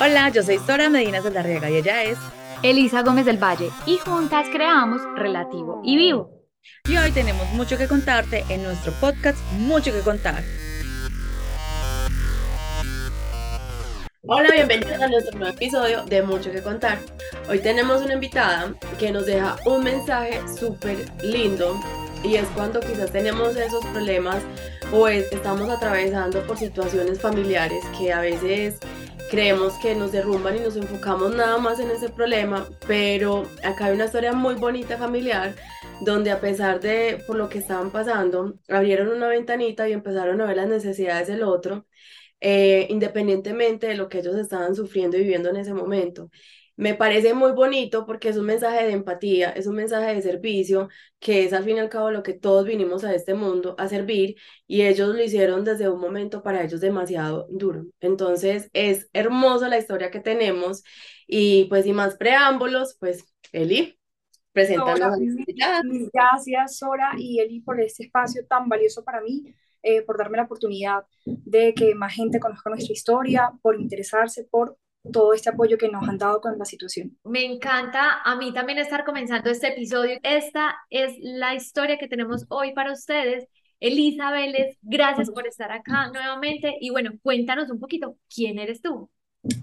Hola, 0.00 0.28
yo 0.28 0.44
soy 0.44 0.58
Sora 0.58 0.88
Medina 0.88 1.20
Saldarriaga 1.20 1.68
y 1.70 1.76
ella 1.78 2.04
es 2.04 2.16
Elisa 2.62 3.02
Gómez 3.02 3.26
del 3.26 3.36
Valle 3.36 3.68
y 3.84 3.96
juntas 3.96 4.46
creamos 4.48 5.02
Relativo 5.16 5.82
y 5.84 5.96
Vivo. 5.96 6.30
Y 6.88 6.96
hoy 6.96 7.10
tenemos 7.10 7.48
mucho 7.54 7.76
que 7.76 7.88
contarte 7.88 8.44
en 8.48 8.62
nuestro 8.62 8.92
podcast 9.00 9.36
Mucho 9.54 9.90
que 9.92 9.98
contar. 10.02 10.44
Hola, 14.22 14.50
bienvenidos 14.54 15.02
a 15.02 15.08
nuestro 15.08 15.36
nuevo 15.36 15.56
episodio 15.56 16.04
de 16.04 16.22
Mucho 16.22 16.52
que 16.52 16.62
contar. 16.62 17.00
Hoy 17.48 17.58
tenemos 17.58 18.00
una 18.00 18.14
invitada 18.14 18.72
que 19.00 19.10
nos 19.10 19.26
deja 19.26 19.56
un 19.66 19.82
mensaje 19.82 20.40
súper 20.60 21.10
lindo 21.24 21.76
y 22.22 22.36
es 22.36 22.46
cuando 22.54 22.78
quizás 22.78 23.10
tenemos 23.10 23.56
esos 23.56 23.84
problemas 23.86 24.44
o 24.92 25.08
estamos 25.08 25.68
atravesando 25.68 26.46
por 26.46 26.56
situaciones 26.56 27.20
familiares 27.20 27.84
que 27.98 28.12
a 28.12 28.20
veces 28.20 28.78
creemos 29.30 29.74
que 29.78 29.94
nos 29.94 30.12
derrumban 30.12 30.56
y 30.56 30.60
nos 30.60 30.76
enfocamos 30.76 31.34
nada 31.34 31.58
más 31.58 31.80
en 31.80 31.90
ese 31.90 32.08
problema, 32.08 32.66
pero 32.86 33.46
acá 33.62 33.86
hay 33.86 33.94
una 33.94 34.06
historia 34.06 34.32
muy 34.32 34.54
bonita 34.54 34.96
familiar 34.96 35.54
donde 36.00 36.30
a 36.30 36.40
pesar 36.40 36.80
de 36.80 37.22
por 37.26 37.36
lo 37.36 37.48
que 37.48 37.58
estaban 37.58 37.90
pasando, 37.90 38.58
abrieron 38.68 39.08
una 39.08 39.28
ventanita 39.28 39.88
y 39.88 39.92
empezaron 39.92 40.40
a 40.40 40.46
ver 40.46 40.56
las 40.56 40.68
necesidades 40.68 41.28
del 41.28 41.42
otro, 41.42 41.86
eh, 42.40 42.86
independientemente 42.90 43.88
de 43.88 43.94
lo 43.96 44.08
que 44.08 44.20
ellos 44.20 44.36
estaban 44.36 44.74
sufriendo 44.74 45.16
y 45.16 45.20
viviendo 45.20 45.50
en 45.50 45.56
ese 45.56 45.74
momento 45.74 46.30
me 46.78 46.94
parece 46.94 47.34
muy 47.34 47.50
bonito 47.50 48.06
porque 48.06 48.28
es 48.28 48.36
un 48.36 48.46
mensaje 48.46 48.86
de 48.86 48.92
empatía, 48.92 49.50
es 49.50 49.66
un 49.66 49.74
mensaje 49.74 50.14
de 50.14 50.22
servicio, 50.22 50.88
que 51.18 51.44
es 51.44 51.52
al 51.52 51.64
fin 51.64 51.76
y 51.76 51.80
al 51.80 51.88
cabo 51.88 52.12
lo 52.12 52.22
que 52.22 52.34
todos 52.34 52.64
vinimos 52.64 53.02
a 53.02 53.12
este 53.16 53.34
mundo 53.34 53.74
a 53.78 53.88
servir 53.88 54.36
y 54.68 54.82
ellos 54.82 55.08
lo 55.08 55.20
hicieron 55.20 55.64
desde 55.64 55.88
un 55.88 56.00
momento 56.00 56.40
para 56.40 56.62
ellos 56.62 56.80
demasiado 56.80 57.48
duro. 57.50 57.86
Entonces 57.98 58.70
es 58.74 59.10
hermosa 59.12 59.68
la 59.68 59.78
historia 59.78 60.12
que 60.12 60.20
tenemos 60.20 60.84
y 61.26 61.64
pues 61.64 61.84
sin 61.84 61.96
más 61.96 62.16
preámbulos, 62.16 62.96
pues 63.00 63.24
Eli, 63.50 63.98
preséntanos. 64.52 65.18
Gracias 66.12 66.78
Sora 66.78 67.10
y 67.18 67.40
Eli 67.40 67.60
por 67.60 67.80
este 67.80 68.04
espacio 68.04 68.46
tan 68.46 68.68
valioso 68.68 69.02
para 69.02 69.20
mí. 69.20 69.52
Eh, 69.82 70.02
por 70.02 70.18
darme 70.18 70.36
la 70.36 70.42
oportunidad 70.42 71.04
de 71.24 71.72
que 71.72 71.94
más 71.94 72.12
gente 72.12 72.40
conozca 72.40 72.68
nuestra 72.68 72.92
historia, 72.92 73.52
por 73.62 73.80
interesarse, 73.80 74.44
por 74.50 74.76
todo 75.12 75.32
este 75.32 75.50
apoyo 75.50 75.78
que 75.78 75.88
nos 75.88 76.08
han 76.08 76.18
dado 76.18 76.40
con 76.40 76.58
la 76.58 76.64
situación. 76.64 77.16
Me 77.24 77.44
encanta 77.44 78.22
a 78.22 78.36
mí 78.36 78.52
también 78.52 78.78
estar 78.78 79.04
comenzando 79.04 79.50
este 79.50 79.68
episodio. 79.68 80.18
Esta 80.22 80.76
es 80.90 81.14
la 81.20 81.54
historia 81.54 81.98
que 81.98 82.08
tenemos 82.08 82.44
hoy 82.48 82.72
para 82.72 82.92
ustedes. 82.92 83.46
Elisa 83.80 84.32
Vélez, 84.32 84.76
gracias 84.82 85.30
por 85.30 85.46
estar 85.46 85.70
acá 85.70 86.10
nuevamente. 86.10 86.76
Y 86.80 86.90
bueno, 86.90 87.12
cuéntanos 87.22 87.70
un 87.70 87.78
poquito, 87.78 88.16
¿quién 88.34 88.58
eres 88.58 88.82
tú? 88.82 89.10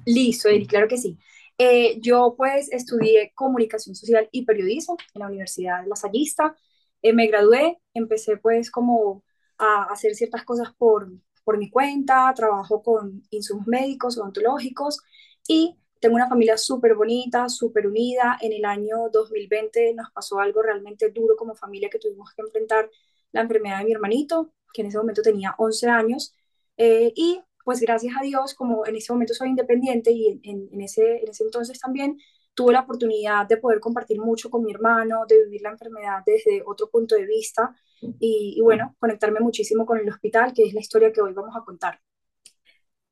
Listo, 0.05 0.50
Eri, 0.50 0.66
claro 0.66 0.88
que 0.88 0.97
sí. 0.97 1.17
Eh, 1.58 1.99
yo 2.02 2.36
pues 2.38 2.72
estudié 2.72 3.31
comunicación 3.33 3.95
social 3.95 4.27
y 4.31 4.45
periodismo 4.45 4.97
en 5.14 5.20
la 5.20 5.27
Universidad 5.27 5.83
de 5.83 5.89
La 5.89 5.95
Sallista. 5.95 6.55
Eh, 7.02 7.14
me 7.14 7.27
gradué, 7.27 7.77
empecé 7.94 8.38
pues 8.38 8.72
como 8.72 9.23
a 9.58 9.83
hacer 9.83 10.16
ciertas 10.16 10.44
cosas 10.44 10.73
por, 10.77 11.11
por 11.44 11.58
mi 11.58 11.70
cuenta, 11.70 12.33
trabajo 12.36 12.81
con 12.81 13.23
insumos 13.30 13.67
médicos, 13.67 14.17
odontológicos 14.17 15.02
y 15.48 15.76
tengo 16.00 16.16
una 16.16 16.28
familia 16.28 16.58
súper 16.58 16.96
bonita, 16.96 17.50
súper 17.50 17.88
unida. 17.88 18.38
En 18.42 18.54
el 18.54 18.66
año 18.66 19.10
2020 19.12 19.94
nos 19.94 20.12
pasó 20.12 20.40
algo 20.40 20.62
realmente 20.62 21.10
duro 21.10 21.36
como 21.36 21.56
familia 21.56 21.90
que 21.90 22.00
tuvimos 22.00 22.32
que 22.34 22.42
enfrentar 22.42 22.90
la 23.32 23.42
enfermedad 23.42 23.80
de 23.80 23.86
mi 23.86 23.92
hermanito, 23.94 24.54
que 24.73 24.82
en 24.82 24.88
ese 24.88 24.98
momento 24.98 25.22
tenía 25.22 25.56
11 25.58 25.90
años. 25.90 26.36
Eh, 26.78 27.12
y 27.16 27.42
pues 27.64 27.82
gracias 27.82 28.14
a 28.20 28.23
Dios, 28.23 28.54
como 28.54 28.86
en 28.86 28.96
ese 28.96 29.12
momento 29.14 29.34
soy 29.34 29.50
independiente 29.50 30.12
y 30.12 30.40
en, 30.44 30.82
ese, 30.82 31.23
en 31.23 31.30
ese 31.30 31.44
entonces 31.44 31.80
también 31.80 32.20
tuve 32.54 32.73
la 32.73 32.82
oportunidad 32.82 33.48
de 33.48 33.58
poder 33.58 33.80
compartir 33.80 34.20
mucho 34.20 34.50
con 34.50 34.64
mi 34.64 34.72
hermano, 34.72 35.26
de 35.28 35.45
vivir 35.45 35.61
la 35.61 35.72
enfermedad 35.72 36.20
desde 36.26 36.61
otro 36.66 36.89
punto 36.89 37.16
de 37.16 37.26
vista 37.26 37.76
y, 38.20 38.54
y 38.55 38.61
bueno, 38.61 38.95
conectarme 39.00 39.39
muchísimo 39.39 39.86
con 39.86 39.98
el 39.98 40.08
hospital, 40.08 40.54
que 40.54 40.64
es 40.64 40.73
la 40.73 40.82
historia 40.82 41.11
que 41.11 41.22
hoy 41.22 41.34
vamos 41.34 41.55
a 41.55 41.66
contar. 41.66 42.00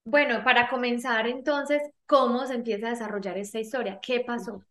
Bueno, 0.05 0.43
para 0.45 0.69
comenzar 0.69 1.27
entonces, 1.27 1.81
¿cómo 2.05 2.45
se 2.45 2.53
empieza 2.55 2.87
a 2.87 2.89
desarrollar 2.91 3.37
esta 3.37 3.59
historia? 3.59 3.99
¿Qué 4.01 4.21
pasó? 4.21 4.63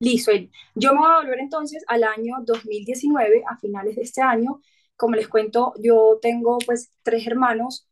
Listo, 0.00 0.32
yo 0.74 0.92
me 0.94 0.98
voy 1.00 1.10
a 1.12 1.16
volver 1.20 1.38
entonces 1.38 1.84
al 1.86 2.02
año 2.04 2.36
2019, 2.44 3.44
a 3.48 3.56
finales 3.58 3.94
de 3.96 4.02
este 4.02 4.20
año. 4.20 4.60
Como 4.96 5.14
les 5.14 5.28
cuento, 5.28 5.72
yo 5.80 6.18
tengo 6.20 6.58
pues 6.66 6.90
tres 7.02 7.24
hermanos, 7.26 7.86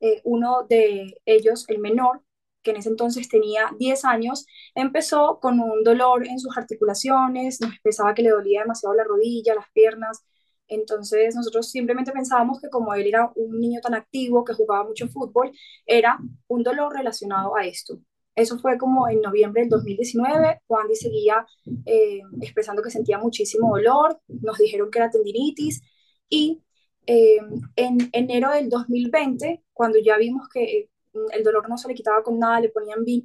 eh, 0.00 0.20
uno 0.24 0.64
de 0.68 1.20
ellos, 1.26 1.64
el 1.68 1.78
menor, 1.80 2.22
que 2.62 2.70
en 2.70 2.76
ese 2.78 2.88
entonces 2.88 3.28
tenía 3.28 3.70
10 3.78 4.04
años, 4.04 4.46
empezó 4.74 5.38
con 5.40 5.58
un 5.60 5.82
dolor 5.84 6.26
en 6.28 6.38
sus 6.38 6.56
articulaciones, 6.56 7.60
nos 7.60 7.78
pensaba 7.80 8.14
que 8.14 8.22
le 8.22 8.30
dolía 8.30 8.60
demasiado 8.62 8.94
la 8.94 9.04
rodilla, 9.04 9.54
las 9.54 9.70
piernas, 9.72 10.24
entonces 10.68 11.34
nosotros 11.34 11.70
simplemente 11.70 12.12
pensábamos 12.12 12.60
que 12.60 12.68
como 12.70 12.94
él 12.94 13.06
era 13.06 13.30
un 13.36 13.60
niño 13.60 13.80
tan 13.80 13.94
activo, 13.94 14.44
que 14.44 14.54
jugaba 14.54 14.84
mucho 14.84 15.08
fútbol, 15.08 15.52
era 15.86 16.18
un 16.48 16.62
dolor 16.62 16.94
relacionado 16.94 17.56
a 17.56 17.66
esto. 17.66 17.98
Eso 18.34 18.58
fue 18.58 18.76
como 18.76 19.08
en 19.08 19.22
noviembre 19.22 19.62
del 19.62 19.70
2019, 19.70 20.60
Juan 20.66 20.86
seguía 20.94 21.46
eh, 21.86 22.20
expresando 22.42 22.82
que 22.82 22.90
sentía 22.90 23.18
muchísimo 23.18 23.70
dolor, 23.70 24.20
nos 24.28 24.58
dijeron 24.58 24.90
que 24.90 24.98
era 24.98 25.10
tendinitis 25.10 25.82
y 26.28 26.62
eh, 27.06 27.38
en 27.76 28.10
enero 28.12 28.50
del 28.50 28.68
2020, 28.68 29.62
cuando 29.72 29.98
ya 29.98 30.18
vimos 30.18 30.48
que 30.52 30.90
el 31.32 31.44
dolor 31.44 31.68
no 31.68 31.78
se 31.78 31.88
le 31.88 31.94
quitaba 31.94 32.22
con 32.22 32.38
nada, 32.38 32.60
le 32.60 32.68
ponían 32.68 33.02
mil 33.04 33.24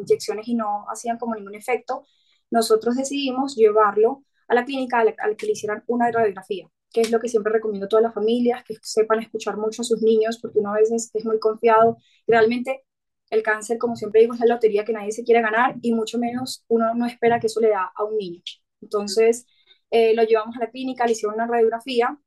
inyecciones 0.00 0.48
y 0.48 0.54
no 0.54 0.86
hacían 0.88 1.18
como 1.18 1.34
ningún 1.34 1.54
efecto, 1.54 2.04
nosotros 2.50 2.96
decidimos 2.96 3.56
llevarlo 3.56 4.24
a 4.50 4.54
la 4.54 4.64
clínica 4.64 4.98
al, 5.00 5.36
que 5.36 5.46
le 5.46 5.52
hicieran 5.52 5.84
una 5.86 6.10
radiografía, 6.10 6.68
que 6.92 7.02
es 7.02 7.10
lo 7.10 7.20
que 7.20 7.28
siempre 7.28 7.52
recomiendo 7.52 7.86
a 7.86 7.88
todas 7.88 8.02
las 8.02 8.14
familias, 8.14 8.64
que 8.64 8.74
sepan 8.82 9.20
escuchar 9.20 9.56
mucho 9.56 9.82
a 9.82 9.84
sus 9.84 10.02
niños, 10.02 10.38
porque 10.42 10.58
uno 10.58 10.72
a 10.74 10.76
veces 10.78 11.10
es 11.14 11.24
muy 11.24 11.38
confiado. 11.38 11.98
realmente 12.26 12.84
el 13.30 13.44
cáncer, 13.44 13.78
como 13.78 13.94
siempre 13.94 14.22
digo, 14.22 14.34
es 14.34 14.40
la 14.40 14.46
lotería 14.46 14.84
que 14.84 14.92
nadie 14.92 15.12
se 15.12 15.22
quiere 15.22 15.40
ganar 15.40 15.76
y 15.82 15.94
mucho 15.94 16.18
menos 16.18 16.64
uno 16.68 16.94
no 16.94 17.06
espera 17.06 17.38
que 17.38 17.46
eso 17.46 17.60
le 17.60 17.70
da 17.70 17.92
a 17.94 18.04
un 18.04 18.16
niño. 18.18 18.42
Entonces, 18.82 19.46
eh, 19.90 20.14
lo 20.14 20.24
llevamos 20.24 20.56
a 20.56 20.60
la 20.60 20.70
clínica, 20.70 21.06
le 21.06 21.12
hicieron 21.12 21.36
una 21.36 21.46
radiografía. 21.46 22.18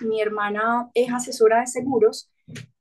Mi 0.00 0.22
hermana 0.22 0.90
es 0.94 1.12
asesora 1.12 1.60
de 1.60 1.66
seguros 1.66 2.30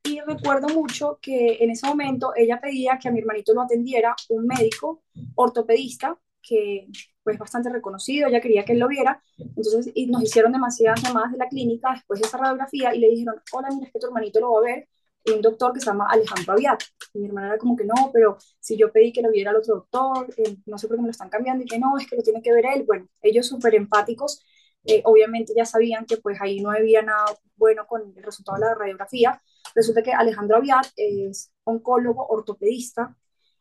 y 0.04 0.22
recuerdo 0.22 0.70
mucho 0.70 1.20
que 1.22 1.58
en 1.60 1.72
ese 1.72 1.88
momento 1.88 2.32
ella 2.38 2.62
pedía 2.62 2.98
que 3.02 3.10
a 3.10 3.12
mi 3.12 3.20
hermanito 3.20 3.54
lo 3.54 3.62
atendiera 3.64 4.16
un 4.30 4.48
médico 4.48 5.04
ortopedista 5.36 6.18
que 6.42 6.88
pues 7.28 7.38
bastante 7.38 7.70
reconocido, 7.70 8.30
ella 8.30 8.40
quería 8.40 8.64
que 8.64 8.72
él 8.72 8.80
lo 8.80 8.88
viera, 8.88 9.22
entonces 9.38 9.92
y 9.94 10.08
nos 10.08 10.24
hicieron 10.24 10.54
demasiadas 10.54 11.04
llamadas 11.04 11.34
de 11.34 11.38
la 11.38 11.50
clínica 11.50 11.92
después 11.92 12.22
de 12.22 12.26
esa 12.26 12.38
radiografía 12.38 12.96
y 12.96 13.00
le 13.00 13.10
dijeron, 13.10 13.36
hola, 13.52 13.68
mira, 13.70 13.88
es 13.88 13.92
que 13.92 14.00
tu 14.00 14.08
hermanito 14.08 14.40
lo 14.40 14.54
va 14.54 14.60
a 14.60 14.62
ver, 14.62 14.88
un 15.34 15.42
doctor 15.42 15.74
que 15.74 15.82
se 15.82 15.88
llama 15.88 16.08
Alejandro 16.10 16.54
Aviat. 16.54 16.82
Y 17.14 17.20
mi 17.20 17.28
hermana 17.28 17.48
era 17.48 17.58
como 17.58 17.76
que 17.76 17.84
no, 17.84 18.12
pero 18.14 18.38
si 18.62 18.78
yo 18.78 18.94
pedí 18.94 19.12
que 19.12 19.22
lo 19.22 19.30
viera 19.30 19.52
el 19.52 19.58
otro 19.58 19.76
doctor, 19.76 20.34
eh, 20.38 20.56
no 20.68 20.78
sé 20.78 20.88
por 20.88 20.96
qué 20.96 21.02
me 21.02 21.08
lo 21.08 21.12
están 21.12 21.30
cambiando, 21.30 21.66
y 21.66 21.68
que 21.68 21.80
no, 21.80 21.98
es 21.98 22.08
que 22.08 22.16
lo 22.16 22.24
tiene 22.24 22.42
que 22.42 22.54
ver 22.54 22.66
él. 22.74 22.84
Bueno, 22.84 23.10
ellos 23.22 23.46
súper 23.46 23.76
empáticos, 23.76 24.42
eh, 24.86 25.02
obviamente 25.04 25.52
ya 25.54 25.66
sabían 25.66 26.06
que 26.06 26.16
pues 26.16 26.40
ahí 26.40 26.62
no 26.62 26.72
había 26.72 27.02
nada 27.02 27.26
bueno 27.58 27.86
con 27.88 28.14
el 28.16 28.24
resultado 28.24 28.58
de 28.58 28.68
la 28.68 28.76
radiografía. 28.76 29.42
Resulta 29.76 30.02
que 30.02 30.14
Alejandro 30.14 30.56
Aviat 30.56 30.88
es 30.96 31.52
oncólogo 31.66 32.26
ortopedista, 32.30 33.14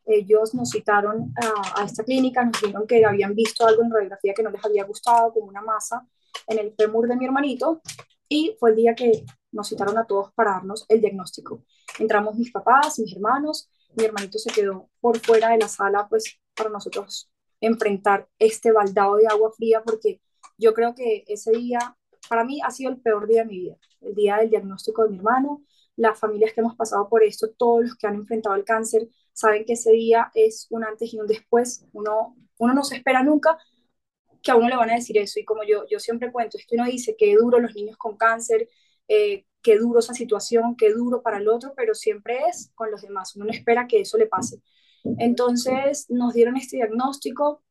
ellos 0.07 0.55
nos 0.55 0.71
citaron 0.71 1.35
a, 1.75 1.85
esta 1.85 2.05
clínica, 2.05 2.45
nos 2.45 2.61
dijeron 2.61 2.87
que 2.87 3.05
habían 3.05 3.35
visto 3.35 3.67
algo 3.67 3.83
en 3.83 3.91
radiografía 3.91 4.35
que 4.35 4.43
no 4.43 4.51
les 4.51 4.65
había 4.65 4.85
gustado, 4.85 5.33
como 5.33 5.47
una 5.47 5.61
masa 5.61 6.07
en 6.47 6.59
el 6.59 6.73
fémur 6.75 7.09
de 7.09 7.17
mi 7.17 7.25
hermanito, 7.25 7.83
y 8.29 8.57
fue 8.59 8.71
el 8.71 8.77
día 8.77 8.95
que 8.95 9.25
nos 9.53 9.69
citaron 9.69 9.99
a 9.99 10.07
todos 10.07 10.33
para 10.33 10.53
darnos 10.53 10.87
el 10.89 11.01
diagnóstico. 11.01 11.65
Entramos 11.99 12.37
mis 12.37 12.53
papás, 12.53 12.99
mis 12.99 13.15
hermanos, 13.15 13.69
mi 13.97 14.05
hermanito 14.05 14.39
se 14.39 14.53
quedó 14.53 14.91
por 15.01 15.19
fuera 15.19 15.51
de 15.51 15.59
la 15.59 15.69
sala, 15.69 16.07
pues 16.09 16.39
para 16.55 16.71
nosotros 16.71 17.31
enfrentar 17.61 18.29
este 18.39 18.71
baldado 18.71 19.17
de 19.17 19.27
agua 19.27 19.51
fría, 19.53 19.83
porque 19.83 20.21
yo 20.59 20.73
creo 20.75 20.95
que 20.95 21.25
ese 21.27 21.51
día, 21.53 21.97
para 22.29 22.45
mí, 22.45 22.61
ha 22.63 22.71
sido 22.71 22.91
el 22.91 23.01
peor 23.01 23.27
día 23.27 23.43
de 23.43 23.49
mi 23.49 23.59
vida, 23.61 23.77
el 24.01 24.15
día 24.15 24.37
del 24.37 24.51
diagnóstico 24.51 25.05
de 25.05 25.11
mi 25.11 25.17
hermano, 25.17 25.63
las 25.97 26.19
familias 26.19 26.53
que 26.53 26.61
hemos 26.61 26.77
pasado 26.77 27.09
por 27.09 27.23
esto, 27.25 27.49
todos 27.57 27.83
los 27.83 27.97
que 27.97 28.07
han 28.07 28.17
enfrentado 28.17 28.55
el 28.55 28.65
cáncer, 28.65 29.09
saben 29.37 29.67
que 29.67 29.75
ese 29.75 29.93
día 29.93 30.31
es 30.35 30.67
un 30.71 30.83
antes 30.83 31.13
y 31.13 31.19
un 31.19 31.27
después. 31.27 31.85
Uno, 31.93 32.35
uno 32.59 32.73
no 32.73 32.83
se 32.85 32.97
espera 32.97 33.23
nunca 33.23 33.59
que 34.43 34.51
a 34.51 34.57
uno 34.57 34.69
le 34.69 34.77
van 34.77 34.91
a 34.91 34.95
decir 34.95 35.19
eso. 35.19 35.39
Y 35.39 35.45
como 35.45 35.63
yo, 35.63 35.85
yo 35.91 36.01
siempre 36.01 36.33
cuento, 36.33 36.57
es 36.57 36.67
que 36.67 36.77
uno 36.77 36.87
dice 36.87 37.17
que 37.19 37.35
duro 37.37 37.61
los 37.61 37.75
niños 37.75 37.99
con 37.99 38.17
cáncer, 38.17 38.69
eh, 39.09 39.45
qué 39.63 39.77
duro 39.77 39.99
esa 39.99 40.15
situación, 40.15 40.75
qué 40.77 40.91
duro 40.91 41.23
para 41.23 41.37
el 41.39 41.49
otro, 41.49 41.75
pero 41.77 41.95
siempre 41.95 42.39
es 42.49 42.73
con 42.75 42.91
los 42.91 43.03
demás. 43.03 43.37
Uno 43.37 43.45
no 43.45 43.53
espera 43.53 43.87
que 43.87 44.01
eso 44.01 44.17
le 44.17 44.27
pase. 44.27 44.63
Entonces 45.19 46.07
nos 46.09 46.33
dieron 46.33 46.57
este 46.57 46.79
diagnóstico. 46.79 47.63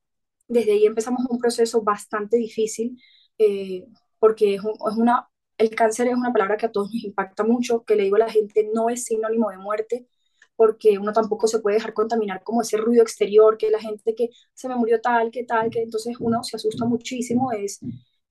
Desde 0.48 0.74
ahí 0.74 0.86
empezamos 0.86 1.26
un 1.30 1.40
proceso 1.40 1.82
bastante 1.82 2.38
difícil 2.38 3.02
eh, 3.40 3.86
porque 4.20 4.56
es, 4.56 4.62
es 4.62 4.98
una 4.98 5.28
el 5.58 5.70
cáncer 5.76 6.08
es 6.08 6.16
una 6.16 6.34
palabra 6.34 6.58
que 6.58 6.66
a 6.66 6.72
todos 6.72 6.94
nos 6.94 7.04
impacta 7.04 7.44
mucho, 7.44 7.84
que 7.86 7.96
le 7.96 8.04
digo 8.04 8.18
a 8.18 8.20
la 8.20 8.30
gente 8.30 8.70
no 8.74 8.90
es 8.90 9.06
sinónimo 9.06 9.50
de 9.50 9.58
muerte, 9.58 10.08
porque 10.56 10.98
uno 11.00 11.14
tampoco 11.14 11.48
se 11.48 11.60
puede 11.60 11.78
dejar 11.78 11.94
contaminar 11.94 12.44
como 12.44 12.62
ese 12.62 12.78
ruido 12.78 13.04
exterior, 13.04 13.58
que 13.58 13.70
la 13.70 13.80
gente 13.80 14.16
que 14.16 14.30
se 14.54 14.68
me 14.70 14.76
murió 14.76 15.02
tal, 15.02 15.32
que 15.32 15.44
tal, 15.46 15.70
que 15.70 15.82
entonces 15.82 16.16
uno 16.20 16.44
se 16.44 16.56
asusta 16.58 16.86
muchísimo, 16.86 17.52
es, 17.52 17.80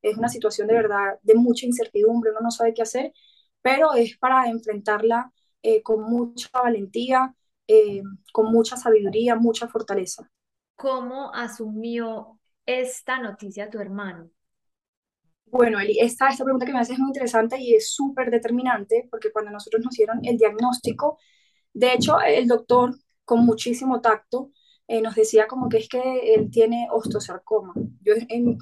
es 0.02 0.16
una 0.16 0.28
situación 0.28 0.66
de 0.68 0.74
verdad 0.74 1.18
de 1.22 1.34
mucha 1.34 1.66
incertidumbre, 1.66 2.30
uno 2.30 2.40
no 2.42 2.50
sabe 2.50 2.74
qué 2.74 2.82
hacer, 2.82 3.12
pero 3.62 3.94
es 3.94 4.16
para 4.18 4.48
enfrentarla 4.48 5.32
eh, 5.62 5.82
con 5.82 6.02
mucha 6.02 6.48
valentía, 6.52 7.34
eh, 7.66 8.02
con 8.32 8.52
mucha 8.52 8.76
sabiduría, 8.76 9.36
mucha 9.36 9.68
fortaleza. 9.68 10.30
¿Cómo 10.76 11.32
asumió 11.34 12.38
esta 12.64 13.18
noticia 13.18 13.68
tu 13.70 13.80
hermano? 13.80 14.30
Bueno, 15.46 15.78
Eli, 15.78 15.98
esta, 16.00 16.28
esta 16.28 16.42
pregunta 16.44 16.66
que 16.66 16.72
me 16.72 16.80
haces 16.80 16.94
es 16.94 16.98
muy 16.98 17.08
interesante 17.10 17.56
y 17.60 17.74
es 17.74 17.92
súper 17.92 18.30
determinante 18.30 19.06
porque 19.10 19.30
cuando 19.32 19.52
nosotros 19.52 19.84
nos 19.84 19.94
dieron 19.94 20.20
el 20.24 20.36
diagnóstico, 20.36 21.18
de 21.74 21.94
hecho, 21.94 22.20
el 22.20 22.48
doctor, 22.48 22.94
con 23.24 23.44
muchísimo 23.46 24.00
tacto, 24.00 24.50
eh, 24.86 25.00
nos 25.00 25.14
decía 25.14 25.46
como 25.46 25.68
que 25.68 25.78
es 25.78 25.88
que 25.88 26.34
él 26.34 26.50
tiene 26.50 26.88
osteosarcoma. 26.90 27.74
Yo 28.02 28.14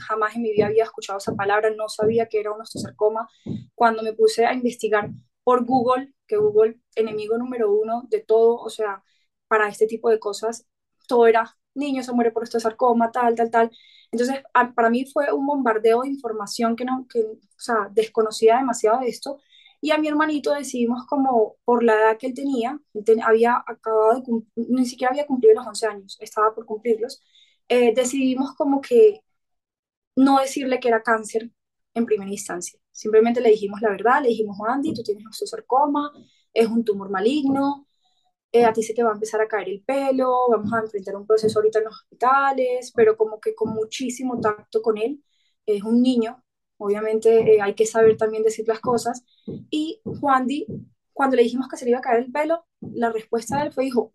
jamás 0.07 0.37
en 0.37 0.43
mi 0.43 0.53
vida 0.53 0.67
había 0.67 0.85
escuchado 0.85 1.19
esa 1.19 1.35
palabra, 1.35 1.71
no 1.71 1.89
sabía 1.89 2.27
que 2.29 2.41
era 2.41 2.53
un 2.53 2.61
osteosarcoma. 2.61 3.29
Cuando 3.75 4.03
me 4.03 4.13
puse 4.13 4.47
a 4.47 4.55
investigar 4.55 5.11
por 5.45 5.65
Google, 5.67 6.15
que 6.27 6.37
Google, 6.37 6.81
enemigo 6.97 7.37
número 7.39 7.73
uno 7.73 8.05
de 8.09 8.21
todo, 8.21 8.57
o 8.57 8.71
sea, 8.71 9.03
para 9.49 9.69
este 9.69 9.87
tipo 9.87 10.09
de 10.11 10.19
cosas, 10.21 10.67
todo 11.09 11.27
era 11.27 11.57
niño 11.75 12.03
se 12.03 12.13
muere 12.13 12.31
por 12.33 12.43
osteosarcoma, 12.45 13.11
tal, 13.13 13.35
tal, 13.35 13.51
tal. 13.51 13.71
Entonces, 14.11 14.43
para 14.75 14.91
mí 14.91 15.07
fue 15.07 15.33
un 15.33 15.47
bombardeo 15.47 16.03
de 16.03 16.09
información 16.09 16.77
que, 16.77 16.85
no, 16.85 17.07
que, 17.09 17.21
o 17.23 17.39
sea, 17.57 17.89
desconocía 17.93 18.59
demasiado 18.59 19.01
de 19.01 19.09
esto. 19.09 19.41
Y 19.83 19.93
a 19.93 19.99
mi 19.99 20.09
hermanito 20.09 20.55
decidimos 20.55 21.07
como, 21.07 21.57
por 21.65 21.85
la 21.85 21.95
edad 21.95 22.19
que 22.19 22.29
él 22.29 22.35
tenía, 22.35 22.81
había 23.25 23.65
acabado 23.67 24.23
ni 24.57 24.87
siquiera 24.87 25.11
había 25.13 25.27
cumplido 25.27 25.57
los 25.57 25.67
11 25.67 25.87
años, 25.89 26.19
estaba 26.21 26.55
por 26.55 26.67
cumplirlos, 26.67 27.21
eh, 27.69 27.93
decidimos 27.95 28.55
como 28.55 28.81
que 28.81 29.23
no 30.17 30.41
decirle 30.41 30.81
que 30.81 30.89
era 30.89 31.03
cáncer 31.03 31.51
en 31.95 32.07
primera 32.07 32.31
instancia. 32.31 32.79
Simplemente 32.93 33.41
le 33.41 33.51
dijimos 33.51 33.81
la 33.81 33.91
verdad, 33.91 34.23
le 34.23 34.29
dijimos, 34.29 34.59
Andy, 34.67 34.95
tú 34.95 35.03
tienes 35.03 35.27
osteosarcoma, 35.27 36.13
es 36.53 36.69
un 36.69 36.85
tumor 36.85 37.11
maligno, 37.11 37.87
eh, 38.53 38.65
a 38.65 38.73
ti 38.73 38.83
se 38.83 38.95
te 38.95 39.03
va 39.03 39.11
a 39.11 39.15
empezar 39.15 39.41
a 39.41 39.49
caer 39.49 39.69
el 39.69 39.83
pelo, 39.83 40.49
vamos 40.51 40.73
a 40.73 40.81
enfrentar 40.81 41.17
un 41.17 41.27
proceso 41.27 41.59
ahorita 41.59 41.79
en 41.81 41.87
los 41.87 41.97
hospitales, 41.97 42.93
pero 42.95 43.17
como 43.17 43.41
que 43.41 43.55
con 43.55 43.75
muchísimo 43.75 44.41
tacto 44.41 44.83
con 44.83 44.99
él, 44.99 45.23
es 45.67 45.83
un 45.83 46.03
niño, 46.03 46.43
obviamente 46.77 47.55
eh, 47.55 47.61
hay 47.61 47.75
que 47.75 47.87
saber 47.87 48.17
también 48.17 48.43
decir 48.43 48.67
las 48.67 48.81
cosas. 48.81 49.25
Y 49.71 50.01
Juan 50.05 50.47
Di, 50.47 50.67
cuando 51.13 51.37
le 51.37 51.43
dijimos 51.43 51.69
que 51.69 51.77
se 51.77 51.85
le 51.85 51.93
iba 51.93 51.99
a 51.99 52.03
caer 52.03 52.25
el 52.25 52.33
pelo, 52.33 52.65
la 52.81 53.11
respuesta 53.11 53.59
de 53.59 53.67
él 53.67 53.73
fue, 53.73 53.85
dijo, 53.85 54.11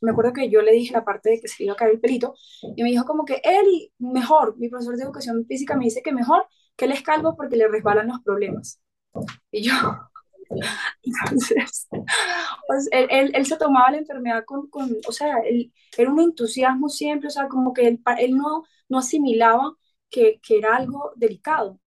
me 0.00 0.10
acuerdo 0.10 0.32
que 0.32 0.50
yo 0.50 0.62
le 0.62 0.72
dije 0.72 0.92
la 0.92 1.04
parte 1.04 1.30
de 1.30 1.40
que 1.40 1.48
se 1.48 1.56
le 1.58 1.66
iba 1.66 1.74
a 1.74 1.76
caer 1.76 1.92
el 1.92 2.00
pelito, 2.00 2.34
y 2.76 2.82
me 2.82 2.90
dijo 2.90 3.04
como 3.04 3.24
que 3.24 3.40
él, 3.44 3.90
mejor, 3.98 4.56
mi 4.58 4.68
profesor 4.68 4.96
de 4.96 5.04
educación 5.04 5.44
física 5.46 5.76
me 5.76 5.84
dice 5.84 6.02
que 6.02 6.12
mejor 6.12 6.46
que 6.76 6.84
él 6.84 6.92
es 6.92 7.02
calvo 7.02 7.36
porque 7.36 7.56
le 7.56 7.68
resbalan 7.68 8.08
los 8.08 8.20
problemas. 8.22 8.80
Y 9.50 9.62
yo, 9.62 9.72
entonces, 11.02 11.88
pues, 12.66 12.88
él, 12.92 13.06
él, 13.10 13.30
él, 13.34 13.46
se 13.46 13.56
tomaba 13.56 13.90
la 13.90 13.98
enfermedad 13.98 14.44
con, 14.44 14.68
con 14.68 14.96
o 15.06 15.12
sea, 15.12 15.38
él, 15.44 15.72
era 15.96 16.10
un 16.10 16.20
entusiasmo 16.20 16.88
siempre, 16.88 17.28
o 17.28 17.30
sea, 17.30 17.48
como 17.48 17.72
que 17.72 17.88
él, 17.88 18.00
él 18.18 18.36
no, 18.36 18.64
no 18.88 18.98
asimilaba 18.98 19.74
que, 20.10 20.40
que 20.42 20.58
era 20.58 20.76
algo 20.76 21.12
delicado. 21.16 21.80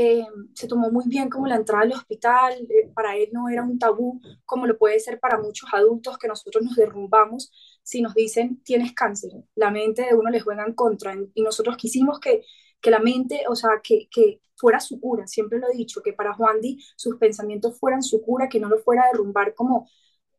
Eh, 0.00 0.24
se 0.54 0.68
tomó 0.68 0.92
muy 0.92 1.04
bien 1.08 1.28
como 1.28 1.48
la 1.48 1.56
entrada 1.56 1.82
al 1.82 1.92
hospital, 1.92 2.52
eh, 2.70 2.88
para 2.94 3.16
él 3.16 3.30
no 3.32 3.48
era 3.48 3.64
un 3.64 3.80
tabú 3.80 4.20
como 4.44 4.64
lo 4.66 4.78
puede 4.78 5.00
ser 5.00 5.18
para 5.18 5.38
muchos 5.38 5.68
adultos 5.72 6.18
que 6.18 6.28
nosotros 6.28 6.62
nos 6.64 6.76
derrumbamos 6.76 7.50
si 7.82 8.00
nos 8.00 8.14
dicen 8.14 8.62
tienes 8.62 8.92
cáncer, 8.92 9.32
la 9.56 9.70
mente 9.72 10.02
de 10.02 10.14
uno 10.14 10.30
les 10.30 10.44
juega 10.44 10.64
en 10.64 10.74
contra 10.74 11.16
y 11.34 11.42
nosotros 11.42 11.76
quisimos 11.76 12.20
que, 12.20 12.42
que 12.80 12.90
la 12.92 13.00
mente, 13.00 13.42
o 13.48 13.56
sea, 13.56 13.80
que, 13.82 14.08
que 14.10 14.40
fuera 14.54 14.78
su 14.78 15.00
cura, 15.00 15.26
siempre 15.26 15.58
lo 15.58 15.68
he 15.68 15.76
dicho, 15.76 16.00
que 16.02 16.12
para 16.12 16.32
Juan 16.34 16.60
Di 16.60 16.78
sus 16.96 17.16
pensamientos 17.16 17.76
fueran 17.80 18.02
su 18.02 18.22
cura, 18.22 18.48
que 18.48 18.60
no 18.60 18.68
lo 18.68 18.78
fuera 18.78 19.02
a 19.04 19.06
derrumbar 19.12 19.54
como 19.54 19.88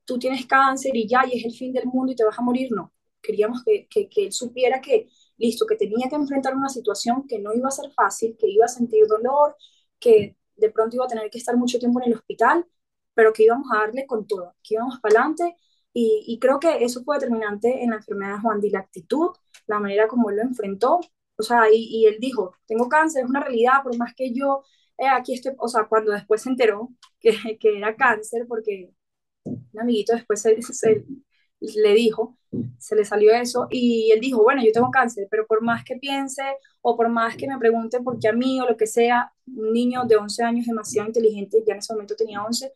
tú 0.05 0.17
tienes 0.19 0.45
cáncer 0.45 0.95
y 0.95 1.07
ya, 1.07 1.25
y 1.27 1.37
es 1.37 1.45
el 1.45 1.53
fin 1.53 1.73
del 1.73 1.85
mundo 1.87 2.11
y 2.13 2.15
te 2.15 2.23
vas 2.25 2.39
a 2.39 2.41
morir, 2.43 2.69
no. 2.71 2.93
Queríamos 3.21 3.63
que, 3.63 3.87
que, 3.89 4.09
que 4.09 4.25
él 4.25 4.33
supiera 4.33 4.81
que 4.81 5.09
listo, 5.39 5.65
que 5.65 5.75
tenía 5.75 6.09
que 6.09 6.15
enfrentar 6.15 6.55
una 6.55 6.69
situación 6.69 7.25
que 7.27 7.39
no 7.39 7.53
iba 7.53 7.69
a 7.69 7.71
ser 7.71 7.91
fácil, 7.91 8.35
que 8.37 8.47
iba 8.49 8.65
a 8.65 8.67
sentir 8.67 9.07
dolor, 9.07 9.55
que 9.99 10.37
de 10.55 10.71
pronto 10.71 10.95
iba 10.97 11.05
a 11.05 11.07
tener 11.07 11.29
que 11.29 11.37
estar 11.39 11.55
mucho 11.57 11.79
tiempo 11.79 12.01
en 12.01 12.09
el 12.11 12.17
hospital, 12.17 12.65
pero 13.13 13.33
que 13.33 13.43
íbamos 13.43 13.67
a 13.73 13.79
darle 13.79 14.05
con 14.05 14.27
todo, 14.27 14.55
que 14.63 14.75
íbamos 14.75 14.99
para 14.99 15.21
adelante. 15.21 15.55
Y, 15.93 16.37
creo 16.39 16.59
que 16.59 16.83
eso 16.85 17.03
fue 17.03 17.17
determinante 17.17 17.83
en 17.83 17.89
la 17.89 17.97
enfermedad 17.97 18.35
de 18.35 18.41
Juan 18.41 18.61
Di, 18.61 18.69
la 18.69 18.79
actitud, 18.79 19.31
la 19.67 19.79
manera 19.79 20.07
como 20.07 20.29
él 20.29 20.37
lo 20.37 20.43
enfrentó. 20.43 20.99
O 21.37 21.43
sea, 21.43 21.63
y, 21.73 22.05
él 22.05 22.17
dijo, 22.19 22.55
tengo 22.67 22.87
cáncer, 22.87 23.23
es 23.23 23.29
una 23.29 23.41
realidad, 23.41 23.83
por 23.83 23.97
más 23.97 24.13
que 24.15 24.33
yo 24.33 24.63
eh, 24.97 25.07
aquí 25.07 25.33
estoy, 25.33 25.53
o 25.57 25.67
sea, 25.67 25.85
cuando 25.87 26.11
después 26.11 26.41
se 26.41 26.49
enteró 26.49 26.89
que, 27.19 27.57
que 27.59 27.77
era 27.77 27.95
cáncer, 27.95 28.45
porque 28.47 28.93
un 29.43 29.79
amiguito 29.79 30.13
después 30.13 30.41
se, 30.41 30.61
se, 30.61 31.05
le 31.59 31.93
dijo, 31.93 32.37
se 32.77 32.95
le 32.95 33.05
salió 33.05 33.33
eso 33.33 33.67
y 33.69 34.11
él 34.11 34.19
dijo, 34.21 34.43
bueno, 34.43 34.63
yo 34.63 34.71
tengo 34.71 34.91
cáncer, 34.91 35.27
pero 35.29 35.45
por 35.47 35.61
más 35.61 35.83
que 35.83 35.97
piense 35.97 36.43
o 36.81 36.95
por 36.97 37.09
más 37.09 37.35
que 37.35 37.47
me 37.47 37.57
pregunte 37.59 37.99
por 38.01 38.19
qué 38.19 38.29
a 38.29 38.33
mí 38.33 38.59
o 38.61 38.67
lo 38.69 38.77
que 38.77 38.87
sea, 38.87 39.31
un 39.47 39.73
niño 39.73 40.03
de 40.05 40.17
11 40.17 40.43
años 40.43 40.65
demasiado 40.65 41.07
inteligente, 41.07 41.63
ya 41.67 41.73
en 41.73 41.79
ese 41.79 41.93
momento 41.93 42.15
tenía 42.15 42.43
11, 42.43 42.71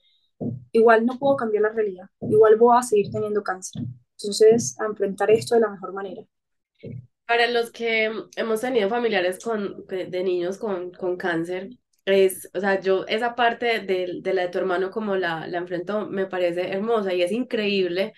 igual 0.72 1.06
no 1.06 1.18
puedo 1.20 1.38
cambiar 1.38 1.64
la 1.64 1.70
realidad, 1.70 2.08
igual 2.22 2.58
voy 2.58 2.78
a 2.78 2.84
seguir 2.84 3.12
teniendo 3.12 3.44
cáncer. 3.44 3.84
Entonces, 4.20 4.80
a 4.80 4.86
enfrentar 4.86 5.32
esto 5.32 5.56
de 5.56 5.62
la 5.62 5.70
mejor 5.70 5.94
manera. 5.94 6.24
Para 7.26 7.48
los 7.48 7.72
que 7.72 8.12
hemos 8.36 8.62
tenido 8.62 8.90
familiares 8.90 9.40
con, 9.40 9.86
de 9.88 10.24
niños 10.24 10.58
con, 10.58 10.92
con 10.92 11.16
cáncer, 11.18 11.70
es, 12.06 12.50
o 12.54 12.60
sea, 12.60 12.82
yo 12.82 13.06
esa 13.08 13.34
parte 13.36 13.80
de, 13.80 14.20
de 14.22 14.34
la 14.34 14.44
de 14.44 14.50
tu 14.50 14.58
hermano 14.58 14.92
como 14.92 15.16
la, 15.16 15.48
la 15.48 15.58
enfrentó 15.60 16.06
me 16.08 16.26
parece 16.28 16.70
hermosa 16.74 17.14
y 17.14 17.22
es 17.22 17.32
increíble 17.32 18.14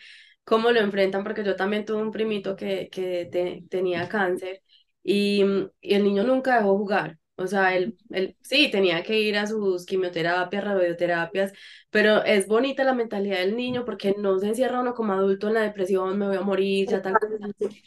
cómo 0.45 0.71
lo 0.71 0.79
enfrentan, 0.79 1.23
porque 1.23 1.43
yo 1.43 1.55
también 1.55 1.85
tuve 1.85 2.01
un 2.01 2.11
primito 2.11 2.55
que, 2.55 2.89
que 2.89 3.29
tenía 3.69 4.07
cáncer 4.09 4.61
y, 5.03 5.43
y, 5.81 5.93
el 5.95 6.03
niño 6.03 6.23
nunca 6.23 6.57
dejó 6.57 6.77
jugar. 6.77 7.17
O 7.37 7.47
sea, 7.47 7.75
él, 7.75 7.97
él 8.11 8.37
sí 8.41 8.71
tenía 8.71 9.03
que 9.03 9.19
ir 9.19 9.37
a 9.37 9.45
sus 9.47 9.85
quimioterapias, 9.85 10.63
radioterapias, 10.63 11.51
pero 11.89 12.23
es 12.23 12.47
bonita 12.47 12.83
la 12.85 12.93
mentalidad 12.93 13.39
del 13.39 13.57
niño 13.57 13.83
porque 13.83 14.15
no 14.17 14.39
se 14.39 14.47
encierra 14.47 14.79
uno 14.79 14.93
como 14.93 15.13
adulto 15.13 15.47
en 15.49 15.55
la 15.55 15.61
depresión, 15.61 16.17
me 16.17 16.27
voy 16.27 16.37
a 16.37 16.41
morir, 16.41 16.87
ya 16.89 17.01
tal 17.01 17.15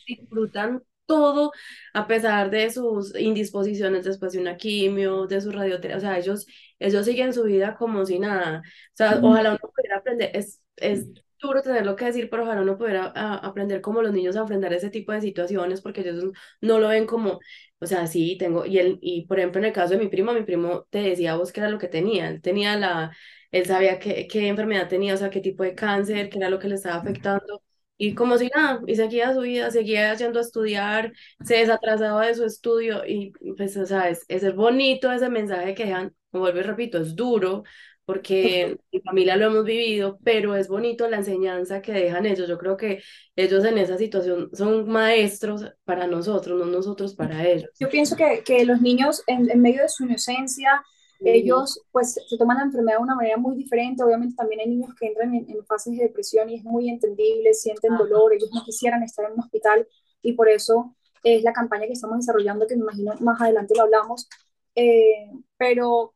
disfrutan 0.06 0.83
todo 1.06 1.52
a 1.94 2.06
pesar 2.06 2.50
de 2.50 2.71
sus 2.71 3.18
indisposiciones 3.18 4.04
después 4.04 4.33
de 4.33 4.40
una 4.40 4.56
quimio, 4.59 5.26
de 5.26 5.40
su 5.40 5.50
radioterapia, 5.50 5.97
o 5.97 6.00
sea, 6.00 6.18
ellos, 6.18 6.47
ellos 6.78 7.06
siguen 7.06 7.33
su 7.33 7.44
vida 7.44 7.75
como 7.76 8.04
si 8.04 8.18
nada. 8.18 8.61
O 8.61 8.92
sea, 8.94 9.18
ojalá 9.23 9.50
uno 9.50 9.73
pudiera 9.75 9.99
aprender, 9.99 10.30
es, 10.35 10.61
es 10.76 11.06
duro 11.40 11.62
tenerlo 11.62 11.97
que 11.97 12.07
decir, 12.07 12.28
pero 12.30 12.45
ojalá 12.45 12.62
uno 12.62 12.78
pudiera 12.78 13.07
aprender 13.14 13.80
como 13.80 14.02
los 14.02 14.12
niños 14.12 14.37
a 14.37 14.40
enfrentar 14.40 14.73
ese 14.73 14.90
tipo 14.90 15.12
de 15.12 15.21
situaciones, 15.21 15.80
porque 15.80 16.00
ellos 16.02 16.25
no 16.61 16.78
lo 16.78 16.88
ven 16.88 17.07
como, 17.07 17.40
o 17.80 17.87
sea, 17.87 18.07
sí, 18.07 18.37
tengo, 18.38 18.66
y 18.66 18.78
él, 18.78 18.99
y 19.00 19.26
por 19.26 19.38
ejemplo, 19.38 19.61
en 19.61 19.66
el 19.66 19.73
caso 19.73 19.95
de 19.95 19.99
mi 20.00 20.09
primo, 20.09 20.33
mi 20.33 20.42
primo 20.42 20.87
te 20.90 20.99
decía 21.00 21.37
vos 21.37 21.52
qué 21.52 21.61
era 21.61 21.71
lo 21.71 21.78
que 21.78 21.88
tenía, 21.88 22.28
él 22.28 22.40
tenía 22.42 22.76
la, 22.76 23.12
él 23.50 23.66
sabía 23.66 23.99
qué, 23.99 24.26
qué 24.26 24.49
enfermedad 24.49 24.88
tenía, 24.88 25.14
o 25.14 25.16
sea, 25.16 25.30
qué 25.30 25.40
tipo 25.40 25.62
de 25.62 25.75
cáncer, 25.75 26.28
qué 26.30 26.38
era 26.38 26.50
lo 26.50 26.59
que 26.59 26.68
le 26.68 26.75
estaba 26.76 26.97
afectando, 26.97 27.62
y 27.97 28.14
como 28.14 28.38
si 28.38 28.49
nada, 28.54 28.80
y 28.87 28.95
seguía 28.97 29.33
su 29.35 29.40
vida, 29.40 29.71
seguía 29.71 30.12
haciendo 30.12 30.40
estudiar, 30.40 31.12
se 31.45 31.57
desatrasaba 31.57 32.26
de 32.26 32.35
su 32.35 32.45
estudio, 32.45 33.04
y 33.07 33.33
pues, 33.57 33.76
o 33.76 33.87
sea, 33.87 34.09
es, 34.09 34.25
es 34.28 34.54
bonito 34.54 35.11
ese 35.12 35.28
mensaje 35.30 35.75
que 35.75 35.85
dejan, 35.87 36.14
como 36.30 36.42
vuelvo 36.45 36.61
y 36.61 36.62
repito, 36.62 36.99
es 36.99 37.16
duro, 37.16 37.64
porque 38.09 38.79
mi 38.93 39.00
familia 39.00 39.37
lo 39.37 39.49
hemos 39.49 39.65
vivido, 39.67 40.19
pero 40.25 40.57
es 40.57 40.67
bonito 40.67 41.07
la 41.11 41.19
enseñanza 41.19 41.83
que 41.83 41.93
dejan 41.93 42.25
ellos. 42.25 42.49
Yo 42.49 42.57
creo 42.57 42.75
que 42.75 43.03
ellos 43.37 43.62
en 43.67 43.77
esa 43.77 43.99
situación 43.99 44.49
son 44.55 44.88
maestros 44.88 45.67
para 45.85 46.07
nosotros, 46.07 46.59
no 46.59 46.65
nosotros 46.65 47.15
para 47.15 47.47
ellos. 47.47 47.69
Yo 47.79 47.91
pienso 47.91 48.17
que, 48.17 48.43
que 48.43 48.65
los 48.65 48.81
niños 48.81 49.23
en, 49.27 49.50
en, 49.50 49.61
medio 49.61 49.83
de 49.83 49.91
su 49.91 50.05
inocencia, 50.05 50.83
ellos 51.21 51.83
pues 51.93 52.15
se 52.15 52.38
toman 52.38 52.57
la 52.57 52.65
enfermedad 52.65 52.97
de 52.97 53.03
una 53.03 53.15
manera 53.15 53.37
muy 53.37 53.55
diferente. 53.57 54.03
Obviamente 54.03 54.37
también 54.37 54.62
hay 54.62 54.69
niños 54.69 54.95
que 54.99 55.09
entran 55.09 55.35
en, 55.35 55.50
en 55.50 55.67
fases 55.67 55.95
de 55.99 56.05
depresión 56.05 56.49
y 56.49 56.55
es 56.55 56.65
muy 56.65 56.88
entendible, 56.88 57.53
sienten 57.53 57.95
dolor, 57.99 58.33
ellos 58.33 58.49
no 58.55 58.65
quisieran 58.65 59.03
estar 59.03 59.27
en 59.27 59.33
un 59.33 59.41
hospital 59.41 59.87
y 60.23 60.33
por 60.33 60.49
eso 60.49 60.97
es 61.23 61.43
la 61.43 61.53
campaña 61.53 61.87
que 61.87 61.93
estamos 61.93 62.21
desarrollando, 62.21 62.67
que 62.67 62.75
me 62.75 62.85
imagino 62.85 63.12
más 63.21 63.38
adelante 63.38 63.75
lo 63.77 63.83
hablamos. 63.83 64.31
Eh, 64.75 65.31
pero 65.59 66.15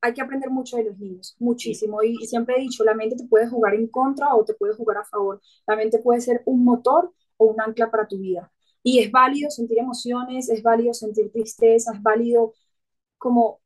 hay 0.00 0.12
que 0.14 0.22
aprender 0.22 0.50
mucho 0.50 0.76
de 0.76 0.84
los 0.84 0.98
niños, 0.98 1.36
muchísimo. 1.38 2.02
Y, 2.02 2.16
siempre 2.26 2.56
he 2.56 2.60
dicho, 2.60 2.84
la 2.84 2.94
mente 2.94 3.16
te 3.16 3.24
puede 3.26 3.48
jugar 3.48 3.74
en 3.74 3.88
contra 3.88 4.34
o 4.34 4.44
te 4.44 4.54
puede 4.54 4.74
jugar 4.74 4.98
a 4.98 5.04
favor. 5.04 5.40
La 5.66 5.76
mente 5.76 5.98
puede 5.98 6.20
ser 6.20 6.42
un 6.46 6.64
motor 6.64 7.12
o 7.36 7.46
un 7.46 7.60
ancla 7.60 7.90
para 7.90 8.06
tu 8.06 8.18
vida. 8.18 8.52
Y 8.82 9.00
es 9.00 9.10
válido 9.10 9.50
sentir 9.50 9.78
emociones, 9.78 10.48
es 10.48 10.62
válido 10.62 10.94
sentir 10.94 11.30
tristeza, 11.32 11.92
es 11.94 12.02
válido 12.02 12.54
como 13.18 13.60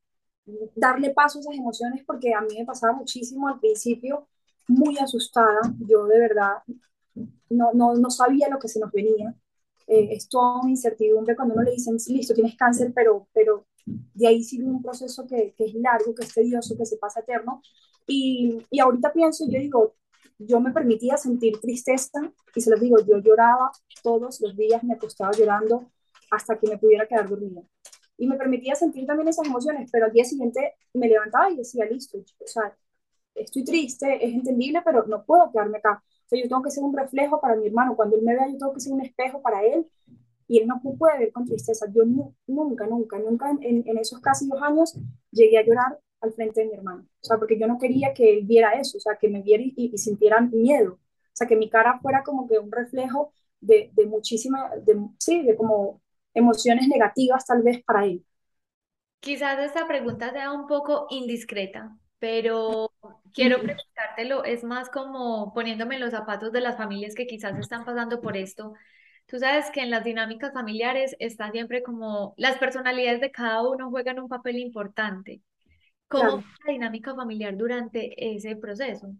darle 0.75 1.11
paso 1.11 1.39
a 1.39 1.41
esas 1.41 1.55
emociones 1.55 2.03
porque 2.05 2.33
a 2.33 2.41
mí 2.41 2.57
me 2.57 2.65
pasaba 2.65 2.93
muchísimo 2.93 3.47
al 3.47 3.59
principio 3.59 4.27
muy 4.67 4.97
asustada, 4.97 5.61
yo 5.87 6.05
de 6.05 6.19
verdad 6.19 6.53
no, 7.49 7.71
no, 7.73 7.95
no 7.95 8.09
sabía 8.09 8.49
lo 8.49 8.59
que 8.59 8.67
se 8.67 8.79
nos 8.79 8.91
venía. 8.91 9.35
Eh, 9.87 10.09
es 10.11 10.29
toda 10.29 10.61
una 10.61 10.69
incertidumbre 10.71 11.35
cuando 11.35 11.53
uno 11.53 11.63
le 11.63 11.71
dicen, 11.71 11.97
listo, 12.07 12.33
tienes 12.33 12.55
cáncer, 12.55 12.91
pero, 12.95 13.27
pero 13.33 13.65
de 13.85 14.27
ahí 14.27 14.43
sigue 14.43 14.65
un 14.65 14.81
proceso 14.81 15.25
que, 15.27 15.53
es 15.57 15.73
largo, 15.75 16.13
que 16.15 16.23
es 16.23 16.33
tedioso, 16.33 16.77
que 16.77 16.85
se 16.85 16.97
pasa 16.97 17.21
eterno. 17.21 17.61
Y, 18.07 18.57
y 18.69 18.79
ahorita 18.79 19.13
pienso, 19.13 19.45
yo 19.49 19.59
digo, 19.59 19.95
yo 20.37 20.59
me 20.59 20.71
permitía 20.71 21.17
sentir 21.17 21.59
tristeza 21.59 22.19
y 22.55 22.61
se 22.61 22.69
los 22.69 22.79
digo, 22.79 22.97
yo 23.05 23.17
lloraba 23.19 23.71
todos 24.01 24.41
los 24.41 24.55
días, 24.55 24.83
me 24.83 24.93
acostaba 24.95 25.31
llorando 25.31 25.91
hasta 26.31 26.57
que 26.57 26.67
me 26.67 26.77
pudiera 26.77 27.07
quedar 27.07 27.29
dormida. 27.29 27.61
Y 28.17 28.27
me 28.27 28.37
permitía 28.37 28.75
sentir 28.75 29.05
también 29.05 29.27
esas 29.27 29.47
emociones, 29.47 29.89
pero 29.91 30.05
al 30.05 30.11
día 30.11 30.23
siguiente 30.23 30.75
me 30.93 31.07
levantaba 31.07 31.49
y 31.49 31.57
decía, 31.57 31.85
listo, 31.85 32.19
o 32.19 32.47
sea, 32.47 32.75
estoy 33.35 33.63
triste, 33.63 34.25
es 34.25 34.33
entendible, 34.33 34.81
pero 34.83 35.05
no 35.07 35.23
puedo 35.25 35.51
quedarme 35.51 35.77
acá. 35.79 36.03
O 36.03 36.29
sea, 36.29 36.41
yo 36.41 36.47
tengo 36.47 36.61
que 36.61 36.71
ser 36.71 36.83
un 36.83 36.95
reflejo 36.95 37.41
para 37.41 37.55
mi 37.55 37.67
hermano. 37.67 37.95
Cuando 37.95 38.15
él 38.15 38.23
me 38.23 38.35
vea, 38.35 38.47
yo 38.47 38.57
tengo 38.57 38.73
que 38.73 38.79
ser 38.79 38.93
un 38.93 39.01
espejo 39.01 39.41
para 39.41 39.63
él. 39.63 39.87
Y 40.53 40.59
él 40.59 40.67
no 40.67 40.79
puede 40.83 41.17
ver 41.17 41.31
con 41.31 41.45
tristeza. 41.45 41.87
Yo 41.91 42.03
nunca, 42.05 42.85
nunca, 42.85 43.17
nunca 43.17 43.49
en, 43.49 43.83
en, 43.87 43.97
esos 43.97 44.19
casi 44.19 44.47
dos 44.47 44.61
años 44.61 44.95
llegué 45.31 45.57
a 45.57 45.65
llorar 45.65 45.99
al 46.21 46.31
frente 46.31 46.61
de 46.61 46.67
mi 46.67 46.73
hermano. 46.75 47.07
O 47.21 47.25
sea, 47.25 47.39
porque 47.39 47.57
yo 47.57 47.65
no 47.65 47.79
quería 47.79 48.13
que 48.13 48.37
él 48.37 48.45
viera 48.45 48.73
eso, 48.73 48.97
o 48.97 49.01
sea, 49.01 49.17
que 49.19 49.29
me 49.29 49.41
viera 49.41 49.63
y, 49.63 49.73
y, 49.75 49.97
sintiera 49.97 50.41
miedo. 50.41 50.93
O 50.93 51.31
sea, 51.35 51.47
que 51.47 51.55
mi 51.55 51.71
cara 51.71 51.97
fuera 52.03 52.21
como 52.21 52.47
que 52.47 52.59
un 52.59 52.71
reflejo 52.71 53.33
de, 53.61 53.89
de 53.93 54.05
muchísima, 54.05 54.69
de, 54.85 54.95
sí, 55.17 55.41
de 55.41 55.55
como 55.55 56.03
emociones 56.35 56.87
negativas 56.87 57.47
tal 57.47 57.63
vez 57.63 57.83
para 57.83 58.05
él. 58.05 58.23
Quizás 59.21 59.57
esta 59.57 59.87
pregunta 59.87 60.31
sea 60.33 60.51
un 60.51 60.67
poco 60.67 61.07
indiscreta, 61.09 61.97
pero 62.19 62.91
quiero 63.33 63.59
preguntártelo, 63.59 64.43
es 64.43 64.63
más 64.63 64.91
como 64.91 65.51
poniéndome 65.55 65.95
en 65.95 66.01
los 66.01 66.11
zapatos 66.11 66.51
de 66.51 66.61
las 66.61 66.77
familias 66.77 67.15
que 67.15 67.25
quizás 67.25 67.57
están 67.57 67.85
pasando 67.85 68.21
por 68.21 68.37
esto. 68.37 68.75
Tú 69.25 69.39
sabes 69.39 69.71
que 69.71 69.81
en 69.81 69.89
las 69.89 70.03
dinámicas 70.03 70.53
familiares 70.53 71.15
está 71.19 71.51
siempre 71.51 71.81
como 71.81 72.33
las 72.37 72.57
personalidades 72.57 73.21
de 73.21 73.31
cada 73.31 73.67
uno 73.67 73.89
juegan 73.89 74.19
un 74.19 74.27
papel 74.27 74.57
importante. 74.57 75.41
¿Cómo 76.07 76.39
es 76.39 76.45
la 76.65 76.73
dinámica 76.73 77.15
familiar 77.15 77.57
durante 77.57 78.35
ese 78.35 78.55
proceso? 78.55 79.13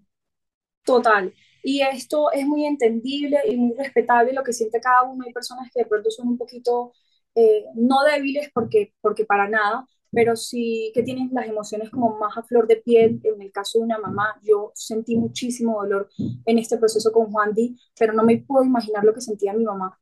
Total. 0.84 1.34
Y 1.64 1.82
esto 1.82 2.32
es 2.32 2.46
muy 2.46 2.66
entendible 2.66 3.40
y 3.48 3.56
muy 3.56 3.76
respetable 3.78 4.34
lo 4.34 4.44
que 4.44 4.54
siente 4.54 4.82
cada 4.82 5.04
uno. 5.04 5.24
Hay 5.26 5.34
personas 5.34 5.70
que 5.74 5.82
de 5.82 5.86
pronto 5.88 6.12
son 6.12 6.28
un 6.28 6.38
poquito 6.38 6.94
eh, 7.36 7.66
no 7.76 8.04
débiles 8.04 8.52
porque, 8.54 8.94
porque 9.02 9.26
para 9.26 9.48
nada, 9.50 9.88
pero 10.14 10.36
sí 10.36 10.92
que 10.94 11.04
tienen 11.04 11.30
las 11.34 11.48
emociones 11.48 11.90
como 11.90 12.18
más 12.18 12.38
a 12.38 12.44
flor 12.44 12.68
de 12.68 12.78
piel. 12.78 13.20
En 13.24 13.42
el 13.42 13.52
caso 13.52 13.80
de 13.80 13.86
una 13.86 13.98
mamá, 13.98 14.40
yo 14.44 14.72
sentí 14.76 15.18
muchísimo 15.18 15.82
dolor 15.82 16.10
en 16.46 16.60
este 16.60 16.78
proceso 16.78 17.12
con 17.12 17.32
Juan 17.32 17.54
Di, 17.54 17.76
pero 18.00 18.14
no 18.14 18.24
me 18.24 18.38
puedo 18.38 18.64
imaginar 18.64 19.04
lo 19.04 19.14
que 19.14 19.22
sentía 19.22 19.54
mi 19.54 19.66
mamá. 19.66 20.00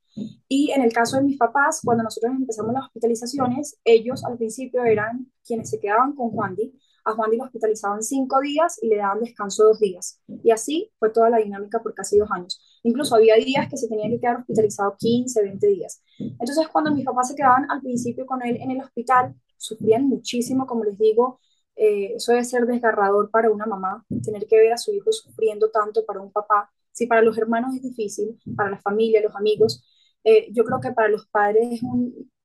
Y 0.48 0.72
en 0.72 0.82
el 0.82 0.92
caso 0.92 1.18
de 1.18 1.24
mis 1.24 1.38
papás, 1.38 1.82
cuando 1.84 2.04
nosotros 2.04 2.34
empezamos 2.36 2.74
las 2.74 2.86
hospitalizaciones, 2.86 3.80
ellos 3.86 4.26
al 4.26 4.38
principio 4.38 4.84
eran 4.84 5.32
quienes 5.46 5.70
se 5.70 5.80
quedaban 5.80 6.14
con 6.14 6.32
Juan 6.32 6.56
Di, 6.56 6.74
a 7.06 7.14
Juan 7.14 7.32
Di 7.32 7.38
lo 7.38 7.46
hospitalizaban 7.46 8.04
cinco 8.04 8.42
días 8.42 8.78
y 8.82 8.88
le 8.90 8.98
daban 8.98 9.22
descanso 9.22 9.64
dos 9.64 9.80
días. 9.80 10.22
Y 10.44 10.52
así 10.52 10.92
fue 11.00 11.10
toda 11.10 11.30
la 11.30 11.38
dinámica 11.38 11.82
por 11.82 11.94
casi 11.94 12.18
dos 12.18 12.30
años. 12.32 12.71
Incluso 12.84 13.16
había 13.16 13.36
días 13.36 13.70
que 13.70 13.78
se 13.78 13.88
tenía 13.88 14.10
que 14.10 14.20
quedar 14.20 14.38
hospitalizado 14.38 14.96
15, 14.98 15.44
20 15.44 15.68
días. 15.68 16.02
Entonces, 16.18 16.68
cuando 16.68 16.92
mis 16.92 17.06
papás 17.06 17.30
se 17.30 17.36
quedaban 17.36 17.70
al 17.70 17.82
principio 17.82 18.26
con 18.26 18.42
él 18.44 18.58
en 18.60 18.72
el 18.72 18.82
hospital, 18.82 19.36
sufrían 19.58 20.08
muchísimo, 20.08 20.66
como 20.66 20.84
les 20.84 20.98
digo, 20.98 21.40
eh, 21.76 22.14
eso 22.16 22.32
debe 22.32 22.44
ser 22.44 22.66
desgarrador 22.66 23.30
para 23.30 23.52
una 23.52 23.66
mamá, 23.66 24.06
tener 24.24 24.46
que 24.48 24.58
ver 24.58 24.74
a 24.74 24.78
su 24.78 24.92
hijo 24.94 25.12
sufriendo 25.12 25.70
tanto 25.70 26.06
para 26.06 26.22
un 26.22 26.32
papá. 26.32 26.72
Si 26.92 27.08
para 27.08 27.22
los 27.22 27.38
hermanos 27.38 27.76
es 27.76 27.82
difícil, 27.82 28.40
para 28.56 28.72
la 28.72 28.80
familia, 28.80 29.22
los 29.22 29.36
amigos, 29.36 29.84
eh, 30.24 30.52
yo 30.52 30.64
creo 30.64 30.80
que 30.80 30.92
para 30.92 31.08
los 31.08 31.28
padres 31.28 31.82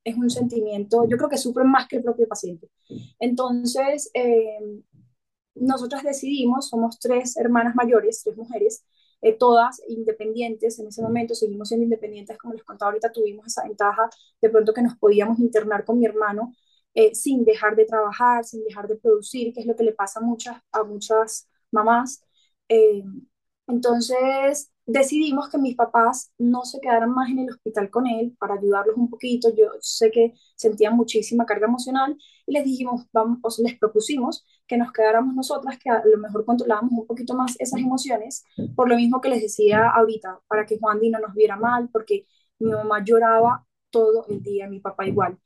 es 0.04 0.16
un, 0.16 0.30
sentimiento, 0.30 1.06
yo 1.08 1.16
creo 1.16 1.28
que 1.28 1.36
sufren 1.36 1.68
más 1.68 1.88
que 1.88 1.96
el 1.96 2.02
propio 2.02 2.28
paciente. 2.28 2.70
Entonces, 3.18 4.10
eh, 4.14 4.82
nosotras 5.54 6.02
decidimos, 6.04 6.68
somos 6.68 6.98
tres 6.98 7.36
hermanas 7.36 7.74
mayores, 7.74 8.22
tres 8.22 8.36
mujeres, 8.36 8.84
eh, 9.22 9.32
todas 9.34 9.80
independientes 9.88 10.78
en 10.78 10.88
ese 10.88 11.02
momento, 11.02 11.34
seguimos 11.34 11.68
siendo 11.68 11.84
independientes, 11.84 12.38
como 12.38 12.54
les 12.54 12.64
contaba 12.64 12.90
ahorita, 12.90 13.12
tuvimos 13.12 13.46
esa 13.46 13.64
ventaja 13.64 14.08
de 14.40 14.50
pronto 14.50 14.72
que 14.74 14.82
nos 14.82 14.96
podíamos 14.96 15.38
internar 15.38 15.84
con 15.84 15.98
mi 15.98 16.06
hermano 16.06 16.52
eh, 16.94 17.14
sin 17.14 17.44
dejar 17.44 17.76
de 17.76 17.84
trabajar, 17.84 18.44
sin 18.44 18.64
dejar 18.64 18.88
de 18.88 18.96
producir, 18.96 19.52
que 19.52 19.60
es 19.60 19.66
lo 19.66 19.76
que 19.76 19.84
le 19.84 19.92
pasa 19.92 20.20
a 20.20 20.22
muchas, 20.22 20.56
a 20.72 20.82
muchas 20.84 21.48
mamás. 21.70 22.22
entonces, 23.66 24.70
decidimos 24.86 25.48
que 25.50 25.58
mis 25.58 25.76
papás 25.76 26.32
no 26.38 26.64
se 26.64 26.80
quedaran 26.80 27.10
más 27.10 27.30
en 27.30 27.40
el 27.40 27.50
hospital 27.50 27.90
con 27.90 28.06
él 28.06 28.36
para 28.38 28.54
ayudarlos 28.54 28.96
un 28.96 29.10
poquito. 29.10 29.50
Yo 29.54 29.66
sé 29.80 30.10
que 30.10 30.34
sentían 30.54 30.96
muchísima 30.96 31.44
carga 31.46 31.66
emocional 31.66 32.16
y 32.46 32.52
les 32.52 32.64
dijimos, 32.64 33.06
vamos, 33.12 33.58
les 33.58 33.78
propusimos 33.78 34.44
que 34.66 34.76
nos 34.76 34.92
quedáramos 34.92 35.34
nosotras, 35.34 35.78
que 35.78 35.90
a 35.90 36.02
lo 36.04 36.18
mejor 36.18 36.44
controlábamos 36.44 36.92
un 36.92 37.06
poquito 37.06 37.34
más 37.34 37.56
esas 37.58 37.80
emociones, 37.80 38.44
por 38.74 38.88
lo 38.88 38.96
mismo 38.96 39.20
que 39.20 39.28
les 39.28 39.42
decía 39.42 39.90
ahorita, 39.90 40.40
para 40.48 40.66
que 40.66 40.78
Juan 40.78 41.00
Di 41.00 41.10
no 41.10 41.18
nos 41.20 41.34
viera 41.34 41.56
mal, 41.56 41.88
porque 41.92 42.26
mi 42.58 42.70
mamá 42.72 43.02
lloraba 43.04 43.66
todo 43.90 44.26
el 44.28 44.42
día, 44.42 44.68
mi 44.68 44.80
papá 44.80 45.06
igual. 45.06 45.38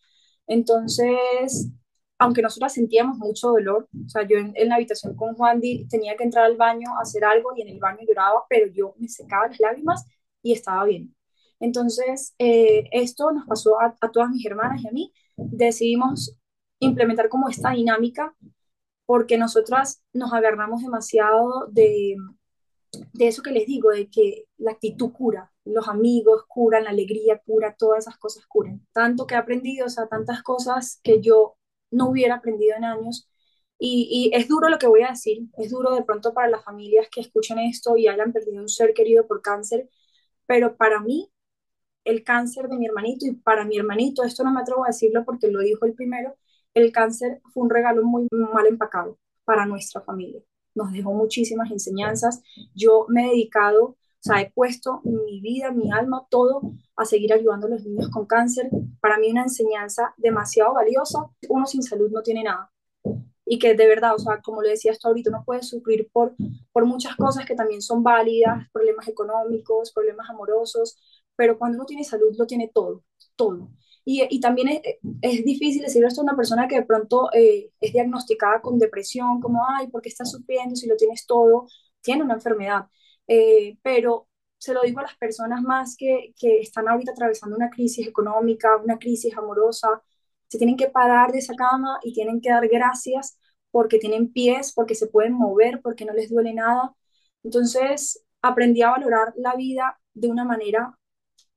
Entonces, 0.47 1.71
aunque 2.19 2.43
nosotras 2.43 2.75
sentíamos 2.75 3.19
mucho 3.19 3.49
dolor, 3.49 3.89
o 4.07 4.09
sea, 4.09 4.27
yo 4.27 4.39
en, 4.39 4.69
la 4.69 4.77
habitación 4.77 5.15
con 5.17 5.35
Juan 5.35 5.61
Di 5.61 5.87
tenía 5.89 6.17
que 6.17 6.25
entrar 6.25 6.45
al 6.45 6.57
baño 6.57 6.97
a 6.99 7.03
hacer 7.03 7.25
algo 7.25 7.51
y 7.57 7.63
en 7.63 7.69
el 7.69 7.79
baño 7.79 8.01
lloraba, 8.07 8.45
pero 8.49 8.67
yo 8.73 8.95
me 8.99 9.09
secaba 9.09 9.49
las 9.49 9.61
lágrimas 9.61 10.07
y 10.43 10.53
estaba 10.53 10.85
bien. 10.85 11.15
Entonces, 11.61 12.35
eh, 12.39 12.85
esto 12.93 13.33
nos 13.33 13.47
pasó 13.47 13.81
a, 13.81 13.97
a, 14.01 14.11
todas 14.11 14.31
mis 14.31 14.45
hermanas 14.47 14.83
y 14.83 14.89
a 14.89 14.93
mí. 14.93 15.13
Decidimos 15.37 16.37
implementar 16.79 17.29
como 17.29 17.49
esta 17.49 17.71
dinámica 17.73 18.35
porque 19.11 19.37
nosotras 19.39 20.05
nos 20.13 20.33
agarramos 20.33 20.83
demasiado 20.83 21.67
de, 21.73 22.15
de 23.13 23.27
eso 23.27 23.43
que 23.43 23.51
les 23.51 23.67
digo, 23.67 23.91
de 23.91 24.09
que 24.09 24.45
la 24.57 24.71
actitud 24.71 25.11
cura, 25.11 25.53
los 25.65 25.89
amigos 25.89 26.45
curan, 26.47 26.85
la 26.85 26.91
alegría 26.91 27.43
cura, 27.45 27.75
todas 27.77 28.07
esas 28.07 28.17
cosas 28.19 28.47
curan. 28.47 28.87
Tanto 28.93 29.27
que 29.27 29.35
he 29.35 29.39
aprendido, 29.39 29.87
o 29.87 29.89
sea, 29.89 30.07
tantas 30.07 30.45
cosas 30.45 31.01
que 31.03 31.21
yo 31.21 31.57
no 31.91 32.09
hubiera 32.09 32.37
aprendido 32.37 32.77
en 32.77 32.85
años. 32.85 33.29
Y, 33.81 34.31
es 34.33 34.47
duro 34.47 34.69
lo 34.69 34.79
que 34.79 34.87
voy 34.87 35.03
a 35.03 35.11
decir, 35.11 35.41
es 35.59 35.73
duro 35.73 35.93
de 35.97 36.05
pronto 36.05 36.33
para 36.33 36.49
las 36.49 36.63
familias 36.63 37.09
que 37.11 37.21
escuchen 37.21 37.59
esto 37.59 37.97
y 37.97 38.07
hayan 38.07 38.33
perdido 38.33 38.63
un 38.63 38.69
ser 38.69 38.95
querido 38.95 39.27
por 39.27 39.43
cáncer, 39.43 39.91
pero 40.47 40.77
para 40.77 41.01
mí, 41.01 41.33
el 42.05 42.23
cáncer 42.23 42.69
de 42.69 42.77
mi 42.77 42.87
hermanito 42.87 43.27
y 43.27 43.33
para 43.33 43.65
mi 43.65 43.77
hermanito, 43.77 44.23
esto 44.23 44.45
no 44.45 44.53
me 44.53 44.61
atrevo 44.61 44.85
a 44.85 44.89
decirlo 44.89 45.25
porque 45.25 45.49
lo 45.49 45.59
dijo 45.59 45.85
el 45.85 45.95
primero, 45.95 46.37
el 46.81 46.93
cáncer 46.93 47.41
fue 47.53 47.65
un 47.65 47.71
regalo 47.71 48.05
muy 48.05 48.29
mal 48.31 48.67
empacado 48.67 49.19
para 49.45 49.67
nuestra 49.67 50.01
familia. 50.01 50.41
Nos 50.75 50.93
dejó 50.93 51.13
muchísimas 51.13 51.71
enseñanzas. 51.71 52.43
Yo 52.75 53.07
me 53.09 53.27
he 53.27 53.31
dedicado 53.31 53.97
o 54.21 54.23
sea, 54.23 54.43
he 54.43 54.51
puesto 54.51 55.01
mi 55.05 55.41
vida, 55.41 55.71
mi 55.73 55.91
alma, 55.91 56.27
todo 56.29 56.61
a 56.95 57.07
seguir 57.07 57.33
ayudando 57.33 57.67
a 57.67 57.71
los 57.71 57.87
niños 57.87 58.11
con 58.11 58.27
cáncer. 58.27 58.69
Para 59.01 59.19
mí 59.19 59.31
una 59.31 59.45
enseñanza 59.45 60.13
demasiado 60.19 60.75
valiosa. 60.75 61.31
Uno 61.49 61.65
sin 61.67 61.83
salud 61.83 62.11
no 62.11 62.23
tiene 62.23 62.45
nada. 62.45 62.71
Y 63.47 63.59
que 63.59 63.75
de 63.75 63.87
verdad, 63.89 64.15
o 64.15 64.19
sea, 64.19 64.43
como 64.43 64.61
le 64.61 64.71
decía 64.71 64.93
hasta 64.93 65.09
ahorita, 65.09 65.31
uno 65.31 65.43
puede 65.47 65.63
sufrir 65.63 66.11
por, 66.13 66.35
por 66.71 66.85
muchas 66.85 67.17
cosas 67.17 67.47
que 67.47 67.55
también 67.55 67.81
son 67.81 68.03
válidas, 68.03 68.69
problemas 68.73 69.09
económicos, 69.09 69.91
problemas 69.91 70.29
amorosos, 70.29 70.99
pero 71.35 71.59
cuando 71.59 71.79
uno 71.79 71.87
tiene 71.87 72.05
salud 72.05 72.37
lo 72.39 72.47
tiene 72.47 72.71
todo, 72.73 73.03
todo. 73.37 73.71
Y, 74.05 74.27
y 74.31 74.41
también 74.41 74.69
es, 74.69 74.81
es, 75.23 75.45
difícil 75.45 75.83
decirle 75.83 76.09
esto 76.09 76.23
a 76.23 76.25
una 76.25 76.37
persona 76.37 76.67
que 76.69 76.77
de 76.77 76.87
pronto 76.87 77.31
eh, 77.33 77.71
es 77.81 77.93
diagnosticada 77.93 78.61
con 78.63 78.79
depresión, 78.79 79.41
como, 79.41 79.63
ay, 79.69 79.89
¿por 79.89 80.03
qué 80.03 80.09
estás 80.09 80.31
sufriendo 80.31 80.77
si 80.77 80.89
lo 80.89 80.97
tienes 80.97 81.27
todo? 81.27 81.67
Tiene 82.01 82.23
una 82.25 82.35
enfermedad. 82.35 82.87
Eh, 83.29 83.79
pero 83.83 84.29
se 84.59 84.75
lo 84.75 84.83
digo 84.83 85.01
a 85.01 85.05
las 85.05 85.17
personas 85.17 85.63
más 85.63 85.97
que, 85.97 86.35
que 86.39 86.61
están 86.61 86.89
ahorita 86.89 87.13
atravesando 87.13 87.57
una 87.57 87.71
crisis 87.71 88.07
económica, 88.07 88.77
una 88.77 88.99
crisis 88.99 89.37
amorosa, 89.37 90.03
se 90.49 90.59
tienen 90.59 90.77
que 90.77 90.89
parar 90.89 91.33
de 91.33 91.39
esa 91.39 91.55
cama 91.55 92.01
y 92.03 92.13
tienen 92.13 92.41
que 92.41 92.51
dar 92.51 92.69
gracias 92.69 93.39
porque 93.71 93.99
tienen 93.99 94.33
pies, 94.33 94.73
porque 94.75 94.95
se 94.95 95.07
pueden 95.07 95.35
mover, 95.35 95.81
porque 95.83 96.05
no 96.05 96.13
les 96.13 96.31
duele 96.31 96.53
nada. 96.55 96.95
Entonces 97.45 98.25
aprendí 98.43 98.83
a 98.83 98.91
valorar 98.91 99.33
la 99.37 99.55
vida 99.55 100.01
de 100.15 100.29
una 100.29 100.45
manera 100.45 100.99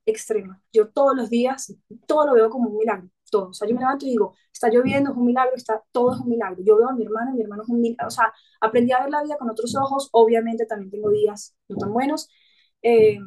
extrema. 0.06 0.62
Yo 0.72 0.90
todos 0.90 1.16
los 1.16 1.30
días, 1.30 1.74
todo 2.08 2.26
lo 2.28 2.34
veo 2.34 2.50
como 2.50 2.70
un 2.70 2.78
milagro, 2.78 3.10
todo. 3.32 3.50
O 3.50 3.54
sea, 3.54 3.68
yo 3.68 3.74
me 3.76 3.82
levanto 3.82 4.06
y 4.06 4.10
digo, 4.10 4.36
está 4.52 4.70
lloviendo, 4.70 5.12
es 5.12 5.18
un 5.18 5.26
milagro, 5.26 5.56
está, 5.56 5.84
todo 5.92 6.14
es 6.14 6.20
un 6.20 6.30
milagro. 6.30 6.64
Yo 6.64 6.78
veo 6.78 6.90
a 6.90 6.94
mi 6.94 7.04
hermano, 7.04 7.34
mi 7.34 7.42
hermano 7.42 7.64
es 7.64 7.70
un 7.70 7.82
milagro. 7.82 8.08
O 8.08 8.12
sea, 8.12 8.34
aprendí 8.62 8.92
a 8.92 9.02
ver 9.02 9.10
la 9.10 9.24
vida 9.24 9.38
con 9.38 9.50
otros 9.50 9.76
ojos. 9.76 10.10
Obviamente 10.12 10.66
también 10.66 10.92
tengo 10.92 11.10
días 11.10 11.56
no 11.70 11.78
tan 11.78 11.94
buenos. 11.94 12.30
Eh, 12.82 13.20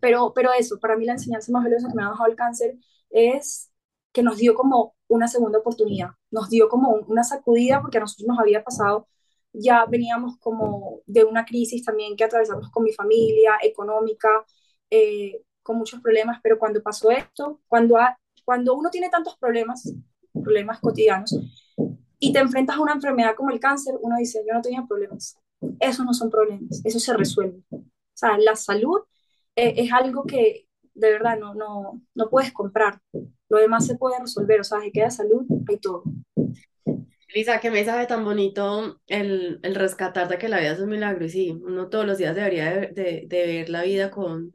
pero, 0.00 0.32
pero 0.34 0.52
eso, 0.52 0.78
para 0.80 0.96
mí 0.96 1.04
la 1.06 1.12
enseñanza 1.14 1.50
más 1.52 1.64
valiosa 1.64 1.88
que 1.88 1.94
me 1.94 2.02
ha 2.02 2.10
dejado 2.10 2.30
el 2.30 2.36
cáncer 2.36 2.76
es 3.10 3.70
que 4.12 4.22
nos 4.22 4.36
dio 4.38 4.54
como 4.54 4.94
una 5.08 5.28
segunda 5.28 5.58
oportunidad, 5.58 6.10
nos 6.30 6.48
dio 6.50 6.68
como 6.68 6.90
una 7.08 7.24
sacudida 7.24 7.80
porque 7.80 7.98
a 7.98 8.00
nosotros 8.00 8.28
nos 8.28 8.38
había 8.38 8.62
pasado 8.64 9.08
ya 9.52 9.84
veníamos 9.86 10.38
como 10.38 11.00
de 11.06 11.24
una 11.24 11.44
crisis 11.44 11.84
también 11.84 12.16
que 12.16 12.24
atravesamos 12.24 12.70
con 12.70 12.84
mi 12.84 12.92
familia, 12.92 13.58
económica, 13.62 14.28
eh, 14.90 15.42
con 15.62 15.76
muchos 15.76 16.00
problemas, 16.00 16.40
pero 16.42 16.58
cuando 16.58 16.82
pasó 16.82 17.10
esto, 17.10 17.60
cuando, 17.68 17.96
cuando 18.44 18.74
uno 18.74 18.90
tiene 18.90 19.08
tantos 19.10 19.36
problemas, 19.36 19.92
problemas 20.32 20.80
cotidianos, 20.80 21.36
y 22.18 22.32
te 22.32 22.38
enfrentas 22.38 22.76
a 22.76 22.80
una 22.80 22.92
enfermedad 22.92 23.34
como 23.36 23.50
el 23.50 23.60
cáncer, 23.60 23.94
uno 24.00 24.16
dice, 24.16 24.44
yo 24.46 24.54
no 24.54 24.62
tenía 24.62 24.84
problemas. 24.86 25.36
Eso 25.80 26.04
no 26.04 26.14
son 26.14 26.30
problemas, 26.30 26.80
eso 26.84 26.98
se 26.98 27.14
resuelve. 27.14 27.62
O 27.70 27.82
sea, 28.14 28.38
la 28.38 28.54
salud 28.56 29.00
eh, 29.56 29.74
es 29.76 29.92
algo 29.92 30.24
que 30.24 30.68
de 30.94 31.10
verdad 31.10 31.38
no, 31.38 31.54
no, 31.54 32.00
no 32.14 32.30
puedes 32.30 32.52
comprar. 32.52 33.00
Lo 33.48 33.58
demás 33.58 33.86
se 33.86 33.96
puede 33.96 34.18
resolver, 34.20 34.60
o 34.60 34.64
sea, 34.64 34.80
si 34.80 34.92
queda 34.92 35.10
salud, 35.10 35.44
hay 35.68 35.78
todo. 35.78 36.04
Lisa, 37.34 37.60
qué 37.60 37.70
mensaje 37.70 38.06
tan 38.06 38.24
bonito 38.24 39.00
el, 39.06 39.58
el 39.62 39.74
rescatar 39.74 40.28
de 40.28 40.38
que 40.38 40.48
la 40.48 40.60
vida 40.60 40.72
es 40.72 40.80
un 40.80 40.90
milagro 40.90 41.24
y 41.24 41.30
sí, 41.30 41.50
uno 41.50 41.88
todos 41.88 42.06
los 42.06 42.18
días 42.18 42.34
debería 42.34 42.70
de, 42.70 43.24
de, 43.26 43.46
ver 43.46 43.68
la 43.70 43.82
vida 43.82 44.10
con, 44.10 44.52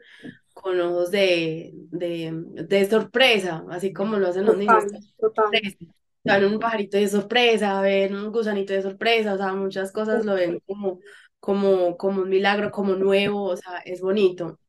con 0.62 0.80
ojos 0.80 1.12
de, 1.12 1.72
de, 1.74 2.32
de, 2.34 2.90
sorpresa, 2.90 3.64
así 3.70 3.94
como 3.94 4.18
lo 4.18 4.28
hacen 4.28 4.46
los 4.46 4.58
niños. 4.58 4.86
Total. 5.20 6.46
Un 6.46 6.60
pajarito 6.60 6.98
de 6.98 7.08
sorpresa, 7.08 7.82
ven 7.82 8.16
un 8.16 8.32
gusanito 8.32 8.74
de 8.74 8.82
sorpresa, 8.82 9.34
o 9.34 9.38
sea, 9.38 9.54
muchas 9.54 9.92
cosas 9.92 10.26
lo 10.26 10.36
ven 10.36 10.60
como, 10.66 11.00
como, 11.40 11.96
como 11.96 12.24
un 12.24 12.30
milagro, 12.30 12.72
como 12.72 12.96
nuevo, 12.96 13.44
o 13.44 13.58
sea, 13.58 13.80
es 13.86 14.02
bonito. 14.02 14.60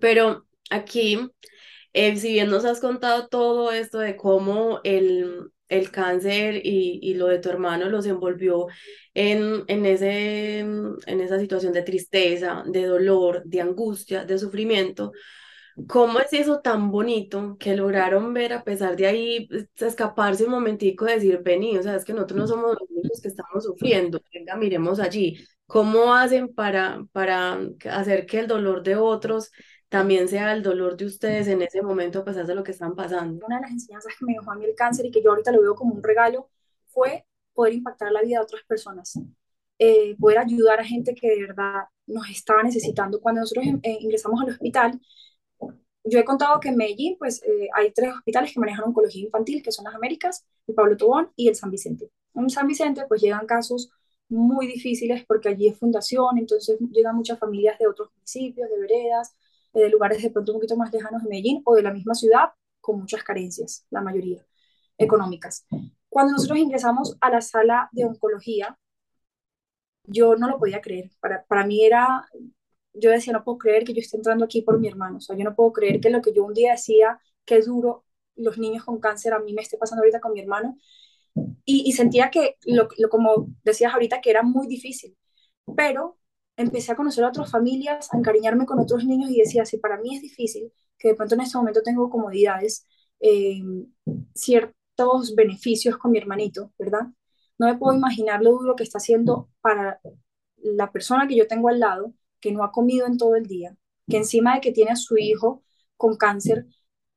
Pero 0.00 0.46
aquí, 0.70 1.18
eh, 1.92 2.16
si 2.16 2.32
bien 2.32 2.50
nos 2.50 2.64
has 2.64 2.80
contado 2.80 3.28
todo 3.28 3.72
esto 3.72 3.98
de 3.98 4.16
cómo 4.16 4.80
el, 4.84 5.50
el 5.70 5.90
cáncer 5.90 6.56
y, 6.64 7.00
y, 7.02 7.14
lo 7.14 7.26
de 7.26 7.38
tu 7.38 7.48
hermano 7.48 7.88
los 7.88 8.06
envolvió 8.06 8.66
en, 9.14 9.64
en, 9.68 9.86
ese, 9.86 10.58
en 10.58 11.20
esa 11.20 11.38
situación 11.38 11.72
de 11.72 11.82
tristeza, 11.82 12.64
de 12.66 12.84
dolor, 12.84 13.42
de 13.44 13.60
angustia, 13.60 14.24
de 14.24 14.38
sufrimiento. 14.38 15.12
¿Cómo 15.88 16.20
es 16.20 16.32
eso 16.32 16.60
tan 16.60 16.90
bonito 16.90 17.56
que 17.58 17.76
lograron 17.76 18.34
ver 18.34 18.52
a 18.52 18.64
pesar 18.64 18.96
de 18.96 19.06
ahí 19.06 19.46
pues, 19.48 19.68
escaparse 19.78 20.44
un 20.44 20.50
momentico 20.50 21.06
y 21.08 21.12
decir, 21.12 21.40
vení, 21.42 21.78
o 21.78 21.82
sea, 21.82 21.96
es 21.96 22.04
que 22.04 22.12
nosotros 22.12 22.38
no 22.40 22.46
somos 22.46 22.76
los 22.78 22.90
únicos 22.90 23.20
que 23.20 23.28
estamos 23.28 23.64
sufriendo, 23.64 24.20
venga, 24.32 24.56
miremos 24.56 25.00
allí. 25.00 25.38
¿Cómo 25.66 26.14
hacen 26.14 26.52
para, 26.52 27.04
para 27.12 27.60
hacer 27.90 28.26
que 28.26 28.40
el 28.40 28.48
dolor 28.48 28.82
de 28.82 28.96
otros 28.96 29.52
también 29.90 30.28
sea 30.28 30.52
el 30.52 30.62
dolor 30.62 30.96
de 30.96 31.04
ustedes 31.04 31.48
en 31.48 31.62
ese 31.62 31.82
momento 31.82 32.20
a 32.20 32.24
pesar 32.24 32.46
de 32.46 32.54
lo 32.54 32.62
que 32.62 32.70
están 32.70 32.94
pasando. 32.94 33.44
Una 33.44 33.56
de 33.56 33.62
las 33.62 33.72
enseñanzas 33.72 34.14
que 34.16 34.24
me 34.24 34.34
dejó 34.34 34.52
a 34.52 34.54
mí 34.54 34.64
el 34.64 34.76
cáncer 34.76 35.04
y 35.04 35.10
que 35.10 35.20
yo 35.20 35.30
ahorita 35.30 35.50
lo 35.50 35.60
veo 35.60 35.74
como 35.74 35.92
un 35.94 36.02
regalo 36.02 36.48
fue 36.86 37.26
poder 37.52 37.74
impactar 37.74 38.12
la 38.12 38.22
vida 38.22 38.38
de 38.38 38.44
otras 38.44 38.62
personas, 38.62 39.18
eh, 39.78 40.16
poder 40.16 40.38
ayudar 40.38 40.78
a 40.78 40.84
gente 40.84 41.12
que 41.12 41.28
de 41.28 41.42
verdad 41.42 41.82
nos 42.06 42.30
estaba 42.30 42.62
necesitando. 42.62 43.20
Cuando 43.20 43.40
nosotros 43.40 43.66
eh, 43.82 43.98
ingresamos 44.00 44.40
al 44.40 44.50
hospital, 44.50 45.00
yo 46.04 46.18
he 46.20 46.24
contado 46.24 46.60
que 46.60 46.68
en 46.68 46.76
Medellín 46.76 47.16
pues 47.18 47.42
eh, 47.42 47.68
hay 47.74 47.92
tres 47.92 48.14
hospitales 48.14 48.52
que 48.54 48.60
manejan 48.60 48.84
oncología 48.86 49.24
infantil, 49.24 49.60
que 49.60 49.72
son 49.72 49.84
las 49.86 49.94
Américas, 49.96 50.46
el 50.68 50.74
Pablo 50.76 50.96
Tobón 50.96 51.30
y 51.34 51.48
el 51.48 51.56
San 51.56 51.70
Vicente. 51.70 52.10
En 52.36 52.48
San 52.48 52.68
Vicente 52.68 53.06
pues 53.08 53.20
llegan 53.20 53.44
casos 53.44 53.90
muy 54.28 54.68
difíciles 54.68 55.24
porque 55.26 55.48
allí 55.48 55.66
es 55.66 55.76
fundación, 55.76 56.38
entonces 56.38 56.78
llegan 56.92 57.16
muchas 57.16 57.40
familias 57.40 57.76
de 57.80 57.88
otros 57.88 58.10
municipios, 58.14 58.70
de 58.70 58.78
veredas, 58.78 59.34
de 59.72 59.88
lugares 59.88 60.22
de 60.22 60.30
pronto 60.30 60.52
un 60.52 60.58
poquito 60.58 60.76
más 60.76 60.92
lejanos 60.92 61.22
de 61.22 61.28
Medellín 61.28 61.62
o 61.64 61.74
de 61.74 61.82
la 61.82 61.92
misma 61.92 62.14
ciudad 62.14 62.50
con 62.80 62.98
muchas 63.00 63.22
carencias, 63.22 63.86
la 63.90 64.00
mayoría 64.00 64.44
económicas. 64.98 65.66
Cuando 66.08 66.32
nosotros 66.32 66.58
ingresamos 66.58 67.16
a 67.20 67.30
la 67.30 67.40
sala 67.40 67.88
de 67.92 68.04
oncología, 68.04 68.78
yo 70.04 70.36
no 70.36 70.48
lo 70.48 70.58
podía 70.58 70.80
creer. 70.80 71.10
Para, 71.20 71.44
para 71.44 71.66
mí 71.66 71.84
era, 71.84 72.28
yo 72.94 73.10
decía, 73.10 73.32
no 73.32 73.44
puedo 73.44 73.58
creer 73.58 73.84
que 73.84 73.94
yo 73.94 74.00
esté 74.00 74.16
entrando 74.16 74.44
aquí 74.44 74.62
por 74.62 74.78
mi 74.80 74.88
hermano. 74.88 75.18
O 75.18 75.20
sea, 75.20 75.36
yo 75.36 75.44
no 75.44 75.54
puedo 75.54 75.72
creer 75.72 76.00
que 76.00 76.10
lo 76.10 76.20
que 76.22 76.32
yo 76.32 76.44
un 76.44 76.54
día 76.54 76.72
decía, 76.72 77.20
que 77.44 77.60
duro, 77.62 78.04
los 78.36 78.58
niños 78.58 78.84
con 78.84 79.00
cáncer, 79.00 79.32
a 79.34 79.38
mí 79.40 79.52
me 79.54 79.62
esté 79.62 79.76
pasando 79.78 80.02
ahorita 80.02 80.20
con 80.20 80.32
mi 80.32 80.40
hermano. 80.40 80.76
Y, 81.64 81.84
y 81.88 81.92
sentía 81.92 82.30
que, 82.30 82.56
lo, 82.66 82.88
lo, 82.98 83.08
como 83.08 83.48
decías 83.64 83.92
ahorita, 83.94 84.20
que 84.20 84.30
era 84.30 84.42
muy 84.42 84.66
difícil. 84.66 85.16
Pero 85.76 86.18
empecé 86.60 86.92
a 86.92 86.96
conocer 86.96 87.24
a 87.24 87.28
otras 87.28 87.50
familias, 87.50 88.12
a 88.12 88.18
encariñarme 88.18 88.66
con 88.66 88.78
otros 88.78 89.04
niños 89.04 89.30
y 89.30 89.38
decía, 89.38 89.64
si 89.64 89.78
para 89.78 89.98
mí 89.98 90.16
es 90.16 90.22
difícil, 90.22 90.72
que 90.98 91.08
de 91.08 91.14
pronto 91.14 91.34
en 91.34 91.42
este 91.42 91.58
momento 91.58 91.82
tengo 91.82 92.10
comodidades, 92.10 92.86
eh, 93.20 93.62
ciertos 94.34 95.34
beneficios 95.34 95.96
con 95.96 96.10
mi 96.10 96.18
hermanito, 96.18 96.72
¿verdad? 96.78 97.06
No 97.58 97.66
me 97.66 97.76
puedo 97.78 97.96
imaginar 97.96 98.42
lo 98.42 98.52
duro 98.52 98.76
que 98.76 98.84
está 98.84 98.98
haciendo 98.98 99.50
para 99.60 100.00
la 100.56 100.92
persona 100.92 101.26
que 101.26 101.36
yo 101.36 101.46
tengo 101.46 101.68
al 101.68 101.80
lado, 101.80 102.14
que 102.40 102.52
no 102.52 102.64
ha 102.64 102.72
comido 102.72 103.06
en 103.06 103.16
todo 103.18 103.36
el 103.36 103.46
día, 103.46 103.76
que 104.08 104.18
encima 104.18 104.54
de 104.54 104.60
que 104.60 104.72
tiene 104.72 104.92
a 104.92 104.96
su 104.96 105.16
hijo 105.16 105.62
con 105.96 106.16
cáncer, 106.16 106.66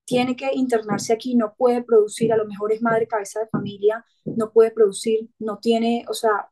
tiene 0.06 0.36
que 0.36 0.50
internarse 0.54 1.14
aquí, 1.14 1.36
no 1.36 1.56
puede 1.56 1.84
producir, 1.84 2.34
a 2.34 2.38
lo 2.38 2.46
mejor 2.46 2.74
es 2.74 2.82
madre 2.82 3.08
cabeza 3.08 3.40
de 3.40 3.48
familia, 3.48 4.06
no 4.26 4.52
puede 4.52 4.72
producir, 4.72 5.30
no 5.40 5.60
tiene, 5.60 6.06
o 6.10 6.14
sea, 6.14 6.50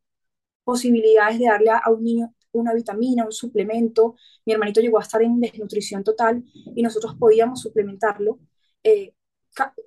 posibilidades 0.63 1.39
de 1.39 1.45
darle 1.45 1.71
a 1.71 1.89
un 1.91 2.03
niño 2.03 2.33
una 2.53 2.73
vitamina, 2.73 3.25
un 3.25 3.31
suplemento. 3.31 4.15
Mi 4.45 4.53
hermanito 4.53 4.81
llegó 4.81 4.99
a 4.99 5.03
estar 5.03 5.21
en 5.21 5.39
desnutrición 5.39 6.03
total 6.03 6.43
y 6.75 6.81
nosotros 6.81 7.15
podíamos 7.19 7.61
suplementarlo. 7.61 8.39
Eh, 8.83 9.13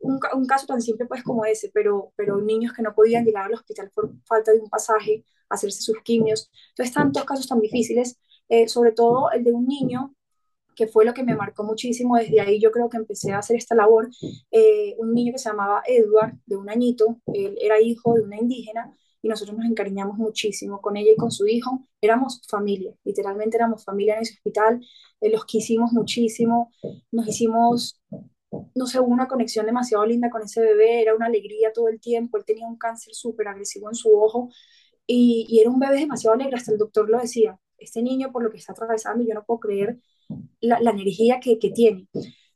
un, 0.03 0.47
caso 0.47 0.67
tan 0.67 0.83
simple 0.83 1.07
pues 1.07 1.23
como 1.23 1.45
ese, 1.45 1.71
pero, 1.73 2.13
pero 2.17 2.41
niños 2.41 2.73
que 2.73 2.83
no 2.83 2.95
podían 2.95 3.25
llegar 3.25 3.47
al 3.47 3.55
hospital 3.55 3.91
por 3.95 4.13
falta 4.27 4.53
de 4.53 4.61
un 4.61 4.69
pasaje, 4.69 5.25
hacerse 5.49 5.83
sus 5.83 6.03
quimios. 6.03 6.51
Entonces, 6.71 6.95
tantos 6.95 7.25
casos 7.25 7.47
tan 7.47 7.61
difíciles, 7.61 8.19
eh, 8.49 8.69
sobre 8.69 8.93
todo 8.93 9.31
el 9.31 9.45
de 9.45 9.53
un 9.53 9.67
niño 9.67 10.15
que 10.75 10.89
fue 10.89 11.05
lo 11.05 11.15
que 11.15 11.23
me 11.23 11.37
marcó 11.37 11.63
muchísimo, 11.63 12.17
desde 12.17 12.41
ahí 12.41 12.61
yo 12.61 12.73
creo 12.73 12.89
que 12.89 12.97
empecé 12.97 13.33
a 13.33 13.39
hacer 13.39 13.57
esta 13.57 13.75
labor, 13.75 14.11
eh, 14.51 14.97
un 14.99 15.15
niño 15.15 15.33
que 15.33 15.39
se 15.39 15.49
llamaba 15.49 15.83
Edward, 15.87 16.35
de 16.47 16.57
un 16.57 16.69
añito, 16.69 17.21
él 17.33 17.57
era 17.61 17.81
hijo 17.81 18.15
de 18.15 18.23
una 18.23 18.37
indígena, 18.37 18.93
y 19.25 19.29
nosotros 19.29 19.57
nos 19.57 19.67
encariñamos 19.67 20.19
muchísimo 20.19 20.83
con 20.83 20.99
ella 20.99 21.13
y 21.13 21.17
con 21.17 21.31
su 21.31 21.47
hijo. 21.47 21.89
Éramos 21.99 22.43
familia, 22.47 22.95
literalmente 23.05 23.57
éramos 23.57 23.83
familia 23.83 24.17
en 24.17 24.21
ese 24.21 24.35
hospital, 24.35 24.87
eh, 25.23 25.31
los 25.31 25.47
quisimos 25.47 25.93
muchísimo, 25.93 26.71
nos 27.11 27.27
hicimos, 27.27 27.99
no 28.75 28.87
sé, 28.87 29.01
una 29.01 29.27
conexión 29.27 29.65
demasiado 29.65 30.05
linda 30.05 30.29
con 30.29 30.43
ese 30.43 30.61
bebé, 30.61 31.01
era 31.01 31.17
una 31.17 31.25
alegría 31.25 31.73
todo 31.73 31.89
el 31.89 32.01
tiempo, 32.01 32.37
él 32.37 32.45
tenía 32.45 32.67
un 32.67 32.77
cáncer 32.77 33.15
súper 33.15 33.49
agresivo 33.49 33.89
en 33.89 33.95
su 33.95 34.15
ojo 34.15 34.51
y, 35.07 35.47
y, 35.49 35.61
era 35.61 35.71
un 35.71 35.79
bebé 35.79 36.01
demasiado 36.01 36.35
alegre, 36.35 36.57
hasta 36.57 36.73
el 36.73 36.79
doctor 36.79 37.09
lo 37.09 37.19
decía, 37.19 37.59
este 37.79 38.03
niño 38.03 38.31
por 38.31 38.43
lo 38.43 38.51
que 38.51 38.59
está 38.59 38.73
atravesando, 38.73 39.25
yo 39.25 39.33
no 39.33 39.45
puedo 39.47 39.59
creer 39.61 40.01
la, 40.61 40.81
la 40.81 40.91
energía 40.91 41.41
que, 41.41 41.59
que 41.59 41.71
tiene. 41.71 42.09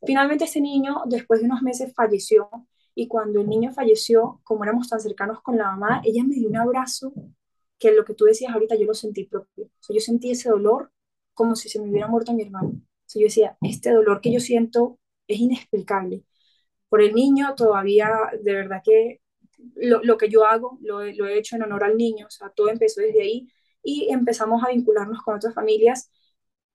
Finalmente 0.05 0.45
este 0.45 0.61
niño, 0.61 1.01
después 1.07 1.41
de 1.41 1.47
unos 1.47 1.63
meses, 1.63 1.95
falleció 1.95 2.51
y 2.99 3.07
cuando 3.07 3.41
el 3.41 3.49
niño 3.49 3.73
falleció, 3.73 4.41
como 4.43 4.65
éramos 4.65 4.89
tan 4.89 4.99
cercanos 5.01 5.41
con 5.41 5.57
la 5.57 5.67
mamá, 5.71 6.03
ella 6.05 6.25
me 6.25 6.35
dio 6.35 6.49
un 6.49 6.57
abrazo 6.57 7.13
que 7.79 7.93
lo 7.93 8.05
que 8.05 8.13
tú 8.15 8.25
decías 8.25 8.53
ahorita 8.53 8.75
yo 8.75 8.87
lo 8.87 8.95
sentí 8.95 9.25
propio. 9.25 9.67
O 9.67 9.83
sea, 9.83 9.95
yo 9.95 10.01
sentí 10.01 10.33
ese 10.33 10.49
dolor 10.51 10.91
como 11.33 11.55
si 11.55 11.69
se 11.69 11.81
me 11.81 11.89
hubiera 11.89 12.09
muerto 12.09 12.33
mi 12.35 12.43
hermano. 12.43 12.71
O 12.71 12.83
sea, 13.07 13.21
yo 13.21 13.27
decía, 13.27 13.57
este 13.63 13.93
dolor 13.93 14.21
que 14.21 14.33
yo 14.33 14.41
siento 14.41 14.99
es 15.29 15.39
inexplicable. 15.39 16.25
Por 16.89 17.01
el 17.01 17.15
niño 17.15 17.55
todavía, 17.55 18.11
de 18.43 18.53
verdad 18.53 18.83
que 18.85 19.21
lo, 19.77 20.03
lo 20.03 20.19
que 20.19 20.29
yo 20.29 20.45
hago 20.45 20.79
lo, 20.83 21.05
lo, 21.05 21.27
he 21.29 21.39
hecho 21.39 21.55
en 21.55 21.63
honor 21.63 21.85
al 21.85 21.97
niño. 21.97 22.27
O 22.27 22.31
sea, 22.31 22.51
todo 22.51 22.69
empezó 22.69 23.01
desde 23.01 23.23
ahí 23.23 23.49
y 23.81 24.09
empezamos 24.13 24.65
a 24.65 24.71
vincularnos 24.71 25.23
con 25.23 25.37
otras 25.37 25.55
familias 25.55 26.11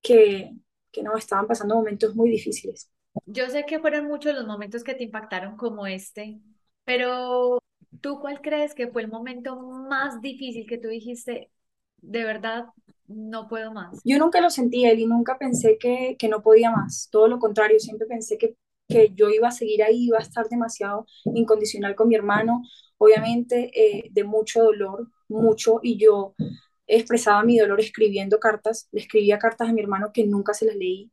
que, 0.02 0.54
que 0.90 1.04
nos 1.04 1.20
estaban 1.20 1.48
pasando 1.48 1.76
momentos 1.76 2.16
muy 2.16 2.30
difíciles. 2.30 2.93
Yo 3.26 3.50
sé 3.50 3.66
que 3.66 3.80
fueron 3.80 4.08
muchos 4.08 4.34
los 4.34 4.46
momentos 4.46 4.84
que 4.84 4.96
te 4.96 5.04
impactaron 5.04 5.58
como 5.58 5.88
este, 5.88 6.40
pero 6.84 7.60
¿tú 8.02 8.20
cuál 8.20 8.42
crees 8.42 8.74
que 8.74 8.88
fue 8.88 9.04
el 9.04 9.08
momento 9.08 9.56
más 9.56 10.22
difícil 10.22 10.66
que 10.68 10.78
tú 10.78 10.88
dijiste, 10.88 11.52
de 11.98 12.24
verdad, 12.24 12.66
no 13.08 13.48
puedo 13.48 13.72
más? 13.72 14.02
Yo 14.04 14.18
nunca 14.18 14.42
lo 14.42 14.50
sentí, 14.50 14.86
Eli, 14.86 15.06
nunca 15.06 15.38
pensé 15.38 15.78
que, 15.78 16.16
que 16.18 16.28
no 16.28 16.42
podía 16.42 16.72
más, 16.72 17.10
todo 17.12 17.28
lo 17.28 17.40
contrario, 17.40 17.80
siempre 17.80 18.08
pensé 18.08 18.38
que, 18.38 18.56
que 18.88 19.12
yo 19.14 19.30
iba 19.30 19.48
a 19.48 19.52
seguir 19.52 19.84
ahí, 19.84 20.06
iba 20.06 20.18
a 20.18 20.22
estar 20.22 20.48
demasiado 20.50 21.06
incondicional 21.26 21.96
con 21.96 22.08
mi 22.08 22.16
hermano, 22.16 22.64
obviamente 22.98 23.72
eh, 23.74 24.10
de 24.12 24.24
mucho 24.24 24.64
dolor, 24.64 25.10
mucho, 25.28 25.80
y 25.84 25.98
yo 25.98 26.36
expresaba 26.88 27.44
mi 27.44 27.58
dolor 27.58 27.80
escribiendo 27.80 28.40
cartas, 28.40 28.88
le 28.92 29.02
escribía 29.02 29.40
cartas 29.40 29.70
a 29.70 29.74
mi 29.74 29.82
hermano 29.82 30.12
que 30.14 30.26
nunca 30.26 30.54
se 30.54 30.66
las 30.66 30.76
leí, 30.76 31.12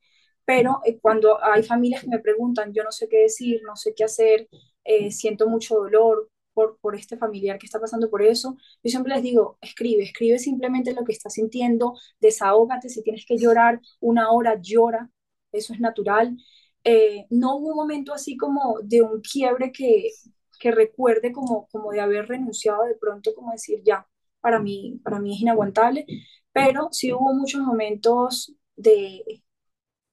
pero 0.51 0.81
eh, 0.85 0.99
cuando 1.01 1.39
hay 1.45 1.63
familias 1.63 2.03
que 2.03 2.09
me 2.09 2.19
preguntan, 2.19 2.73
yo 2.73 2.83
no 2.83 2.91
sé 2.91 3.09
qué 3.09 3.19
decir, 3.19 3.63
no 3.65 3.77
sé 3.77 3.95
qué 3.95 4.03
hacer, 4.03 4.49
eh, 4.83 5.13
siento 5.13 5.49
mucho 5.49 5.77
dolor 5.77 6.29
por, 6.53 6.77
por 6.81 6.97
este 6.97 7.17
familiar 7.17 7.57
que 7.57 7.67
está 7.67 7.79
pasando 7.79 8.11
por 8.11 8.21
eso, 8.21 8.57
yo 8.83 8.91
siempre 8.91 9.15
les 9.15 9.23
digo, 9.23 9.59
escribe, 9.61 10.03
escribe 10.03 10.41
simplemente 10.41 10.93
lo 10.93 11.05
que 11.05 11.13
estás 11.13 11.35
sintiendo, 11.35 11.95
desahógate, 12.21 12.89
si 12.89 13.01
tienes 13.05 13.25
que 13.27 13.39
llorar 13.39 13.81
una 14.01 14.33
hora, 14.33 14.61
llora, 14.61 15.09
eso 15.53 15.73
es 15.73 15.79
natural. 15.79 16.37
Eh, 16.83 17.27
no 17.31 17.57
hubo 17.57 17.69
un 17.69 17.77
momento 17.77 18.13
así 18.13 18.37
como 18.37 18.81
de 18.83 19.03
un 19.03 19.21
quiebre 19.21 19.71
que, 19.71 20.11
que 20.59 20.73
recuerde 20.73 21.31
como, 21.31 21.69
como 21.69 21.93
de 21.93 22.01
haber 22.01 22.27
renunciado 22.27 22.83
de 22.87 22.97
pronto, 22.97 23.33
como 23.37 23.53
decir, 23.53 23.83
ya, 23.85 24.05
para 24.41 24.59
mí, 24.59 25.01
para 25.05 25.21
mí 25.21 25.33
es 25.37 25.43
inaguantable, 25.43 26.07
pero 26.53 26.89
sí 26.91 27.13
hubo 27.13 27.33
muchos 27.35 27.61
momentos 27.63 28.53
de, 28.75 29.45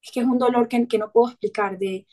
es 0.08 0.12
que 0.12 0.22
es 0.22 0.26
un 0.26 0.38
dolor 0.38 0.68
que, 0.68 0.88
que 0.88 0.98
no 0.98 1.12
puedo 1.12 1.30
explicar, 1.30 1.78
de, 1.78 2.08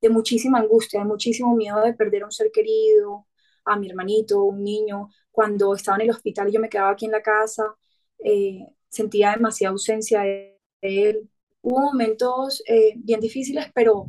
de 0.00 0.08
muchísima 0.10 0.58
angustia, 0.58 1.00
de 1.00 1.06
muchísimo 1.06 1.54
miedo 1.56 1.80
de 1.82 1.94
perder 1.94 2.22
a 2.22 2.26
un 2.26 2.32
ser 2.32 2.50
querido, 2.52 3.26
a 3.64 3.76
mi 3.78 3.88
hermanito, 3.88 4.42
un 4.44 4.62
niño. 4.62 5.10
Cuando 5.30 5.74
estaba 5.74 5.96
en 5.96 6.02
el 6.02 6.10
hospital 6.10 6.50
yo 6.52 6.60
me 6.60 6.68
quedaba 6.68 6.90
aquí 6.90 7.06
en 7.06 7.12
la 7.12 7.22
casa, 7.22 7.76
eh, 8.24 8.66
sentía 8.88 9.32
demasiada 9.32 9.72
ausencia 9.72 10.22
de, 10.22 10.58
él. 10.80 11.28
Hubo 11.62 11.80
momentos 11.80 12.62
eh, 12.68 12.94
bien 12.96 13.20
difíciles, 13.20 13.66
pero 13.74 14.06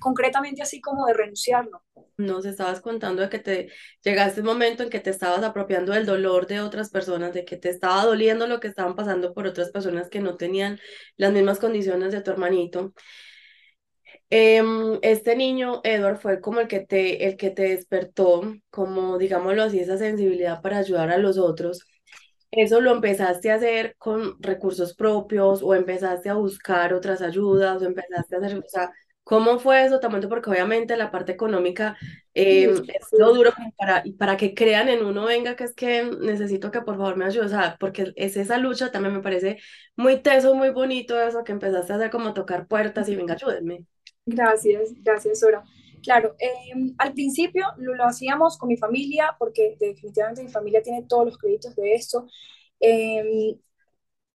concretamente 0.00 0.62
así 0.62 0.80
como 0.80 1.06
de 1.06 1.14
renunciarlo. 1.14 1.82
Nos 2.18 2.46
estabas 2.46 2.80
contando 2.80 3.20
de 3.22 3.28
que 3.28 3.38
te 3.38 3.68
llegaste 4.02 4.40
un 4.40 4.46
momento 4.46 4.82
en 4.82 4.88
que 4.90 5.00
te 5.00 5.10
estabas 5.10 5.42
apropiando 5.42 5.92
del 5.92 6.06
dolor 6.06 6.46
de 6.46 6.60
otras 6.60 6.88
personas, 6.90 7.34
de 7.34 7.44
que 7.44 7.58
te 7.58 7.68
estaba 7.68 8.04
doliendo 8.06 8.46
lo 8.46 8.58
que 8.58 8.68
estaban 8.68 8.94
pasando 8.94 9.34
por 9.34 9.46
otras 9.46 9.70
personas 9.70 10.08
que 10.08 10.20
no 10.20 10.36
tenían 10.36 10.78
las 11.16 11.32
mismas 11.32 11.58
condiciones 11.58 12.12
de 12.12 12.22
tu 12.22 12.30
hermanito. 12.30 12.94
Em, 14.30 14.98
este 15.02 15.36
niño, 15.36 15.80
Edward, 15.84 16.18
fue 16.18 16.40
como 16.40 16.60
el 16.60 16.68
que 16.68 16.80
te, 16.80 17.26
el 17.26 17.36
que 17.36 17.50
te 17.50 17.62
despertó, 17.64 18.42
como 18.70 19.18
digámoslo 19.18 19.62
así, 19.62 19.80
esa 19.80 19.98
sensibilidad 19.98 20.60
para 20.62 20.78
ayudar 20.78 21.10
a 21.10 21.18
los 21.18 21.38
otros. 21.38 21.84
¿Eso 22.50 22.80
lo 22.80 22.92
empezaste 22.92 23.50
a 23.50 23.56
hacer 23.56 23.96
con 23.98 24.42
recursos 24.42 24.94
propios 24.94 25.62
o 25.62 25.74
empezaste 25.74 26.28
a 26.30 26.34
buscar 26.34 26.94
otras 26.94 27.22
ayudas 27.22 27.82
o 27.82 27.86
empezaste 27.86 28.36
a 28.36 28.38
hacer, 28.38 28.58
o 28.58 28.62
¿cómo 29.26 29.58
fue 29.58 29.84
eso 29.84 29.98
también? 29.98 30.28
Porque 30.28 30.50
obviamente 30.50 30.96
la 30.96 31.10
parte 31.10 31.32
económica 31.32 31.96
em, 32.32 32.70
es 32.70 33.08
lo 33.10 33.34
duro 33.34 33.50
para, 33.76 34.04
para 34.16 34.36
que 34.36 34.54
crean 34.54 34.88
en 34.88 35.04
uno, 35.04 35.24
venga, 35.24 35.56
que 35.56 35.64
es 35.64 35.74
que 35.74 36.04
necesito 36.04 36.70
que 36.70 36.80
por 36.80 36.96
favor 36.96 37.16
me 37.16 37.24
ayudes, 37.24 37.46
o 37.46 37.48
sea, 37.48 37.76
porque 37.80 38.12
es 38.14 38.36
esa 38.36 38.56
lucha 38.56 38.92
también 38.92 39.16
me 39.16 39.22
parece 39.22 39.58
muy 39.96 40.22
teso, 40.22 40.54
muy 40.54 40.70
bonito 40.70 41.20
eso 41.20 41.42
que 41.42 41.50
empezaste 41.50 41.92
a 41.92 41.96
hacer 41.96 42.10
como 42.10 42.34
tocar 42.34 42.68
puertas 42.68 43.08
y 43.08 43.16
venga, 43.16 43.34
ayúdenme. 43.34 43.84
Gracias, 44.26 44.92
gracias, 45.02 45.40
Sora. 45.40 45.64
Claro, 46.04 46.36
em, 46.38 46.94
al 46.96 47.12
principio 47.12 47.66
lo, 47.78 48.04
hacíamos 48.04 48.56
con 48.56 48.68
mi 48.68 48.76
familia, 48.76 49.34
porque 49.40 49.76
definitivamente 49.80 50.44
mi 50.44 50.50
familia 50.50 50.84
tiene 50.84 51.02
todos 51.02 51.24
los 51.24 51.36
créditos 51.36 51.74
de 51.74 51.94
esto. 51.94 52.28
Em, 52.78 53.58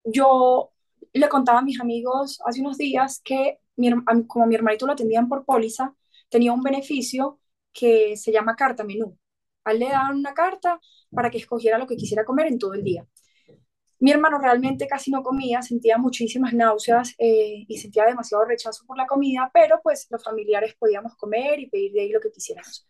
yo 0.04 0.70
le 1.12 1.28
contaba 1.28 1.58
a 1.58 1.62
mis 1.62 1.78
amigos 1.78 2.40
hace 2.46 2.62
unos 2.62 2.78
días 2.78 3.20
que 3.22 3.58
como 4.26 4.46
mi 4.46 4.54
hermanito 4.54 4.86
lo 4.86 4.92
atendían 4.92 5.28
por 5.28 5.44
póliza, 5.44 5.94
tenía 6.28 6.52
un 6.52 6.62
beneficio 6.62 7.40
que 7.72 8.16
se 8.16 8.32
llama 8.32 8.56
carta 8.56 8.84
menú. 8.84 9.16
A 9.64 9.72
él 9.72 9.80
le 9.80 9.88
daban 9.88 10.16
una 10.16 10.34
carta 10.34 10.80
para 11.10 11.30
que 11.30 11.38
escogiera 11.38 11.78
lo 11.78 11.86
que 11.86 11.96
quisiera 11.96 12.24
comer 12.24 12.46
en 12.46 12.58
todo 12.58 12.74
el 12.74 12.82
día. 12.82 13.06
Mi 14.00 14.12
hermano 14.12 14.38
realmente 14.38 14.86
casi 14.86 15.10
no 15.10 15.22
comía, 15.22 15.60
sentía 15.62 15.98
muchísimas 15.98 16.52
náuseas 16.54 17.14
eh, 17.18 17.64
y 17.66 17.78
sentía 17.78 18.04
demasiado 18.04 18.44
rechazo 18.44 18.84
por 18.86 18.96
la 18.96 19.06
comida, 19.06 19.50
pero 19.52 19.80
pues 19.82 20.06
los 20.10 20.22
familiares 20.22 20.74
podíamos 20.78 21.16
comer 21.16 21.58
y 21.60 21.68
pedir 21.68 21.92
de 21.92 22.02
ahí 22.02 22.10
lo 22.10 22.20
que 22.20 22.30
quisiéramos. 22.30 22.86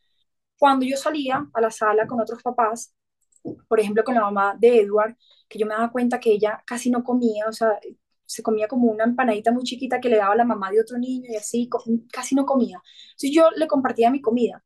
Cuando 0.58 0.84
yo 0.84 0.96
salía 0.96 1.48
a 1.52 1.60
la 1.60 1.70
sala 1.70 2.06
con 2.06 2.20
otros 2.20 2.42
papás, 2.42 2.94
por 3.68 3.80
ejemplo 3.80 4.04
con 4.04 4.14
la 4.14 4.20
mamá 4.22 4.54
de 4.58 4.80
Edward, 4.80 5.16
que 5.48 5.58
yo 5.58 5.66
me 5.66 5.74
daba 5.74 5.90
cuenta 5.90 6.20
que 6.20 6.32
ella 6.32 6.62
casi 6.66 6.90
no 6.90 7.02
comía, 7.02 7.46
o 7.48 7.52
sea, 7.52 7.78
se 8.28 8.42
comía 8.42 8.68
como 8.68 8.88
una 8.90 9.04
empanadita 9.04 9.52
muy 9.52 9.64
chiquita 9.64 10.00
que 10.00 10.10
le 10.10 10.18
daba 10.18 10.36
la 10.36 10.44
mamá 10.44 10.70
de 10.70 10.80
otro 10.80 10.98
niño 10.98 11.30
y 11.30 11.36
así, 11.36 11.68
casi 12.12 12.34
no 12.34 12.44
comía. 12.46 12.82
Entonces 13.12 13.32
yo 13.32 13.50
le 13.56 13.66
compartía 13.66 14.10
mi 14.10 14.20
comida, 14.20 14.62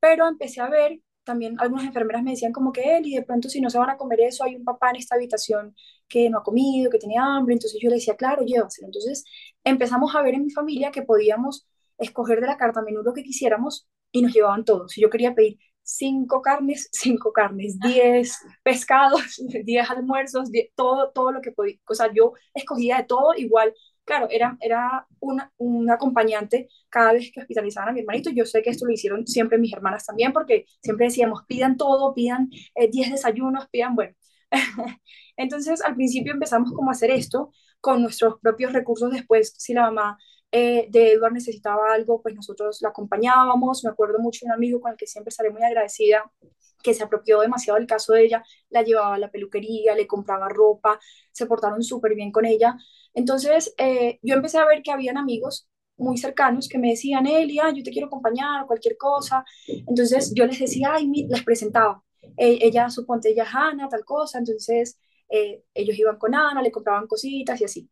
pero 0.00 0.28
empecé 0.28 0.60
a 0.60 0.68
ver 0.70 1.00
también 1.24 1.56
algunas 1.60 1.86
enfermeras 1.86 2.22
me 2.22 2.32
decían 2.32 2.52
como 2.52 2.72
que 2.72 2.96
él, 2.96 3.06
y 3.06 3.14
de 3.14 3.22
pronto 3.22 3.48
si 3.48 3.60
no 3.60 3.70
se 3.70 3.78
van 3.78 3.90
a 3.90 3.96
comer 3.96 4.20
eso, 4.20 4.44
hay 4.44 4.56
un 4.56 4.64
papá 4.64 4.90
en 4.90 4.96
esta 4.96 5.16
habitación 5.16 5.74
que 6.08 6.30
no 6.30 6.38
ha 6.38 6.42
comido, 6.42 6.90
que 6.90 6.98
tenía 6.98 7.22
hambre, 7.24 7.54
entonces 7.54 7.78
yo 7.82 7.88
le 7.88 7.96
decía, 7.96 8.16
claro, 8.16 8.44
llévaselo. 8.44 8.86
Entonces 8.88 9.24
empezamos 9.64 10.14
a 10.14 10.22
ver 10.22 10.34
en 10.34 10.44
mi 10.44 10.50
familia 10.50 10.90
que 10.90 11.02
podíamos 11.02 11.68
escoger 11.98 12.40
de 12.40 12.46
la 12.46 12.56
carta 12.56 12.82
menú 12.82 13.02
lo 13.02 13.12
que 13.12 13.22
quisiéramos 13.22 13.88
y 14.12 14.22
nos 14.22 14.32
llevaban 14.32 14.64
todos. 14.64 14.92
Si 14.92 15.00
yo 15.00 15.10
quería 15.10 15.34
pedir 15.34 15.58
cinco 15.96 16.42
carnes, 16.42 16.88
cinco 16.92 17.32
carnes, 17.32 17.78
diez 17.80 18.38
pescados, 18.62 19.40
diez 19.64 19.88
almuerzos, 19.90 20.50
todo, 20.74 21.10
todo 21.12 21.32
lo 21.32 21.40
que 21.40 21.52
podía, 21.52 21.76
o 21.88 21.94
sea, 21.94 22.10
yo 22.12 22.32
escogía 22.54 22.98
de 22.98 23.04
todo 23.04 23.34
igual 23.36 23.74
claro, 24.10 24.28
era, 24.30 24.56
era 24.60 25.06
una, 25.20 25.52
un 25.58 25.88
acompañante 25.88 26.68
cada 26.88 27.12
vez 27.12 27.30
que 27.32 27.40
hospitalizaban 27.40 27.90
a 27.90 27.92
mi 27.92 28.00
hermanito. 28.00 28.30
Yo 28.30 28.44
sé 28.44 28.60
que 28.60 28.70
esto 28.70 28.84
lo 28.84 28.92
hicieron 28.92 29.24
siempre 29.26 29.56
mis 29.56 29.72
hermanas 29.72 30.04
también, 30.04 30.32
porque 30.32 30.66
siempre 30.82 31.06
decíamos, 31.06 31.44
pidan 31.46 31.76
todo, 31.76 32.12
pidan 32.12 32.50
10 32.74 33.08
eh, 33.08 33.10
desayunos, 33.12 33.68
pidan, 33.70 33.94
bueno. 33.94 34.14
Entonces, 35.36 35.80
al 35.82 35.94
principio 35.94 36.32
empezamos 36.32 36.72
como 36.72 36.90
a 36.90 36.92
hacer 36.92 37.10
esto 37.10 37.52
con 37.80 38.02
nuestros 38.02 38.40
propios 38.40 38.72
recursos. 38.72 39.12
Después, 39.12 39.54
si 39.56 39.74
la 39.74 39.82
mamá 39.82 40.18
eh, 40.52 40.86
de 40.90 41.12
Edward 41.12 41.32
necesitaba 41.32 41.92
algo, 41.94 42.20
pues 42.22 42.34
nosotros 42.34 42.80
la 42.82 42.90
acompañábamos. 42.90 43.84
Me 43.84 43.90
acuerdo 43.90 44.18
mucho 44.18 44.40
de 44.42 44.46
un 44.46 44.52
amigo 44.52 44.80
con 44.80 44.92
el 44.92 44.96
que 44.96 45.06
siempre 45.06 45.30
estaré 45.30 45.50
muy 45.50 45.62
agradecida, 45.62 46.30
que 46.82 46.94
se 46.94 47.02
apropió 47.04 47.40
demasiado 47.40 47.78
del 47.78 47.86
caso 47.86 48.12
de 48.14 48.24
ella, 48.24 48.44
la 48.70 48.82
llevaba 48.82 49.14
a 49.14 49.18
la 49.18 49.30
peluquería, 49.30 49.94
le 49.94 50.06
compraba 50.06 50.48
ropa, 50.48 50.98
se 51.32 51.46
portaron 51.46 51.82
súper 51.82 52.14
bien 52.14 52.32
con 52.32 52.44
ella. 52.46 52.76
Entonces, 53.14 53.74
eh, 53.78 54.18
yo 54.22 54.34
empecé 54.34 54.58
a 54.58 54.66
ver 54.66 54.82
que 54.82 54.92
habían 54.92 55.18
amigos 55.18 55.68
muy 55.96 56.16
cercanos 56.18 56.68
que 56.68 56.78
me 56.78 56.90
decían, 56.90 57.26
Elia, 57.26 57.70
yo 57.74 57.82
te 57.82 57.90
quiero 57.90 58.06
acompañar, 58.06 58.66
cualquier 58.66 58.96
cosa. 58.96 59.44
Entonces, 59.66 60.32
yo 60.34 60.46
les 60.46 60.58
decía, 60.58 60.94
ay, 60.94 61.06
les 61.28 61.42
presentaba. 61.44 62.02
E, 62.36 62.58
ella, 62.62 62.88
suponte, 62.90 63.30
ella 63.30 63.44
es 63.44 63.54
Ana, 63.54 63.88
tal 63.88 64.04
cosa. 64.04 64.38
Entonces, 64.38 64.98
eh, 65.28 65.62
ellos 65.74 65.98
iban 65.98 66.18
con 66.18 66.34
Ana, 66.34 66.62
le 66.62 66.70
compraban 66.72 67.06
cositas 67.06 67.60
y 67.60 67.64
así. 67.64 67.90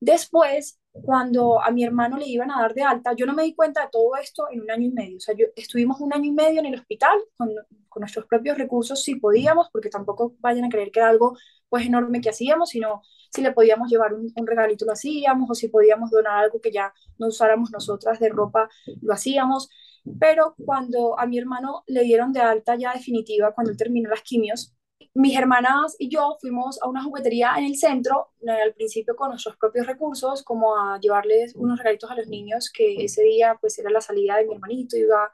Después, 0.00 0.80
cuando 0.92 1.62
a 1.62 1.70
mi 1.70 1.84
hermano 1.84 2.16
le 2.18 2.26
iban 2.26 2.50
a 2.50 2.60
dar 2.60 2.74
de 2.74 2.82
alta, 2.82 3.14
yo 3.14 3.26
no 3.26 3.34
me 3.34 3.44
di 3.44 3.54
cuenta 3.54 3.82
de 3.82 3.88
todo 3.90 4.16
esto 4.16 4.48
en 4.50 4.62
un 4.62 4.70
año 4.70 4.86
y 4.88 4.92
medio. 4.92 5.16
O 5.18 5.20
sea, 5.20 5.34
yo, 5.36 5.46
estuvimos 5.56 6.00
un 6.00 6.12
año 6.12 6.26
y 6.26 6.32
medio 6.32 6.60
en 6.60 6.66
el 6.66 6.74
hospital 6.74 7.18
con, 7.36 7.50
con 7.88 8.00
nuestros 8.00 8.26
propios 8.26 8.58
recursos, 8.58 9.02
si 9.02 9.16
podíamos, 9.16 9.68
porque 9.72 9.88
tampoco 9.88 10.34
vayan 10.40 10.64
a 10.66 10.68
creer 10.68 10.90
que 10.90 11.00
era 11.00 11.08
algo 11.08 11.36
pues 11.68 11.86
enorme 11.86 12.20
que 12.20 12.30
hacíamos, 12.30 12.70
sino 12.70 13.02
si 13.32 13.42
le 13.42 13.52
podíamos 13.52 13.90
llevar 13.90 14.14
un, 14.14 14.32
un, 14.34 14.46
regalito 14.46 14.84
lo 14.84 14.92
hacíamos, 14.92 15.50
o 15.50 15.54
si 15.54 15.68
podíamos 15.68 16.10
donar 16.10 16.44
algo 16.44 16.60
que 16.60 16.70
ya 16.70 16.92
no 17.18 17.28
usáramos 17.28 17.70
nosotras 17.70 18.20
de 18.20 18.28
ropa, 18.28 18.68
lo 19.02 19.12
hacíamos. 19.12 19.68
Pero 20.20 20.54
cuando 20.64 21.18
a 21.18 21.26
mi 21.26 21.38
hermano 21.38 21.82
le 21.86 22.02
dieron 22.02 22.32
de 22.32 22.40
alta 22.40 22.76
ya 22.76 22.92
definitiva, 22.92 23.52
cuando 23.52 23.72
él 23.72 23.76
terminó 23.76 24.08
las 24.10 24.22
quimios, 24.22 24.76
mis 25.16 25.36
hermanas 25.36 25.96
y 25.98 26.08
yo 26.10 26.36
fuimos 26.40 26.80
a 26.82 26.88
una 26.88 27.02
juguetería 27.02 27.54
en 27.56 27.64
el 27.64 27.76
centro, 27.76 28.32
eh, 28.46 28.50
al 28.50 28.74
principio 28.74 29.16
con 29.16 29.30
nuestros 29.30 29.56
propios 29.56 29.86
recursos, 29.86 30.42
como 30.44 30.76
a 30.76 31.00
llevarles 31.00 31.54
unos 31.56 31.78
regalitos 31.78 32.10
a 32.10 32.16
los 32.16 32.28
niños, 32.28 32.70
que 32.72 33.04
ese 33.04 33.22
día 33.22 33.56
pues 33.60 33.78
era 33.78 33.90
la 33.90 34.00
salida 34.00 34.36
de 34.36 34.46
mi 34.46 34.54
hermanito, 34.54 34.96
iba 34.96 35.32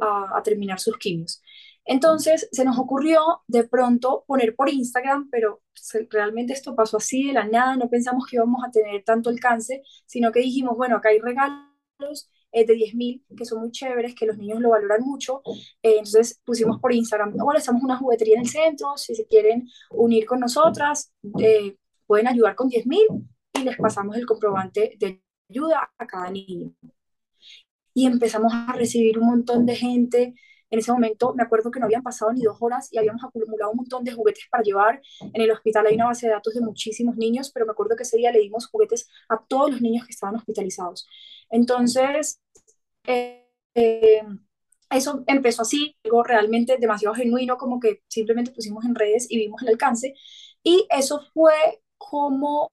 a, 0.00 0.38
a 0.38 0.42
terminar 0.42 0.80
sus 0.80 0.98
quimios. 0.98 1.42
Entonces 1.84 2.48
se 2.52 2.64
nos 2.64 2.78
ocurrió 2.78 3.42
de 3.46 3.64
pronto 3.64 4.24
poner 4.26 4.54
por 4.56 4.68
Instagram, 4.68 5.28
pero 5.30 5.62
realmente 6.10 6.52
esto 6.52 6.74
pasó 6.74 6.98
así 6.98 7.28
de 7.28 7.32
la 7.32 7.46
nada, 7.46 7.76
no 7.76 7.88
pensamos 7.88 8.26
que 8.26 8.36
íbamos 8.36 8.62
a 8.66 8.70
tener 8.70 9.04
tanto 9.04 9.30
alcance, 9.30 9.82
sino 10.06 10.32
que 10.32 10.40
dijimos, 10.40 10.76
bueno, 10.76 10.96
acá 10.96 11.10
hay 11.10 11.20
regalos 11.20 12.30
eh, 12.52 12.66
de 12.66 12.74
10.000 12.74 13.22
que 13.36 13.44
son 13.44 13.60
muy 13.60 13.70
chéveres, 13.70 14.14
que 14.14 14.26
los 14.26 14.36
niños 14.36 14.60
lo 14.60 14.70
valoran 14.70 15.02
mucho, 15.02 15.42
eh, 15.82 15.98
entonces 15.98 16.40
pusimos 16.44 16.80
por 16.80 16.92
Instagram, 16.92 17.34
bueno, 17.36 17.58
estamos 17.58 17.82
una 17.82 17.96
juguetería 17.96 18.34
en 18.34 18.40
el 18.40 18.48
centro, 18.48 18.96
si 18.96 19.14
se 19.14 19.26
quieren 19.26 19.68
unir 19.90 20.26
con 20.26 20.40
nosotras, 20.40 21.12
eh, 21.40 21.76
pueden 22.06 22.28
ayudar 22.28 22.54
con 22.56 22.68
10.000 22.68 23.06
y 23.54 23.64
les 23.64 23.76
pasamos 23.76 24.16
el 24.16 24.26
comprobante 24.26 24.96
de 24.98 25.22
ayuda 25.48 25.90
a 25.98 26.06
cada 26.06 26.30
niño. 26.30 26.72
Y 27.94 28.06
empezamos 28.06 28.52
a 28.54 28.72
recibir 28.72 29.18
un 29.18 29.26
montón 29.26 29.66
de 29.66 29.74
gente, 29.74 30.34
en 30.70 30.78
ese 30.78 30.92
momento 30.92 31.34
me 31.34 31.42
acuerdo 31.42 31.70
que 31.70 31.80
no 31.80 31.86
habían 31.86 32.02
pasado 32.02 32.32
ni 32.32 32.42
dos 32.42 32.56
horas 32.60 32.88
y 32.92 32.98
habíamos 32.98 33.22
acumulado 33.24 33.72
un 33.72 33.78
montón 33.78 34.04
de 34.04 34.12
juguetes 34.12 34.46
para 34.50 34.62
llevar. 34.62 35.02
En 35.20 35.42
el 35.42 35.50
hospital 35.50 35.86
hay 35.86 35.94
una 35.96 36.06
base 36.06 36.26
de 36.26 36.32
datos 36.32 36.54
de 36.54 36.60
muchísimos 36.60 37.16
niños, 37.16 37.50
pero 37.52 37.66
me 37.66 37.72
acuerdo 37.72 37.96
que 37.96 38.04
ese 38.04 38.16
día 38.16 38.30
le 38.30 38.38
dimos 38.40 38.68
juguetes 38.68 39.08
a 39.28 39.38
todos 39.48 39.70
los 39.72 39.80
niños 39.80 40.06
que 40.06 40.12
estaban 40.12 40.36
hospitalizados. 40.36 41.08
Entonces, 41.50 42.40
eh, 43.06 43.48
eh, 43.74 44.22
eso 44.90 45.24
empezó 45.26 45.62
así, 45.62 45.96
algo 46.04 46.22
realmente 46.22 46.76
demasiado 46.78 47.14
genuino, 47.14 47.56
como 47.58 47.80
que 47.80 48.02
simplemente 48.08 48.52
pusimos 48.52 48.84
en 48.84 48.94
redes 48.94 49.26
y 49.30 49.38
vimos 49.38 49.62
el 49.62 49.68
alcance. 49.70 50.14
Y 50.62 50.86
eso 50.90 51.20
fue 51.34 51.82
como 51.98 52.70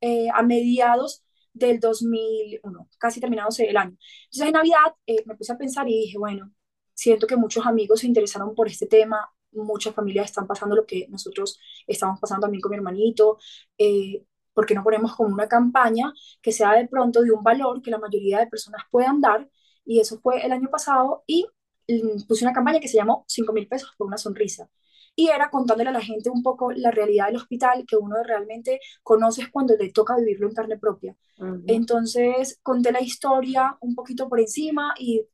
eh, 0.00 0.28
a 0.32 0.42
mediados 0.42 1.24
del 1.52 1.80
2001, 1.80 2.88
casi 2.98 3.20
terminado 3.20 3.50
el 3.58 3.76
año. 3.76 3.96
Entonces 4.24 4.46
en 4.46 4.52
Navidad 4.52 4.94
me 5.26 5.36
puse 5.36 5.52
a 5.52 5.58
pensar 5.58 5.88
y 5.88 5.92
dije, 5.92 6.18
bueno, 6.18 6.52
siento 6.94 7.26
que 7.26 7.36
muchos 7.36 7.66
amigos 7.66 8.00
se 8.00 8.06
interesaron 8.06 8.54
por 8.54 8.68
este 8.68 8.86
tema, 8.86 9.32
muchas 9.52 9.94
familias 9.94 10.26
están 10.26 10.46
pasando 10.46 10.76
lo 10.76 10.86
que 10.86 11.06
nosotros 11.08 11.58
estamos 11.86 12.20
pasando 12.20 12.42
también 12.42 12.60
con 12.60 12.70
mi 12.70 12.76
hermanito, 12.76 13.38
eh, 13.78 14.24
porque 14.54 14.74
no 14.74 14.82
ponemos 14.82 15.14
como 15.14 15.32
una 15.32 15.48
campaña 15.48 16.12
que 16.40 16.52
sea 16.52 16.72
de 16.74 16.88
pronto 16.88 17.22
de 17.22 17.32
un 17.32 17.42
valor 17.42 17.82
que 17.82 17.90
la 17.90 17.98
mayoría 17.98 18.38
de 18.38 18.46
personas 18.46 18.82
puedan 18.90 19.20
dar? 19.20 19.48
Y 19.84 20.00
eso 20.00 20.20
fue 20.20 20.44
el 20.44 20.52
año 20.52 20.68
pasado 20.70 21.24
y 21.26 21.46
mm, 21.88 22.26
puse 22.28 22.44
una 22.44 22.54
campaña 22.54 22.80
que 22.80 22.88
se 22.88 22.96
llamó 22.96 23.24
5 23.28 23.52
mil 23.52 23.68
pesos 23.68 23.92
por 23.96 24.06
una 24.06 24.18
sonrisa. 24.18 24.68
y 25.14 25.28
era 25.28 25.50
contándole 25.50 25.90
a 25.90 25.92
la 25.92 26.00
gente 26.00 26.30
un 26.30 26.42
poco 26.42 26.72
la 26.72 26.90
realidad 26.90 27.26
del 27.26 27.36
hospital 27.36 27.84
que 27.86 27.96
uno 27.96 28.22
realmente 28.24 28.80
conoce 29.02 29.50
cuando 29.50 29.76
le 29.76 29.90
toca 29.92 30.16
vivirlo 30.16 30.48
en 30.48 30.54
carne 30.54 30.78
propia. 30.78 31.16
Entonces 31.66 32.58
conté 32.62 32.92
la 32.92 33.02
historia 33.02 33.76
un 33.80 33.94
poquito 33.94 34.28
por 34.28 34.40
encima 34.40 34.94
y 34.98 35.26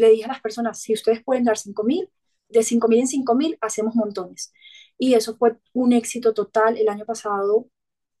le 0.00 0.10
dije 0.10 0.24
a 0.24 0.28
las 0.28 0.40
personas, 0.40 0.80
si 0.80 0.94
ustedes 0.94 1.22
pueden 1.22 1.44
dar 1.44 1.58
5 1.58 1.84
mil, 1.84 2.08
de 2.48 2.62
5 2.62 2.88
mil 2.88 3.00
en 3.00 3.06
5 3.06 3.34
mil 3.34 3.58
hacemos 3.60 3.94
montones. 3.94 4.52
Y 4.98 5.14
eso 5.14 5.36
fue 5.36 5.58
un 5.74 5.92
éxito 5.92 6.32
total. 6.34 6.78
El 6.78 6.88
año 6.88 7.04
pasado 7.04 7.68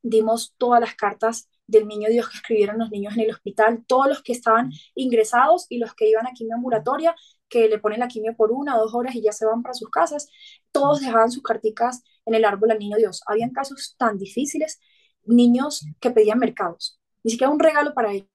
dimos 0.02 0.54
todas 0.58 0.80
las 0.80 0.94
cartas 0.94 1.48
del 1.66 1.88
niño 1.88 2.10
Dios 2.10 2.28
que 2.28 2.36
escribieron 2.36 2.78
los 2.78 2.90
niños 2.90 3.14
en 3.14 3.20
el 3.20 3.30
hospital, 3.30 3.84
todos 3.86 4.08
los 4.08 4.22
que 4.22 4.32
estaban 4.32 4.70
ingresados 4.94 5.66
y 5.70 5.78
los 5.78 5.94
que 5.94 6.08
iban 6.08 6.26
a 6.26 6.32
quimio 6.32 6.56
ambulatoria, 6.56 7.14
que 7.48 7.68
le 7.68 7.78
ponen 7.78 8.00
la 8.00 8.08
quimio 8.08 8.36
por 8.36 8.52
una 8.52 8.76
o 8.76 8.80
dos 8.80 8.94
horas 8.94 9.14
y 9.14 9.22
ya 9.22 9.32
se 9.32 9.46
van 9.46 9.62
para 9.62 9.74
sus 9.74 9.88
casas, 9.90 10.28
todos 10.72 11.00
dejaban 11.00 11.30
sus 11.30 11.42
carticas 11.42 12.02
en 12.26 12.34
el 12.34 12.44
árbol 12.44 12.72
al 12.72 12.78
niño 12.78 12.98
Dios. 12.98 13.22
Habían 13.26 13.50
casos 13.50 13.94
tan 13.98 14.18
difíciles, 14.18 14.80
niños 15.24 15.86
que 16.00 16.10
pedían 16.10 16.38
mercados, 16.38 16.99
ni 17.22 17.32
siquiera 17.32 17.52
un 17.52 17.58
regalo 17.58 17.92
para 17.94 18.12
ellos. 18.12 18.28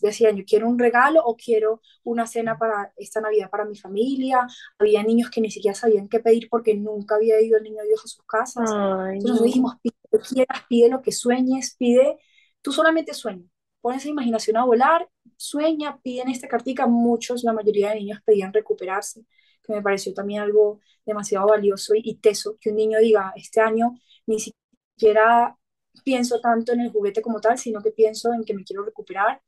decían, 0.00 0.36
yo 0.36 0.44
quiero 0.46 0.68
un 0.68 0.78
regalo 0.78 1.22
o 1.24 1.36
quiero 1.36 1.80
una 2.04 2.26
cena 2.26 2.58
para 2.58 2.92
esta 2.96 3.20
Navidad 3.20 3.50
para 3.50 3.64
mi 3.64 3.76
familia. 3.76 4.46
Había 4.78 5.02
niños 5.02 5.30
que 5.30 5.40
ni 5.40 5.50
siquiera 5.50 5.74
sabían 5.74 6.08
qué 6.08 6.20
pedir 6.20 6.48
porque 6.48 6.74
nunca 6.74 7.16
había 7.16 7.40
ido 7.40 7.58
el 7.58 7.64
niño 7.64 7.82
Dios 7.84 8.02
a 8.04 8.08
sus 8.08 8.24
casas. 8.24 8.70
Entonces 8.70 9.24
nosotros 9.24 9.46
dijimos, 9.46 9.74
pide 9.82 9.94
lo 10.10 10.18
que 10.18 10.28
quieras, 10.34 10.62
pide 10.68 10.88
lo 10.88 11.02
que 11.02 11.12
sueñes, 11.12 11.76
pide, 11.76 12.18
tú 12.60 12.72
solamente 12.72 13.14
sueña. 13.14 13.44
Pon 13.80 13.94
esa 13.94 14.08
imaginación 14.08 14.56
a 14.56 14.64
volar, 14.64 15.08
sueña, 15.36 15.98
piden 16.02 16.28
esta 16.28 16.46
cartica. 16.46 16.86
Muchos, 16.86 17.42
la 17.42 17.52
mayoría 17.52 17.90
de 17.90 17.96
niños 17.96 18.20
pedían 18.24 18.52
recuperarse, 18.52 19.24
que 19.62 19.72
me 19.72 19.82
pareció 19.82 20.14
también 20.14 20.42
algo 20.42 20.80
demasiado 21.04 21.48
valioso 21.48 21.94
y 21.96 22.14
teso, 22.18 22.56
que 22.60 22.70
un 22.70 22.76
niño 22.76 23.00
diga, 23.00 23.32
este 23.34 23.60
año 23.60 23.98
ni 24.26 24.38
siquiera 24.38 25.56
pienso 26.04 26.40
tanto 26.40 26.72
en 26.72 26.80
el 26.80 26.90
juguete 26.90 27.22
como 27.22 27.40
tal, 27.40 27.58
sino 27.58 27.80
que 27.80 27.90
pienso 27.90 28.32
en 28.32 28.44
que 28.44 28.54
me 28.54 28.64
quiero 28.64 28.84
recuperar, 28.84 29.40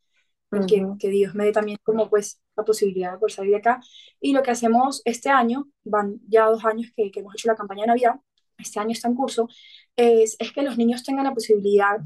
en 0.52 0.66
que, 0.66 0.86
que, 1.00 1.08
Dios 1.08 1.34
me 1.34 1.46
dé 1.46 1.52
también 1.52 1.78
como 1.82 2.08
pues 2.08 2.40
la 2.56 2.64
posibilidad 2.64 3.12
de 3.12 3.18
poder 3.18 3.32
salir 3.32 3.50
de 3.52 3.56
acá. 3.58 3.80
Y 4.20 4.32
lo 4.32 4.42
que 4.42 4.52
hacemos 4.52 5.02
este 5.04 5.28
año, 5.28 5.68
van 5.84 6.20
ya 6.28 6.46
dos 6.46 6.64
años 6.64 6.92
que, 6.96 7.10
que 7.10 7.20
hemos 7.20 7.34
hecho 7.34 7.48
la 7.48 7.56
campaña 7.56 7.82
de 7.82 7.88
Navidad, 7.88 8.20
este 8.58 8.78
año 8.78 8.92
está 8.92 9.08
en 9.08 9.14
curso, 9.16 9.48
es, 9.96 10.36
es 10.38 10.52
que 10.52 10.62
los 10.62 10.78
niños 10.78 11.02
tengan 11.02 11.24
la 11.24 11.34
posibilidad, 11.34 11.98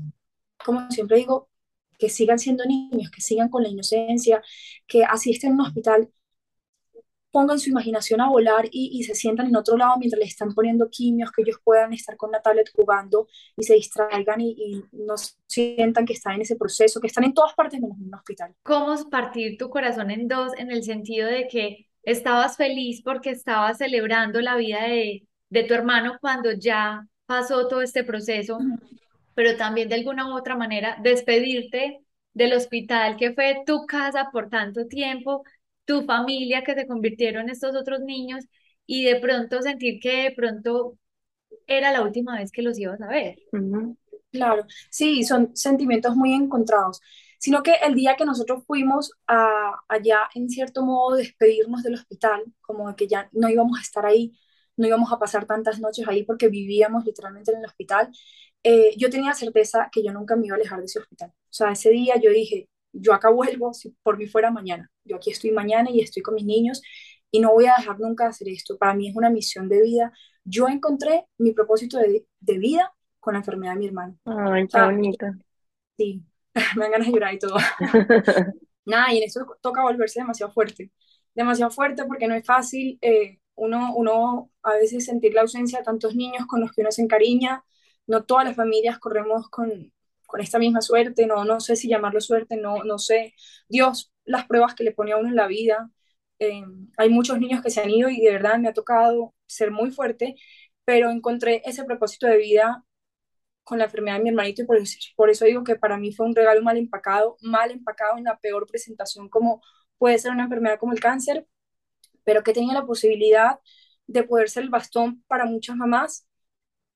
como 0.64 0.90
siempre 0.90 1.18
digo, 1.18 1.50
que 1.98 2.08
sigan 2.08 2.38
siendo 2.38 2.64
niños, 2.64 3.10
que 3.10 3.20
sigan 3.20 3.48
con 3.48 3.62
la 3.62 3.68
inocencia, 3.68 4.42
que 4.86 5.04
así 5.04 5.32
estén 5.32 5.50
en 5.50 5.60
un 5.60 5.66
hospital, 5.66 6.10
pongan 7.30 7.58
su 7.58 7.70
imaginación 7.70 8.20
a 8.20 8.28
volar 8.28 8.68
y, 8.70 9.02
se 9.04 9.14
sientan 9.14 9.46
en 9.46 9.56
otro 9.56 9.76
lado 9.76 9.96
mientras 9.98 10.20
les 10.20 10.30
están 10.30 10.54
poniendo 10.54 10.88
quimios, 10.90 11.30
que 11.30 11.42
ellos 11.42 11.60
puedan 11.62 11.92
estar 11.92 12.16
con 12.16 12.30
la 12.30 12.40
tablet 12.40 12.70
jugando 12.74 13.28
y 13.56 13.62
se 13.64 13.74
distraigan 13.74 14.40
y, 14.40 14.84
no 14.92 15.14
sientan 15.46 16.06
que 16.06 16.14
están 16.14 16.34
en 16.34 16.42
ese 16.42 16.56
proceso, 16.56 17.00
que 17.00 17.06
están 17.06 17.24
en 17.24 17.34
todas 17.34 17.54
partes 17.54 17.80
menos 17.80 17.98
en 17.98 18.06
un 18.06 18.14
hospital. 18.14 18.54
¿Cómo 18.62 18.94
partir 19.10 19.56
tu 19.58 19.70
corazón 19.70 20.10
en 20.10 20.28
dos 20.28 20.52
en 20.58 20.70
el 20.70 20.82
sentido 20.82 21.28
de 21.28 21.48
que 21.48 21.88
estabas 22.02 22.56
feliz 22.56 23.02
porque 23.02 23.30
estabas 23.30 23.78
celebrando 23.78 24.40
la 24.40 24.56
vida 24.56 24.82
de, 24.82 25.26
de 25.50 25.64
tu 25.64 25.74
hermano 25.74 26.18
cuando 26.20 26.52
ya 26.52 27.06
pasó 27.26 27.68
todo 27.68 27.82
este 27.82 28.04
proceso, 28.04 28.58
pero 29.34 29.56
también 29.56 29.88
de 29.88 29.96
alguna 29.96 30.28
u 30.28 30.36
otra 30.36 30.56
manera 30.56 30.96
despedirte 31.02 32.00
del 32.32 32.54
hospital 32.54 33.16
que 33.16 33.32
fue 33.34 33.62
tu 33.66 33.84
casa 33.86 34.30
por 34.32 34.48
tanto 34.48 34.86
tiempo 34.86 35.42
tu 35.88 36.02
familia 36.02 36.62
que 36.62 36.74
se 36.74 36.86
convirtieron 36.86 37.48
estos 37.48 37.74
otros 37.74 38.00
niños 38.00 38.44
y 38.86 39.04
de 39.04 39.18
pronto 39.20 39.62
sentir 39.62 39.98
que 40.00 40.24
de 40.24 40.32
pronto 40.32 40.98
era 41.66 41.90
la 41.90 42.02
última 42.02 42.38
vez 42.38 42.52
que 42.52 42.60
los 42.60 42.78
ibas 42.78 43.00
a 43.00 43.08
ver. 43.08 43.36
Claro, 44.30 44.66
sí, 44.90 45.24
son 45.24 45.56
sentimientos 45.56 46.14
muy 46.14 46.34
encontrados, 46.34 47.00
sino 47.38 47.62
que 47.62 47.72
el 47.82 47.94
día 47.94 48.16
que 48.16 48.26
nosotros 48.26 48.64
fuimos 48.66 49.12
a, 49.26 49.76
allá, 49.88 50.28
en 50.34 50.50
cierto 50.50 50.84
modo, 50.84 51.16
despedirnos 51.16 51.82
del 51.82 51.94
hospital, 51.94 52.44
como 52.60 52.94
que 52.94 53.08
ya 53.08 53.30
no 53.32 53.48
íbamos 53.48 53.78
a 53.78 53.82
estar 53.82 54.04
ahí, 54.04 54.38
no 54.76 54.86
íbamos 54.86 55.10
a 55.10 55.18
pasar 55.18 55.46
tantas 55.46 55.80
noches 55.80 56.06
ahí 56.06 56.22
porque 56.24 56.48
vivíamos 56.48 57.06
literalmente 57.06 57.50
en 57.50 57.60
el 57.60 57.64
hospital, 57.64 58.10
eh, 58.62 58.92
yo 58.98 59.08
tenía 59.08 59.32
certeza 59.32 59.88
que 59.90 60.04
yo 60.04 60.12
nunca 60.12 60.36
me 60.36 60.46
iba 60.48 60.56
a 60.56 60.58
alejar 60.58 60.80
de 60.80 60.84
ese 60.84 60.98
hospital. 60.98 61.30
O 61.30 61.52
sea, 61.52 61.72
ese 61.72 61.88
día 61.88 62.16
yo 62.20 62.30
dije, 62.30 62.68
yo 62.92 63.12
acá 63.12 63.30
vuelvo, 63.30 63.72
si 63.74 63.90
por 64.02 64.18
mí 64.18 64.26
fuera 64.26 64.50
mañana, 64.50 64.90
yo 65.04 65.16
aquí 65.16 65.30
estoy 65.30 65.50
mañana 65.52 65.90
y 65.90 66.00
estoy 66.00 66.22
con 66.22 66.34
mis 66.34 66.44
niños 66.44 66.82
y 67.30 67.40
no 67.40 67.52
voy 67.52 67.66
a 67.66 67.74
dejar 67.76 67.98
nunca 68.00 68.24
de 68.24 68.30
hacer 68.30 68.48
esto. 68.48 68.78
Para 68.78 68.94
mí 68.94 69.08
es 69.08 69.16
una 69.16 69.30
misión 69.30 69.68
de 69.68 69.82
vida. 69.82 70.12
Yo 70.44 70.68
encontré 70.68 71.26
mi 71.36 71.52
propósito 71.52 71.98
de, 71.98 72.26
de 72.40 72.58
vida 72.58 72.92
con 73.20 73.34
la 73.34 73.40
enfermedad 73.40 73.74
de 73.74 73.78
mi 73.78 73.86
hermano. 73.86 74.18
Ay, 74.24 74.66
qué 74.66 74.80
bonita. 74.80 75.38
Sí, 75.96 76.22
me 76.76 76.82
dan 76.82 76.92
ganas 76.92 77.06
de 77.06 77.12
llorar 77.12 77.34
y 77.34 77.38
todo. 77.38 77.56
Nada, 78.86 79.12
y 79.12 79.18
en 79.18 79.24
eso 79.24 79.46
toca 79.60 79.82
volverse 79.82 80.20
demasiado 80.20 80.52
fuerte. 80.52 80.90
Demasiado 81.34 81.70
fuerte 81.70 82.04
porque 82.06 82.26
no 82.26 82.34
es 82.34 82.46
fácil 82.46 82.98
eh, 83.02 83.38
uno, 83.54 83.94
uno 83.94 84.50
a 84.62 84.74
veces 84.74 85.04
sentir 85.04 85.34
la 85.34 85.42
ausencia 85.42 85.78
de 85.78 85.84
tantos 85.84 86.14
niños 86.14 86.46
con 86.46 86.60
los 86.60 86.72
que 86.72 86.80
uno 86.80 86.90
se 86.90 87.02
encariña. 87.02 87.64
No 88.06 88.24
todas 88.24 88.46
las 88.46 88.56
familias 88.56 88.98
corremos 88.98 89.50
con, 89.50 89.92
con 90.28 90.42
esta 90.42 90.60
misma 90.60 90.82
suerte, 90.82 91.26
no, 91.26 91.44
no 91.44 91.60
sé 91.60 91.76
si 91.76 91.88
llamarlo 91.90 92.20
suerte, 92.22 92.56
no, 92.58 92.84
no 92.84 92.98
sé. 92.98 93.34
Dios, 93.68 94.12
las 94.26 94.46
pruebas 94.46 94.76
que 94.76 94.84
le 94.84 94.92
pone 94.92 95.12
a 95.12 95.18
uno 95.18 95.28
en 95.30 95.36
la 95.36 95.48
vida. 95.48 95.90
Eh, 96.40 96.62
hay 96.98 97.10
muchos 97.10 97.40
niños 97.40 97.62
que 97.62 97.70
se 97.70 97.82
han 97.82 97.90
ido 97.90 98.10
y 98.10 98.20
de 98.20 98.32
verdad 98.32 98.58
me 98.58 98.68
ha 98.68 98.74
tocado 98.74 99.34
ser 99.46 99.72
muy 99.72 99.90
fuerte, 99.92 100.36
pero 100.86 101.10
encontré 101.10 101.62
ese 101.66 101.84
propósito 101.84 102.26
de 102.28 102.38
vida 102.38 102.84
con 103.64 103.78
la 103.78 103.84
enfermedad 103.86 104.16
de 104.18 104.22
mi 104.24 104.30
hermanito 104.30 104.62
y 104.62 104.66
por 104.66 104.76
eso, 104.78 104.98
por 105.16 105.30
eso 105.30 105.44
digo 105.44 105.64
que 105.64 105.76
para 105.76 105.98
mí 105.98 106.12
fue 106.12 106.26
un 106.26 106.34
regalo 106.36 106.62
mal 106.62 106.76
empacado, 106.78 107.36
mal 107.42 107.70
empacado 107.70 108.18
en 108.18 108.24
la 108.24 108.38
peor 108.38 108.66
presentación 108.66 109.28
como 109.28 109.62
puede 109.98 110.18
ser 110.18 110.32
una 110.32 110.44
enfermedad 110.44 110.78
como 110.78 110.92
el 110.92 111.00
cáncer, 111.00 111.46
pero 112.24 112.44
que 112.44 112.54
tenía 112.54 112.74
la 112.74 112.86
posibilidad 112.86 113.60
de 114.08 114.24
poder 114.24 114.50
ser 114.50 114.64
el 114.64 114.70
bastón 114.70 115.24
para 115.28 115.46
muchas 115.46 115.76
mamás 115.76 116.27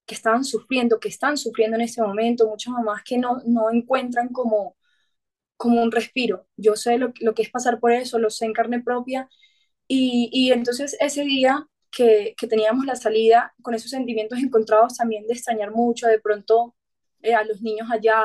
que 0.07 0.15
estaban 0.15 0.45
sufriendo, 0.45 1.01
que 1.01 1.09
están 1.09 1.37
sufriendo 1.39 1.77
en 1.77 1.83
este 1.83 2.03
momento, 2.03 2.49
muchas 2.49 2.73
mamás 2.73 3.03
que 3.05 3.19
no, 3.19 3.43
no 3.47 3.71
encuentran 3.71 4.29
como, 4.29 4.77
como 5.57 5.83
un 5.83 5.93
respiro. 5.93 6.47
Yo 6.57 6.77
sé 6.77 6.99
lo, 6.99 7.13
lo 7.21 7.35
que 7.35 7.43
es 7.43 7.51
pasar 7.51 7.81
por 7.81 7.93
eso, 7.93 8.19
lo 8.19 8.31
sé 8.31 8.47
en 8.47 8.53
carne 8.55 8.83
propia. 8.83 9.29
Y, 9.89 10.31
y 10.33 10.53
entonces 10.53 10.97
ese 11.01 11.25
día 11.25 11.67
que, 11.91 12.35
que, 12.39 12.47
teníamos 12.49 12.87
la 12.87 12.97
salida 12.97 13.55
con 13.63 13.75
esos 13.75 13.91
sentimientos 13.91 14.39
encontrados 14.41 14.97
también 14.97 15.27
de 15.27 15.35
extrañar 15.35 15.73
mucho, 15.73 16.07
de 16.09 16.21
pronto 16.21 16.77
eh, 17.23 17.35
a 17.35 17.45
los 17.45 17.63
niños 17.63 17.89
allá, 17.91 18.23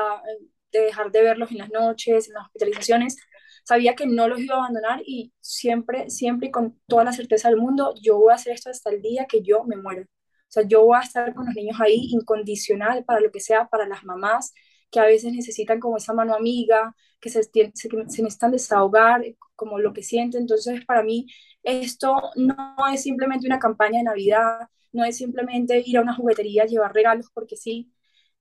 de 0.72 0.80
dejar 0.80 1.10
de 1.12 1.22
verlos 1.22 1.50
en 1.50 1.58
las 1.58 1.70
noches, 1.70 2.28
en 2.28 2.34
las 2.34 2.46
hospitalizaciones, 2.46 3.16
sabía 3.64 3.94
que 3.94 4.06
no 4.06 4.28
los 4.28 4.40
iba 4.40 4.56
a 4.56 4.58
abandonar 4.58 5.02
y 5.04 5.32
siempre, 5.40 6.10
siempre 6.10 6.48
y 6.48 6.50
con 6.50 6.80
toda 6.86 7.04
la 7.04 7.12
certeza 7.12 7.48
del 7.48 7.58
mundo, 7.58 7.94
yo 8.02 8.18
voy 8.18 8.32
a 8.32 8.36
hacer 8.36 8.54
esto 8.54 8.70
hasta 8.70 8.90
el 8.90 9.02
día 9.02 9.26
que 9.26 9.42
yo 9.42 9.64
me 9.64 9.76
muera. 9.76 10.06
O 10.48 10.50
sea, 10.50 10.62
yo 10.66 10.84
voy 10.84 10.96
a 10.98 11.02
estar 11.02 11.34
con 11.34 11.46
los 11.46 11.54
niños 11.54 11.78
ahí 11.80 12.08
incondicional 12.10 13.04
para 13.04 13.20
lo 13.20 13.30
que 13.30 13.40
sea, 13.40 13.66
para 13.68 13.86
las 13.86 14.04
mamás 14.04 14.52
que 14.90 15.00
a 15.00 15.04
veces 15.04 15.32
necesitan 15.32 15.80
como 15.80 15.98
esa 15.98 16.14
mano 16.14 16.34
amiga, 16.34 16.94
que 17.20 17.28
se, 17.30 17.42
se, 17.42 17.72
se 17.74 17.88
necesitan 18.22 18.50
desahogar, 18.52 19.22
como 19.54 19.78
lo 19.78 19.92
que 19.92 20.02
sienten. 20.02 20.42
Entonces, 20.42 20.84
para 20.86 21.02
mí, 21.02 21.26
esto 21.62 22.14
no 22.36 22.56
es 22.92 23.02
simplemente 23.02 23.46
una 23.46 23.58
campaña 23.58 23.98
de 23.98 24.04
Navidad, 24.04 24.60
no 24.92 25.04
es 25.04 25.16
simplemente 25.18 25.82
ir 25.84 25.98
a 25.98 26.02
una 26.02 26.14
juguetería, 26.14 26.64
llevar 26.64 26.94
regalos, 26.94 27.30
porque 27.34 27.56
sí, 27.56 27.92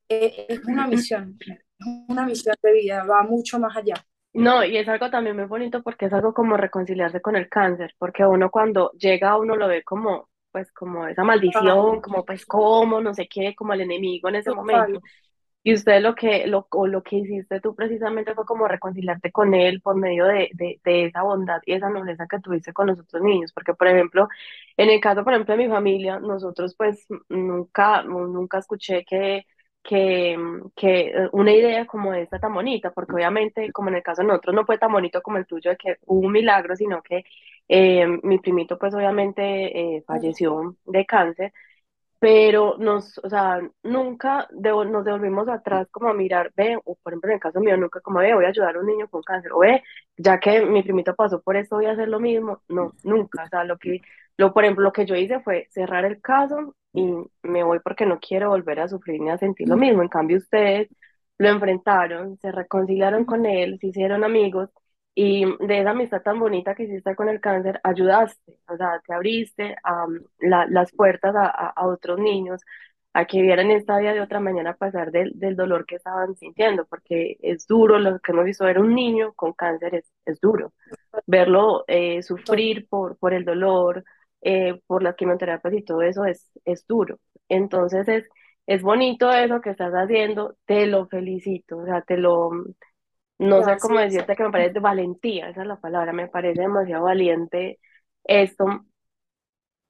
eh, 0.10 0.46
es 0.50 0.64
una 0.66 0.88
misión, 0.88 1.38
es 1.40 1.60
una 2.08 2.26
misión 2.26 2.56
de 2.62 2.74
vida, 2.74 3.04
va 3.04 3.24
mucho 3.24 3.60
más 3.60 3.76
allá. 3.76 3.96
No, 4.34 4.64
y 4.64 4.78
es 4.78 4.88
algo 4.88 5.10
también 5.10 5.36
muy 5.36 5.46
bonito 5.46 5.82
porque 5.82 6.06
es 6.06 6.14
algo 6.14 6.34
como 6.34 6.58
reconciliarse 6.58 7.22
con 7.22 7.36
el 7.36 7.50
cáncer, 7.50 7.94
porque 7.98 8.26
uno 8.26 8.52
cuando 8.52 8.92
llega 8.92 9.38
uno 9.38 9.56
lo 9.56 9.68
ve 9.68 9.84
como 9.84 10.30
pues 10.58 10.72
como 10.72 11.08
esa 11.08 11.24
maldición, 11.24 12.02
como 12.02 12.26
pues 12.26 12.44
cómo, 12.48 13.00
no 13.00 13.14
sé 13.14 13.28
qué, 13.28 13.54
como 13.56 13.74
el 13.74 13.82
enemigo 13.82 14.28
en 14.28 14.38
ese 14.38 14.52
momento. 14.52 15.02
Y 15.62 15.74
usted 15.74 16.02
lo 16.02 16.16
que, 16.16 16.48
lo, 16.48 16.66
o 16.72 16.88
lo 16.88 17.04
que 17.04 17.18
hiciste 17.18 17.60
tú 17.60 17.76
precisamente 17.76 18.34
fue 18.34 18.44
como 18.46 18.68
reconciliarte 18.68 19.32
con 19.32 19.54
él 19.54 19.82
por 19.82 19.98
medio 19.98 20.26
de, 20.26 20.50
de, 20.54 20.80
de, 20.84 21.06
esa 21.06 21.22
bondad 21.22 21.62
y 21.66 21.74
esa 21.74 21.90
nobleza 21.90 22.26
que 22.28 22.40
tuviste 22.40 22.74
con 22.74 22.88
los 22.88 23.00
otros 23.00 23.22
niños. 23.22 23.54
Porque, 23.54 23.76
por 23.76 23.88
ejemplo, 23.88 24.30
en 24.78 24.90
el 24.90 25.00
caso, 25.00 25.24
por 25.24 25.34
ejemplo, 25.34 25.56
de 25.56 25.64
mi 25.64 25.70
familia, 25.70 26.20
nosotros 26.20 26.74
pues 26.76 27.06
nunca, 27.30 28.02
nunca 28.02 28.58
escuché 28.58 29.06
que 29.06 29.46
que, 29.84 30.38
que 30.76 31.10
eh, 31.12 31.30
una 31.32 31.54
idea 31.54 31.86
como 31.86 32.14
esta 32.14 32.40
tan 32.40 32.54
bonita, 32.54 32.92
porque 32.92 33.14
obviamente, 33.14 33.72
como 33.72 33.88
en 33.90 33.96
el 33.96 34.04
caso 34.04 34.22
de 34.22 34.28
nosotros, 34.28 34.54
no 34.54 34.66
fue 34.66 34.78
tan 34.78 34.92
bonito 34.92 35.22
como 35.22 35.38
el 35.38 35.46
tuyo 35.46 35.72
de 35.72 35.78
que 35.78 35.98
hubo 36.06 36.28
un 36.28 36.34
milagro, 36.34 36.76
sino 36.76 37.02
que 37.02 37.24
eh, 37.68 38.08
mi 38.24 38.40
primito, 38.40 38.78
pues 38.78 38.94
obviamente 38.94 39.98
eh, 39.98 40.04
falleció 40.08 40.76
de 40.86 41.06
cáncer, 41.06 41.54
pero 42.20 42.78
nos, 42.80 43.20
o 43.20 43.30
sea, 43.30 43.62
nunca 43.84 44.48
nos 44.52 45.06
devolvimos 45.06 45.48
atrás 45.50 45.88
como 45.92 46.10
a 46.10 46.14
mirar, 46.14 46.52
ve, 46.56 46.78
o 46.86 46.96
por 46.96 47.14
ejemplo 47.14 47.30
en 47.30 47.36
el 47.36 47.40
caso 47.42 47.60
mío, 47.60 47.78
nunca 47.78 48.02
como, 48.02 48.20
ve, 48.20 48.34
voy 48.34 48.46
a 48.46 48.50
ayudar 48.50 48.76
a 48.76 48.80
un 48.80 48.88
niño 48.88 49.08
con 49.10 49.22
cáncer, 49.24 49.52
o 49.54 49.60
ve, 49.60 49.84
ya 50.18 50.40
que 50.40 50.66
mi 50.66 50.84
primito 50.84 51.16
pasó 51.16 51.42
por 51.42 51.58
esto, 51.58 51.76
voy 51.78 51.86
a 51.86 51.92
hacer 51.92 52.08
lo 52.10 52.20
mismo, 52.20 52.64
no, 52.70 52.94
nunca, 53.04 53.44
o 53.46 53.50
sea, 53.50 53.64
lo 53.64 53.78
que 53.78 54.02
lo, 54.38 54.54
por 54.54 54.64
ejemplo, 54.64 54.84
lo 54.84 54.94
que 54.94 55.06
yo 55.06 55.16
hice 55.16 55.40
fue 55.42 55.68
cerrar 55.72 56.06
el 56.06 56.22
caso 56.22 56.76
y 56.94 57.12
me 57.44 57.64
voy 57.64 57.80
porque 57.80 58.06
no 58.06 58.20
quiero 58.20 58.50
volver 58.50 58.80
a 58.80 58.88
sufrir 58.88 59.20
ni 59.22 59.30
a 59.30 59.38
sentir 59.38 59.68
lo 59.68 59.78
mismo. 59.78 60.02
En 60.04 60.10
cambio, 60.10 60.38
ustedes 60.38 60.90
lo 61.38 61.50
enfrentaron, 61.50 62.38
se 62.38 62.52
reconciliaron 62.52 63.26
con 63.26 63.46
él, 63.46 63.78
se 63.80 63.88
hicieron 63.88 64.24
amigos 64.24 64.70
y 65.20 65.46
de 65.66 65.80
esa 65.80 65.90
amistad 65.92 66.22
tan 66.22 66.40
bonita 66.40 66.76
que 66.76 66.84
hiciste 66.84 67.16
con 67.16 67.28
el 67.28 67.42
cáncer, 67.42 67.80
ayudaste, 67.84 68.60
o 68.70 68.78
sea, 68.78 69.02
te 69.04 69.14
abriste 69.16 69.76
las 70.40 70.92
puertas 70.92 71.36
a, 71.36 71.48
a, 71.48 71.88
otros 71.88 72.20
niños 72.20 72.62
a 73.14 73.26
que 73.26 73.42
vieran 73.42 73.72
esta 73.72 73.98
vida 73.98 74.14
de 74.14 74.22
otra 74.22 74.40
manera 74.40 74.72
a 74.72 74.78
pesar 74.78 75.10
del, 75.12 75.32
del, 75.34 75.56
dolor 75.56 75.88
que 75.88 75.96
estaban 75.96 76.36
sintiendo, 76.36 76.86
porque 76.86 77.38
es 77.42 77.66
duro, 77.66 77.98
lo 77.98 78.20
que 78.20 78.32
hemos 78.32 78.46
visto 78.46 78.66
ver 78.66 78.78
un 78.78 78.94
niño 78.94 79.34
con 79.34 79.54
cáncer 79.54 79.96
es, 79.96 80.14
es 80.24 80.40
duro, 80.40 80.74
verlo 81.26 81.84
eh, 81.88 82.22
sufrir 82.22 82.88
por, 82.88 83.18
por 83.18 83.34
el 83.34 83.44
dolor, 83.44 84.04
eh, 84.42 84.80
por 84.86 85.02
las 85.02 85.16
quimioterapias 85.16 85.74
y 85.74 85.82
todo 85.84 86.04
eso 86.04 86.26
es, 86.26 86.48
es 86.64 86.86
duro. 86.86 87.18
Entonces 87.50 88.08
es, 88.08 88.26
es 88.68 88.84
bonito 88.84 89.32
eso 89.32 89.62
que 89.62 89.72
estás 89.72 89.94
haciendo, 89.94 90.58
te 90.66 90.86
lo 90.86 91.08
felicito, 91.08 91.80
o 91.80 91.86
sea, 91.86 92.02
te 92.04 92.18
lo, 92.18 92.52
no 93.40 93.64
sé 93.64 93.78
cómo 93.80 94.00
decirte 94.00 94.36
que 94.36 94.44
me 94.44 94.52
parece 94.52 94.80
valentía, 94.80 95.50
esa 95.50 95.62
es 95.62 95.68
la 95.68 95.80
palabra, 95.80 96.14
me 96.14 96.28
parece 96.28 96.62
demasiado 96.62 97.06
valiente 97.06 97.80
esto. 98.24 98.86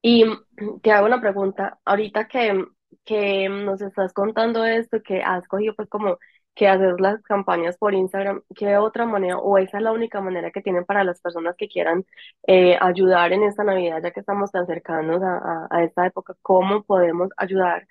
Y 0.01 0.25
te 0.83 0.91
hago 0.91 1.07
una 1.07 1.21
pregunta, 1.21 1.79
ahorita 1.85 2.27
que, 2.27 2.65
que 3.05 3.49
nos 3.49 3.81
estás 3.81 4.13
contando 4.13 4.65
esto, 4.65 5.01
que 5.03 5.21
has 5.23 5.47
cogido 5.47 5.75
pues 5.75 5.89
como 5.89 6.17
que 6.57 6.67
hacer 6.67 6.99
las 6.99 7.21
campañas 7.23 7.77
por 7.77 7.93
Instagram, 7.93 8.41
¿qué 8.55 8.77
otra 8.77 9.05
manera 9.05 9.37
o 9.37 9.57
esa 9.59 9.77
es 9.77 9.83
la 9.83 9.91
única 9.91 10.21
manera 10.21 10.51
que 10.51 10.61
tienen 10.61 10.85
para 10.85 11.03
las 11.03 11.21
personas 11.21 11.55
que 11.55 11.67
quieran 11.69 12.05
eh, 12.47 12.77
ayudar 12.81 13.31
en 13.33 13.43
esta 13.43 13.63
Navidad, 13.63 14.01
ya 14.03 14.11
que 14.11 14.21
estamos 14.21 14.51
tan 14.51 14.65
cercanos 14.65 15.21
a, 15.23 15.67
a, 15.69 15.83
esta 15.83 16.07
época? 16.07 16.35
¿Cómo 16.41 16.83
podemos 16.83 17.29
ayudar 17.37 17.87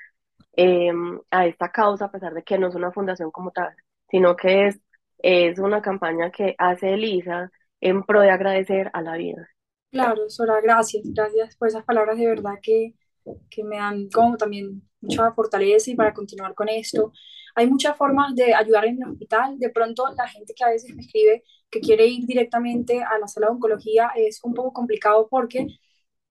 em, 0.54 1.20
a 1.30 1.46
esta 1.46 1.70
causa 1.72 2.06
a 2.06 2.10
pesar 2.10 2.34
de 2.34 2.42
que 2.44 2.58
no 2.58 2.68
es 2.68 2.74
una 2.74 2.92
fundación 2.92 3.30
como 3.30 3.52
tal, 3.52 3.74
sino 4.10 4.36
que 4.36 4.68
es, 4.68 4.80
es 5.18 5.58
una 5.58 5.82
campaña 5.82 6.30
que 6.30 6.54
hace 6.58 6.94
Elisa 6.94 7.50
en 7.80 8.02
pro 8.02 8.20
de 8.20 8.30
agradecer 8.30 8.90
a 8.92 9.02
la 9.02 9.16
vida? 9.16 9.48
Claro, 9.90 10.28
Sora, 10.28 10.60
gracias, 10.60 11.04
gracias 11.06 11.56
por 11.56 11.68
esas 11.68 11.84
palabras 11.84 12.18
de 12.18 12.26
verdad 12.26 12.54
que, 12.62 12.94
que 13.50 13.64
me 13.64 13.76
dan 13.76 14.08
como 14.10 14.36
también 14.36 14.82
mucha 15.00 15.32
fortaleza 15.32 15.90
y 15.90 15.94
para 15.94 16.12
continuar 16.12 16.54
con 16.54 16.68
esto. 16.68 17.12
Hay 17.54 17.68
muchas 17.68 17.96
formas 17.96 18.34
de 18.34 18.54
ayudar 18.54 18.84
en 18.84 19.02
el 19.02 19.08
hospital. 19.08 19.58
De 19.58 19.70
pronto, 19.70 20.04
la 20.16 20.28
gente 20.28 20.52
que 20.54 20.64
a 20.64 20.68
veces 20.68 20.94
me 20.94 21.02
escribe 21.02 21.42
que 21.70 21.80
quiere 21.80 22.06
ir 22.06 22.26
directamente 22.26 23.02
a 23.02 23.18
la 23.18 23.26
sala 23.26 23.46
de 23.46 23.54
oncología 23.54 24.10
es 24.14 24.40
un 24.44 24.52
poco 24.52 24.72
complicado 24.72 25.26
porque 25.30 25.66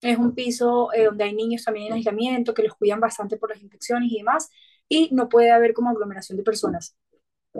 es 0.01 0.17
un 0.17 0.35
piso 0.35 0.93
eh, 0.93 1.05
donde 1.05 1.23
hay 1.23 1.33
niños 1.33 1.63
también 1.63 1.87
en 1.87 1.93
aislamiento 1.93 2.53
que 2.53 2.63
los 2.63 2.75
cuidan 2.75 2.99
bastante 2.99 3.37
por 3.37 3.49
las 3.49 3.61
infecciones 3.61 4.11
y 4.11 4.17
demás, 4.17 4.49
y 4.87 5.09
no 5.11 5.29
puede 5.29 5.51
haber 5.51 5.73
como 5.73 5.89
aglomeración 5.89 6.37
de 6.37 6.43
personas. 6.43 6.95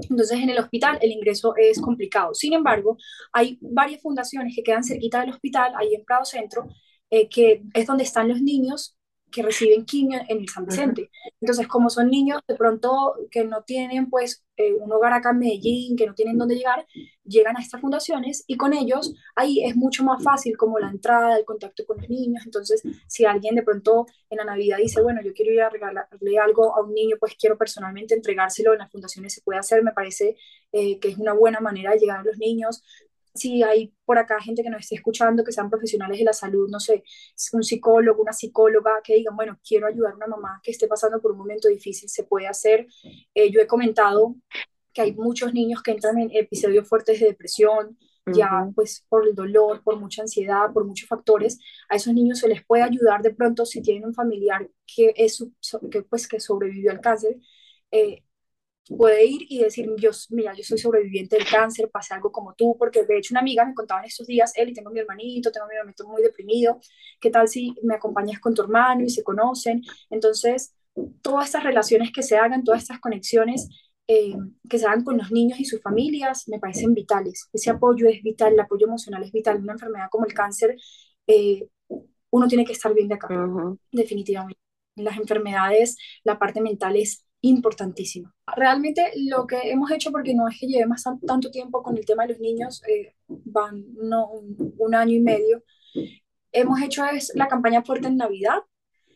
Entonces, 0.10 0.40
en 0.40 0.50
el 0.50 0.60
hospital 0.60 0.98
el 1.02 1.12
ingreso 1.12 1.54
es 1.58 1.80
complicado. 1.80 2.34
Sin 2.34 2.54
embargo, 2.54 2.98
hay 3.32 3.58
varias 3.62 4.02
fundaciones 4.02 4.54
que 4.56 4.64
quedan 4.64 4.84
cerquita 4.84 5.22
del 5.22 5.32
hospital, 5.32 5.74
ahí 5.78 5.94
en 5.96 6.06
Prado 6.06 6.26
Centro, 6.26 6.68
eh, 7.10 7.30
que 7.30 7.64
es 7.74 7.88
donde 7.88 8.04
están 8.04 8.28
los 8.28 8.42
niños 8.42 8.98
que 9.32 9.42
reciben 9.42 9.86
quimio 9.86 10.22
en 10.30 10.40
el 10.40 10.50
San 10.50 10.66
Vicente. 10.66 11.10
Entonces, 11.42 11.68
como 11.68 11.90
son 11.90 12.10
niños 12.10 12.42
de 12.48 12.56
pronto 12.56 13.16
que 13.30 13.44
no 13.44 13.64
tienen 13.64 14.10
pues 14.10 14.46
eh, 14.58 14.74
un 14.74 14.92
hogar 14.92 15.12
acá 15.14 15.32
en 15.32 15.40
Medellín, 15.40 15.98
que 15.98 16.06
no 16.06 16.14
tienen 16.14 16.38
dónde 16.38 16.56
llegar, 16.56 16.86
llegan 17.24 17.58
a 17.58 17.62
estas 17.62 17.82
fundaciones 17.82 18.46
y 18.48 18.56
con 18.56 18.74
ellos 18.74 19.14
ahí 19.36 19.64
es 19.66 19.76
mucho 19.76 20.04
más 20.04 20.24
fácil 20.24 20.56
como 20.56 20.80
la 20.80 20.90
entrada, 20.90 21.38
el 21.38 21.44
contacto 21.44 21.86
con 21.86 21.98
los 21.98 22.10
niños. 22.10 22.44
Entonces, 22.46 22.82
si 23.08 23.26
alguien 23.26 23.56
de 23.56 23.64
pronto 23.64 24.06
en 24.30 24.38
la 24.38 24.46
Navidad 24.46 24.78
dice, 24.78 25.02
bueno, 25.02 25.22
yo 25.22 25.34
quiero 25.34 25.52
ir 25.52 25.62
a 25.62 25.70
regalarle 25.70 26.40
algo 26.40 26.76
a 26.76 26.82
un 26.82 26.94
niño, 26.94 27.18
pues 27.20 27.36
quiero 27.36 27.58
personalmente 27.58 28.16
entregárselo, 28.16 28.74
en 28.74 28.80
las 28.80 28.92
fundaciones 28.92 29.34
se 29.34 29.42
puede 29.42 29.60
hacer, 29.60 29.84
me 29.84 29.92
parece 29.92 30.38
eh, 30.72 31.00
que 31.00 31.10
es 31.10 31.18
una 31.18 31.34
buena 31.34 31.60
manera 31.60 31.92
de 31.92 32.00
llegar 32.00 32.20
a 32.20 32.24
los 32.24 32.38
niños 32.38 32.84
si 33.36 33.62
hay 33.64 33.94
por 34.06 34.18
acá 34.18 34.40
gente 34.42 34.64
que 34.64 34.70
nos 34.70 34.82
esté 34.82 34.96
escuchando, 34.96 35.44
que 35.44 35.52
sean 35.52 35.70
profesionales 35.70 36.18
de 36.18 36.24
la 36.24 36.34
salud, 36.34 36.70
no 36.70 36.80
sé, 36.80 37.04
un 37.54 37.64
psicólogo, 37.64 38.22
una 38.22 38.34
psicóloga, 38.34 39.02
que 39.04 39.16
digan, 39.16 39.36
bueno, 39.36 39.60
quiero 39.68 39.88
ayudar 39.88 40.14
a 40.14 40.16
una 40.16 40.28
mamá 40.28 40.62
que 40.64 40.72
esté 40.72 40.88
pasando 40.88 41.22
por 41.22 41.32
un 41.34 41.38
momento 41.38 41.68
difícil, 41.68 42.10
se 42.10 42.24
puede 42.24 42.48
hacer. 42.48 42.88
Eh, 43.34 43.52
yo 43.52 43.60
he 43.60 43.68
comentado 43.68 44.36
que 44.94 45.02
hay 45.02 45.14
muchos 45.14 45.54
niños 45.54 45.84
que 45.84 45.92
entran 45.92 46.18
en 46.18 46.32
episodios 46.32 46.88
fuertes 46.88 47.20
de 47.20 47.28
depresión, 47.28 47.98
ya 48.34 48.72
pues 48.74 49.06
por 49.08 49.28
el 49.28 49.36
dolor, 49.36 49.84
por 49.84 50.00
mucha 50.00 50.24
ansiedad, 50.24 50.72
por 50.74 50.86
muchos 50.86 51.08
factores, 51.08 51.60
a 51.90 51.96
esos 51.96 52.14
niños 52.14 52.40
se 52.40 52.48
les 52.48 52.66
puede 52.66 52.82
ayudar 52.82 53.22
de 53.22 53.34
pronto 53.34 53.66
si 53.66 53.82
tienen 53.82 54.06
un 54.06 54.16
familiar 54.16 54.68
que, 54.88 55.14
es, 55.16 55.46
que, 55.92 56.02
pues, 56.02 56.28
que 56.28 56.40
sobrevivió 56.40 56.92
al 56.92 57.02
cáncer, 57.02 57.38
eh, 57.92 58.24
puede 58.88 59.26
ir 59.26 59.46
y 59.50 59.60
decir, 59.60 59.90
yo, 59.98 60.12
mira, 60.30 60.54
yo 60.54 60.64
soy 60.64 60.78
sobreviviente 60.78 61.38
del 61.38 61.48
cáncer, 61.48 61.90
pasé 61.90 62.14
algo 62.14 62.32
como 62.32 62.54
tú, 62.54 62.76
porque 62.78 63.04
de 63.04 63.18
hecho 63.18 63.34
una 63.34 63.42
amiga 63.42 63.66
me 63.66 63.74
contaba 63.74 64.02
en 64.02 64.08
estos 64.08 64.28
días, 64.28 64.52
él 64.56 64.70
y 64.70 64.74
tengo 64.74 64.92
mi 64.92 65.00
hermanito, 65.00 65.52
tengo 65.52 65.68
mi 65.68 65.76
hermanito 65.76 66.08
muy 66.08 66.22
deprimido, 66.22 66.80
¿qué 67.20 67.30
tal 67.32 67.48
si 67.48 67.74
me 67.84 67.96
acompañas 67.96 68.40
con 68.40 68.54
tu 68.54 68.62
hermano 68.62 69.04
y 69.04 69.10
se 69.10 69.24
conocen? 69.24 69.82
Entonces, 70.10 70.76
todas 71.22 71.48
estas 71.48 71.64
relaciones 71.64 72.12
que 72.12 72.24
se 72.24 72.38
hagan, 72.38 72.64
todas 72.64 72.84
estas 72.84 73.00
conexiones 73.00 73.68
eh, 74.08 74.36
que 74.70 74.78
se 74.78 74.86
hagan 74.86 75.04
con 75.04 75.18
los 75.18 75.32
niños 75.32 75.60
y 75.60 75.66
sus 75.66 75.82
familias, 75.82 76.48
me 76.48 76.60
parecen 76.60 76.94
vitales. 76.94 77.50
Ese 77.54 77.72
apoyo 77.72 78.08
es 78.08 78.22
vital, 78.22 78.54
el 78.54 78.60
apoyo 78.60 78.86
emocional 78.86 79.24
es 79.24 79.32
vital. 79.32 79.58
Una 79.58 79.74
enfermedad 79.74 80.08
como 80.12 80.26
el 80.26 80.34
cáncer, 80.34 80.76
eh, 81.28 81.68
uno 82.30 82.48
tiene 82.48 82.66
que 82.66 82.74
estar 82.74 82.94
bien 82.94 83.08
de 83.08 83.16
acá, 83.16 83.28
definitivamente. 83.92 84.60
En 84.96 85.06
las 85.06 85.18
enfermedades, 85.18 85.98
la 86.24 86.38
parte 86.40 86.62
mental 86.62 86.96
es 86.96 87.26
importantísimo. 87.46 88.34
Realmente 88.56 89.12
lo 89.16 89.46
que 89.46 89.58
hemos 89.70 89.92
hecho, 89.92 90.12
porque 90.12 90.34
no 90.34 90.48
es 90.48 90.60
que 90.60 90.68
llevemos 90.68 91.04
tanto 91.26 91.52
tiempo 91.52 91.84
con 91.84 91.98
el 91.98 92.06
tema 92.06 92.24
de 92.24 92.34
los 92.34 92.40
niños, 92.40 92.82
eh, 92.88 93.16
van 93.28 93.86
no, 93.96 94.30
un, 94.30 94.96
año 94.96 95.14
y 95.14 95.20
medio, 95.20 95.64
hemos 96.52 96.82
hecho 96.82 97.06
es 97.06 97.32
la 97.36 97.48
campaña 97.48 97.84
Fuerte 97.84 98.08
en 98.08 98.18
Navidad, 98.18 98.60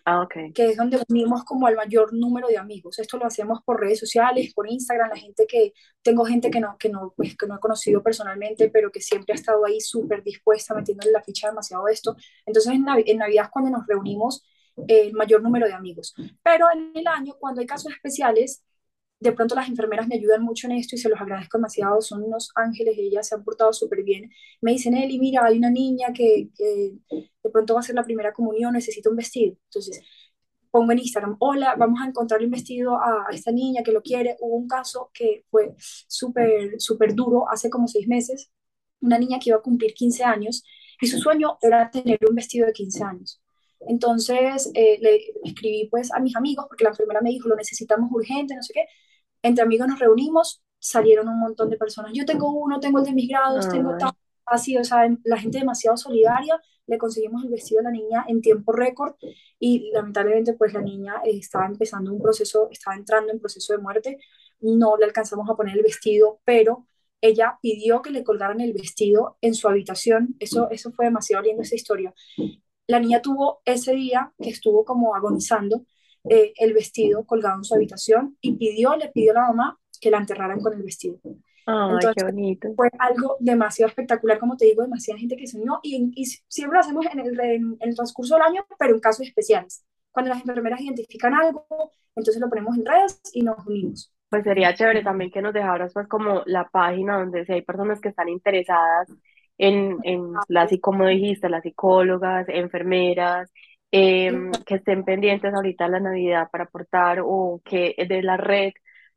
ah, 0.06 0.22
okay. 0.22 0.52
que 0.54 0.68
es 0.68 0.78
donde 0.78 1.02
unimos 1.10 1.44
como 1.44 1.66
al 1.68 1.76
mayor 1.76 2.14
número 2.14 2.48
de 2.48 2.58
amigos. 2.58 3.00
Esto 3.00 3.18
lo 3.18 3.26
hacemos 3.26 3.62
por 3.64 3.80
redes 3.80 4.00
sociales, 4.00 4.54
por 4.54 4.70
Instagram, 4.70 5.10
la 5.10 5.18
gente 5.18 5.48
que, 5.48 5.74
tengo 6.04 6.24
gente 6.26 6.52
que 6.52 6.60
no, 6.60 6.78
que 6.78 6.90
no, 6.90 7.14
pues, 7.16 7.36
que 7.36 7.48
no 7.48 7.56
he 7.56 7.60
conocido 7.60 8.04
personalmente, 8.04 8.70
pero 8.70 8.92
que 8.92 9.02
siempre 9.02 9.34
ha 9.34 9.36
estado 9.36 9.66
ahí 9.66 9.82
súper 9.82 10.24
dispuesta, 10.24 10.76
metiéndole 10.76 11.12
la 11.12 11.24
ficha 11.24 11.48
demasiado 11.48 11.88
esto. 11.88 12.16
Entonces 12.46 12.74
en, 12.74 12.86
en 13.06 13.18
Navidad 13.18 13.50
cuando 13.52 13.72
nos 13.72 13.88
reunimos, 13.88 14.44
el 14.88 15.14
mayor 15.14 15.42
número 15.42 15.68
de 15.68 15.74
amigos. 15.74 16.14
Pero 16.44 16.68
en 16.74 16.92
el 16.96 17.08
año, 17.08 17.36
cuando 17.40 17.62
hay 17.62 17.68
casos 17.68 17.92
especiales, 17.92 18.64
de 19.20 19.34
pronto 19.34 19.56
las 19.56 19.68
enfermeras 19.68 20.08
me 20.08 20.16
ayudan 20.16 20.44
mucho 20.44 20.68
en 20.68 20.74
esto 20.74 20.96
y 20.96 21.00
se 21.00 21.10
los 21.10 21.20
agradezco 21.20 21.58
demasiado, 21.58 22.02
son 22.02 22.24
unos 22.24 22.52
ángeles 22.56 22.96
ellas 22.98 23.28
se 23.28 23.36
han 23.36 23.44
portado 23.44 23.74
súper 23.74 24.04
bien. 24.04 24.32
Me 24.62 24.72
dicen, 24.72 24.96
Eli, 24.96 25.20
mira, 25.20 25.46
hay 25.46 25.58
una 25.58 25.70
niña 25.70 26.14
que, 26.14 26.50
de 26.58 27.50
pronto 27.52 27.74
va 27.74 27.82
a 27.82 27.84
ser 27.84 27.96
la 27.96 28.04
primera 28.04 28.34
comunión, 28.34 28.74
necesita 28.74 29.10
un 29.10 29.18
vestido. 29.18 29.56
Entonces, 29.66 30.02
pongo 30.72 30.92
en 30.92 31.00
Instagram, 31.00 31.36
hola, 31.40 31.76
vamos 31.76 32.00
a 32.02 32.08
encontrarle 32.08 32.46
un 32.46 32.52
vestido 32.52 32.96
a, 32.98 33.28
esta 33.32 33.52
niña 33.52 33.84
que 33.84 33.92
lo 33.92 34.02
quiere. 34.02 34.38
Hubo 34.40 34.56
un 34.56 34.68
caso 34.68 35.12
que 35.14 35.46
fue 35.50 35.74
súper, 36.08 36.80
súper 36.80 37.14
duro, 37.16 37.50
hace 37.50 37.70
como 37.70 37.88
seis 37.88 38.08
meses, 38.08 38.52
una 39.02 39.18
niña 39.18 39.40
que 39.40 39.50
iba 39.50 39.58
a 39.58 39.62
cumplir 39.62 39.94
15 39.94 40.24
años 40.24 40.64
y 41.02 41.08
su 41.08 41.18
sueño 41.20 41.58
era 41.62 41.90
tener 41.90 42.20
un 42.28 42.36
vestido 42.36 42.68
de 42.68 42.74
15 42.74 43.04
años. 43.04 43.42
Entonces 43.82 44.72
eh, 44.74 44.98
le 45.02 45.20
escribí 45.44 45.88
pues 45.90 46.12
a 46.14 46.20
mis 46.20 46.36
amigos, 46.36 46.66
porque 46.68 46.84
la 46.84 46.92
enfermera 46.92 47.22
me 47.22 47.30
dijo, 47.30 47.48
lo 47.48 47.56
necesitamos 47.56 48.12
urgente, 48.12 48.56
no 48.56 48.64
sé 48.64 48.74
qué. 48.74 48.86
Entre 49.42 49.64
amigos 49.64 49.88
nos 49.88 50.00
reunimos, 50.00 50.62
salieron 50.80 51.28
un 51.30 51.40
montón 51.40 51.70
de 51.70 51.78
personas. 51.78 52.12
Yo 52.14 52.26
tengo 52.26 52.52
uno, 52.52 52.80
tengo 52.80 53.00
el 53.00 53.06
de 53.06 53.14
mis 53.14 53.30
grados, 53.30 53.70
tengo 53.70 53.98
tal, 53.98 54.12
así, 54.46 54.78
o 54.78 54.84
sea, 54.84 55.08
la 55.24 55.38
gente 55.38 55.60
demasiado 55.60 55.98
solidaria. 55.98 56.60
Le 56.88 56.98
conseguimos 56.98 57.44
el 57.44 57.52
vestido 57.52 57.82
a 57.82 57.84
la 57.84 57.92
niña 57.92 58.26
en 58.28 58.42
tiempo 58.42 58.72
récord 58.72 59.14
y 59.60 59.92
lamentablemente 59.92 60.54
pues 60.54 60.74
la 60.74 60.82
niña 60.82 61.22
eh, 61.24 61.38
estaba 61.38 61.68
empezando 61.68 62.12
un 62.12 62.22
proceso, 62.22 62.68
estaba 62.72 62.96
entrando 62.98 63.32
en 63.32 63.40
proceso 63.40 63.74
de 63.74 63.80
muerte. 63.80 64.18
No 64.60 64.98
le 64.98 65.06
alcanzamos 65.06 65.48
a 65.50 65.56
poner 65.56 65.78
el 65.78 65.84
vestido, 65.84 66.42
pero 66.46 66.88
ella 67.22 67.60
pidió 67.62 68.02
que 68.02 68.12
le 68.12 68.24
colgaran 68.24 68.60
el 68.62 68.74
vestido 68.74 69.38
en 69.42 69.54
su 69.54 69.68
habitación. 69.68 70.36
Eso, 70.40 70.70
eso 70.72 70.92
fue 70.92 71.06
demasiado 71.06 71.44
lindo 71.44 71.62
esa 71.62 71.76
historia 71.76 72.14
la 72.90 73.00
niña 73.00 73.22
tuvo 73.22 73.62
ese 73.66 73.94
día 73.94 74.34
que 74.42 74.50
estuvo 74.50 74.84
como 74.84 75.16
agonizando 75.16 75.84
eh, 76.28 76.54
el 76.58 76.74
vestido 76.74 77.24
colgado 77.24 77.58
en 77.58 77.64
su 77.64 77.76
habitación 77.76 78.36
y 78.42 78.56
pidió, 78.56 78.96
le 78.96 79.10
pidió 79.10 79.32
a 79.32 79.36
la 79.36 79.48
mamá 79.48 79.80
que 80.02 80.10
la 80.10 80.18
enterraran 80.18 80.60
con 80.60 80.74
el 80.74 80.82
vestido. 80.82 81.20
Ay, 81.68 81.98
qué 82.16 82.24
bonito. 82.24 82.70
Fue 82.76 82.90
algo 82.98 83.38
demasiado 83.40 83.90
espectacular, 83.90 84.40
como 84.40 84.58
te 84.58 84.66
digo, 84.66 84.82
demasiada 84.82 85.20
gente 85.20 85.38
que 85.38 85.46
soñó 85.46 85.80
y, 85.84 86.12
y 86.16 86.26
siempre 86.26 86.78
lo 86.78 86.80
hacemos 86.80 87.06
en 87.06 87.20
el, 87.20 87.40
en 87.40 87.78
el 87.80 87.96
transcurso 87.96 88.34
del 88.34 88.44
año, 88.44 88.66
pero 88.80 88.96
en 88.96 89.00
casos 89.00 89.28
especiales. 89.28 89.86
Cuando 90.10 90.30
las 90.30 90.42
enfermeras 90.42 90.82
identifican 90.82 91.36
algo, 91.36 91.68
entonces 92.16 92.42
lo 92.42 92.50
ponemos 92.50 92.76
en 92.76 92.86
redes 92.88 93.22
y 93.34 93.44
nos 93.44 93.68
unimos. 93.68 94.12
Pues 94.32 94.44
sería 94.44 94.74
chévere 94.74 95.04
también 95.04 95.30
que 95.30 95.44
nos 95.44 95.54
dejaras 95.54 95.94
pues 95.94 96.08
como 96.08 96.42
la 96.48 96.68
página 96.70 97.20
donde 97.20 97.46
si 97.46 97.54
hay 97.54 97.62
personas 97.62 98.02
que 98.02 98.10
están 98.10 98.30
interesadas 98.30 99.10
en, 99.60 99.98
en 100.04 100.34
las, 100.48 100.72
como 100.82 101.06
dijiste, 101.06 101.50
las 101.50 101.64
psicólogas, 101.64 102.48
enfermeras, 102.50 103.52
em, 103.92 104.52
que 104.66 104.76
estén 104.76 105.04
pendientes 105.04 105.54
ahorita 105.54 105.88
la 105.88 106.00
Navidad 106.00 106.50
para 106.52 106.64
aportar 106.64 107.20
o 107.24 107.62
que 107.66 107.96
de 108.08 108.24
la 108.24 108.38
red 108.38 108.72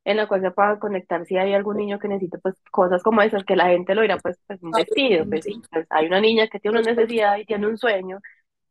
en 0.05 0.17
la 0.17 0.27
cual 0.27 0.41
se 0.43 0.51
pueda 0.51 0.79
conectar 0.81 1.25
si 1.27 1.37
hay 1.37 1.55
algún 1.55 1.77
niño 1.77 1.99
que 1.99 2.09
necesite 2.09 2.39
pues 2.39 2.57
cosas 2.73 3.03
como 3.03 3.23
esas, 3.23 3.45
que 3.45 3.55
la 3.57 3.69
gente 3.69 3.95
lo 3.95 4.03
dirá 4.03 4.19
pues, 4.19 4.41
pues 4.47 4.61
un 4.63 4.73
vestido, 4.73 5.25
pues, 5.29 5.47
pues, 5.71 5.87
hay 5.91 6.07
una 6.07 6.21
niña 6.21 6.49
que 6.49 6.59
tiene 6.59 6.81
una 6.81 6.91
necesidad 6.91 7.37
y 7.39 7.45
tiene 7.45 7.69
un 7.69 7.79
sueño, 7.79 8.19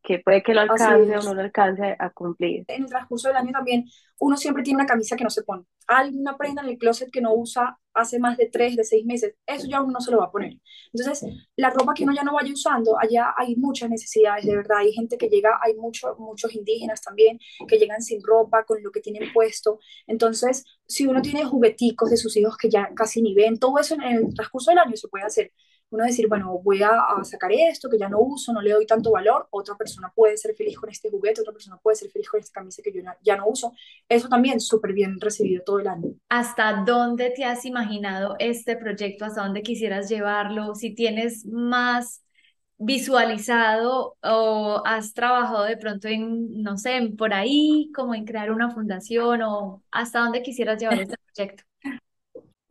que 0.02 0.18
puede 0.18 0.42
que 0.42 0.54
lo 0.54 0.60
alcance 0.62 1.16
o 1.16 1.22
no 1.22 1.34
lo 1.34 1.40
alcance 1.40 1.96
a 1.98 2.10
cumplir. 2.10 2.64
En 2.68 2.82
el 2.82 2.88
transcurso 2.88 3.28
del 3.28 3.36
año 3.36 3.52
también 3.52 3.84
uno 4.18 4.36
siempre 4.36 4.62
tiene 4.62 4.76
una 4.76 4.86
camisa 4.86 5.16
que 5.16 5.24
no 5.24 5.30
se 5.30 5.42
pone. 5.42 5.64
Alguna 5.86 6.36
prenda 6.36 6.62
en 6.62 6.68
el 6.68 6.78
closet 6.78 7.10
que 7.10 7.20
no 7.20 7.34
usa 7.34 7.78
hace 7.94 8.18
más 8.18 8.36
de 8.36 8.46
tres, 8.46 8.76
de 8.76 8.84
seis 8.84 9.04
meses, 9.04 9.34
eso 9.46 9.66
ya 9.68 9.80
uno 9.82 9.92
no 9.92 10.00
se 10.00 10.10
lo 10.10 10.18
va 10.18 10.26
a 10.26 10.30
poner. 10.30 10.54
Entonces, 10.92 11.28
la 11.56 11.70
ropa 11.70 11.92
que 11.94 12.04
uno 12.04 12.14
ya 12.14 12.22
no 12.22 12.34
vaya 12.34 12.52
usando, 12.52 12.98
allá 12.98 13.34
hay 13.36 13.56
muchas 13.56 13.90
necesidades, 13.90 14.46
de 14.46 14.56
verdad. 14.56 14.78
Hay 14.78 14.92
gente 14.92 15.18
que 15.18 15.28
llega, 15.28 15.58
hay 15.62 15.74
mucho, 15.74 16.16
muchos 16.18 16.54
indígenas 16.54 17.02
también 17.02 17.38
que 17.68 17.78
llegan 17.78 18.00
sin 18.00 18.22
ropa, 18.22 18.64
con 18.64 18.82
lo 18.82 18.90
que 18.90 19.00
tienen 19.00 19.32
puesto. 19.32 19.78
Entonces, 20.06 20.64
si 20.86 21.06
uno 21.06 21.20
tiene 21.20 21.44
jugueticos 21.44 22.10
de 22.10 22.16
sus 22.16 22.36
hijos 22.36 22.56
que 22.56 22.70
ya 22.70 22.90
casi 22.94 23.22
ni 23.22 23.34
ven, 23.34 23.58
todo 23.58 23.78
eso 23.78 23.94
en 23.94 24.02
el 24.02 24.34
transcurso 24.34 24.70
del 24.70 24.78
año 24.78 24.96
se 24.96 25.08
puede 25.08 25.24
hacer 25.24 25.52
uno 25.92 26.04
decir, 26.04 26.26
bueno, 26.26 26.58
voy 26.58 26.82
a, 26.82 26.90
sacar 27.22 27.52
esto 27.52 27.88
que 27.88 27.98
ya 27.98 28.08
no 28.08 28.18
uso, 28.18 28.52
no 28.52 28.60
le 28.60 28.72
doy 28.72 28.86
tanto 28.86 29.12
valor, 29.12 29.46
otra 29.50 29.76
persona 29.76 30.10
puede 30.14 30.36
ser 30.36 30.54
feliz 30.54 30.78
con 30.78 30.88
este 30.88 31.10
juguete, 31.10 31.42
otra 31.42 31.52
persona 31.52 31.76
puede 31.76 31.96
ser 31.96 32.10
feliz 32.10 32.28
con 32.28 32.40
esta 32.40 32.52
camisa 32.52 32.82
que 32.82 32.92
yo 32.92 33.02
ya 33.22 33.36
no 33.36 33.46
uso. 33.46 33.72
Eso 34.08 34.28
también 34.28 34.58
súper 34.60 34.94
bien 34.94 35.20
recibido 35.20 35.62
todo 35.64 35.80
el 35.80 35.88
año. 35.88 36.14
¿Hasta 36.28 36.82
dónde 36.84 37.30
te 37.30 37.44
has 37.44 37.64
imaginado 37.66 38.36
este 38.38 38.76
proyecto? 38.76 39.26
¿Hasta 39.26 39.42
dónde 39.42 39.62
quisieras 39.62 40.08
llevarlo? 40.08 40.74
Si 40.74 40.94
tienes 40.94 41.44
más 41.46 42.22
visualizado 42.78 44.16
o 44.22 44.82
has 44.84 45.12
trabajado 45.14 45.64
de 45.64 45.76
pronto 45.76 46.08
en, 46.08 46.62
no 46.62 46.76
sé, 46.78 47.12
por 47.16 47.34
ahí, 47.34 47.90
como 47.94 48.14
en 48.14 48.24
crear 48.24 48.50
una 48.50 48.70
fundación 48.70 49.42
o 49.42 49.82
hasta 49.90 50.20
dónde 50.20 50.42
quisieras 50.42 50.80
llevar 50.80 51.00
este 51.00 51.16
proyecto? 51.34 51.64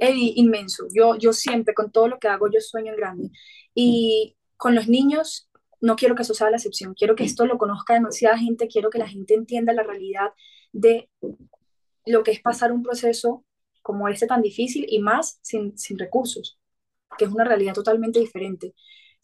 Eddie, 0.02 0.34
inmenso. 0.36 0.88
Yo, 0.94 1.16
yo 1.16 1.32
siempre, 1.32 1.76
con 1.76 1.92
todo 1.92 2.08
lo 2.08 2.20
que 2.20 2.28
hago, 2.28 2.50
yo 2.50 2.60
sueño 2.60 2.92
en 2.92 2.98
grande. 2.98 3.30
Y 3.76 4.36
con 4.58 4.74
los 4.74 4.88
niños, 4.88 5.48
no 5.80 5.96
quiero 5.96 6.16
que 6.16 6.24
eso 6.24 6.34
sea 6.34 6.50
la 6.50 6.58
excepción. 6.58 6.96
Quiero 6.96 7.16
que 7.16 7.24
esto 7.24 7.46
lo 7.46 7.60
conozca 7.60 7.94
demasiada 7.94 8.38
gente. 8.38 8.68
Quiero 8.68 8.90
que 8.90 8.98
la 8.98 9.08
gente 9.08 9.36
entienda 9.36 9.74
la 9.74 9.84
realidad 9.84 10.34
de 10.74 11.08
lo 12.08 12.24
que 12.24 12.32
es 12.32 12.42
pasar 12.42 12.72
un 12.72 12.82
proceso 12.82 13.46
como 13.84 14.08
este 14.08 14.26
tan 14.26 14.42
difícil 14.42 14.86
y 14.90 15.00
más 15.00 15.40
sin, 15.44 15.78
sin 15.78 16.00
recursos, 16.00 16.60
que 17.18 17.26
es 17.26 17.32
una 17.32 17.44
realidad 17.44 17.76
totalmente 17.76 18.20
diferente. 18.20 18.74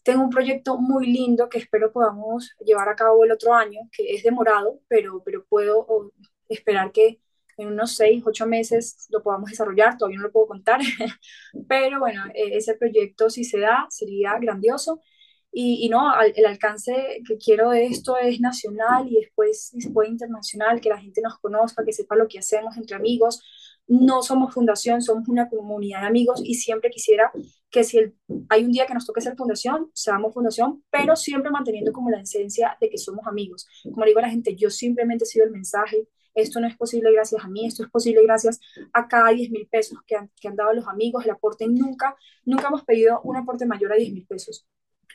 Tengo 0.04 0.24
un 0.24 0.30
proyecto 0.30 0.78
muy 0.78 1.08
lindo 1.08 1.50
que 1.50 1.58
espero 1.58 1.92
podamos 1.92 2.56
llevar 2.64 2.88
a 2.90 2.96
cabo 2.96 3.26
el 3.26 3.32
otro 3.32 3.56
año, 3.56 3.82
que 3.92 4.14
es 4.14 4.24
demorado, 4.24 4.80
pero, 4.88 5.24
pero 5.26 5.44
puedo 5.50 6.14
esperar 6.48 6.92
que 6.92 7.20
en 7.58 7.70
unos 7.70 7.96
seis, 7.96 8.24
ocho 8.26 8.46
meses 8.46 9.08
lo 9.10 9.22
podamos 9.24 9.50
desarrollar, 9.50 9.98
todavía 9.98 10.20
no 10.20 10.26
lo 10.26 10.32
puedo 10.32 10.48
contar, 10.48 10.80
pero 11.68 12.00
bueno, 12.00 12.24
e, 12.34 12.56
ese 12.58 12.76
proyecto 12.76 13.30
si 13.30 13.44
se 13.44 13.60
da 13.60 13.88
sería 13.90 14.38
grandioso. 14.40 15.02
Y, 15.60 15.90
no, 15.90 16.14
el 16.22 16.46
alcance 16.46 16.94
que 17.28 17.38
quiero 17.38 17.72
de 17.72 17.86
esto 17.88 18.16
es 18.18 18.40
nacional 18.40 19.08
y 19.10 19.16
después, 19.16 19.72
después 19.74 20.08
internacional, 20.08 20.80
que 20.80 20.90
la 20.90 21.00
gente 21.00 21.20
nos 21.22 21.40
conozca, 21.40 21.84
que 21.84 21.94
sepa 21.94 22.16
lo 22.16 22.28
que 22.28 22.38
hacemos 22.38 22.78
entre 22.78 22.96
amigos. 22.96 23.42
No 23.88 24.22
somos 24.22 24.54
fundación, 24.54 25.02
somos 25.02 25.28
una 25.30 25.50
comunidad 25.50 26.02
de 26.02 26.08
amigos 26.08 26.42
y 26.44 26.56
siempre 26.56 26.92
quisiera 26.92 27.32
que 27.72 27.84
si 27.84 28.14
hay 28.50 28.64
un 28.66 28.72
día 28.72 28.86
que 28.86 28.94
nos 28.94 29.08
toque 29.08 29.22
ser 29.22 29.36
fundación, 29.36 29.90
seamos 29.94 30.34
fundación, 30.34 30.84
pero 30.92 31.16
siempre 31.16 31.50
manteniendo 31.50 31.92
como 31.92 32.12
la 32.12 32.22
esencia 32.22 32.78
de 32.80 32.90
que 32.90 32.98
somos 32.98 33.26
amigos. 33.26 33.68
Como 33.84 34.06
digo 34.06 34.20
a 34.20 34.24
la 34.24 34.30
gente, 34.30 34.56
yo 34.56 34.70
simplemente 34.70 35.24
he 35.24 35.28
sido 35.28 35.46
el 35.46 35.52
mensaje, 35.52 36.08
esto 36.38 36.60
no 36.60 36.68
es 36.68 36.78
posible 36.78 37.12
gracias 37.12 37.44
a 37.44 37.48
mí, 37.48 37.66
esto 37.66 37.84
es 37.84 37.90
posible 37.90 38.24
gracias 38.24 38.60
a 38.94 39.08
cada 39.08 39.30
10 39.30 39.52
mil 39.52 39.68
pesos 39.68 40.00
que 40.06 40.16
han, 40.16 40.30
que 40.40 40.48
han 40.48 40.56
dado 40.56 40.74
los 40.74 40.88
amigos, 40.88 41.26
el 41.26 41.32
aporte 41.32 41.68
nunca, 41.68 42.16
nunca 42.46 42.68
hemos 42.68 42.84
pedido 42.84 43.22
un 43.24 43.38
aporte 43.38 43.66
mayor 43.66 43.94
a 43.94 43.96
10 43.96 44.14
mil 44.14 44.26
pesos. 44.28 44.68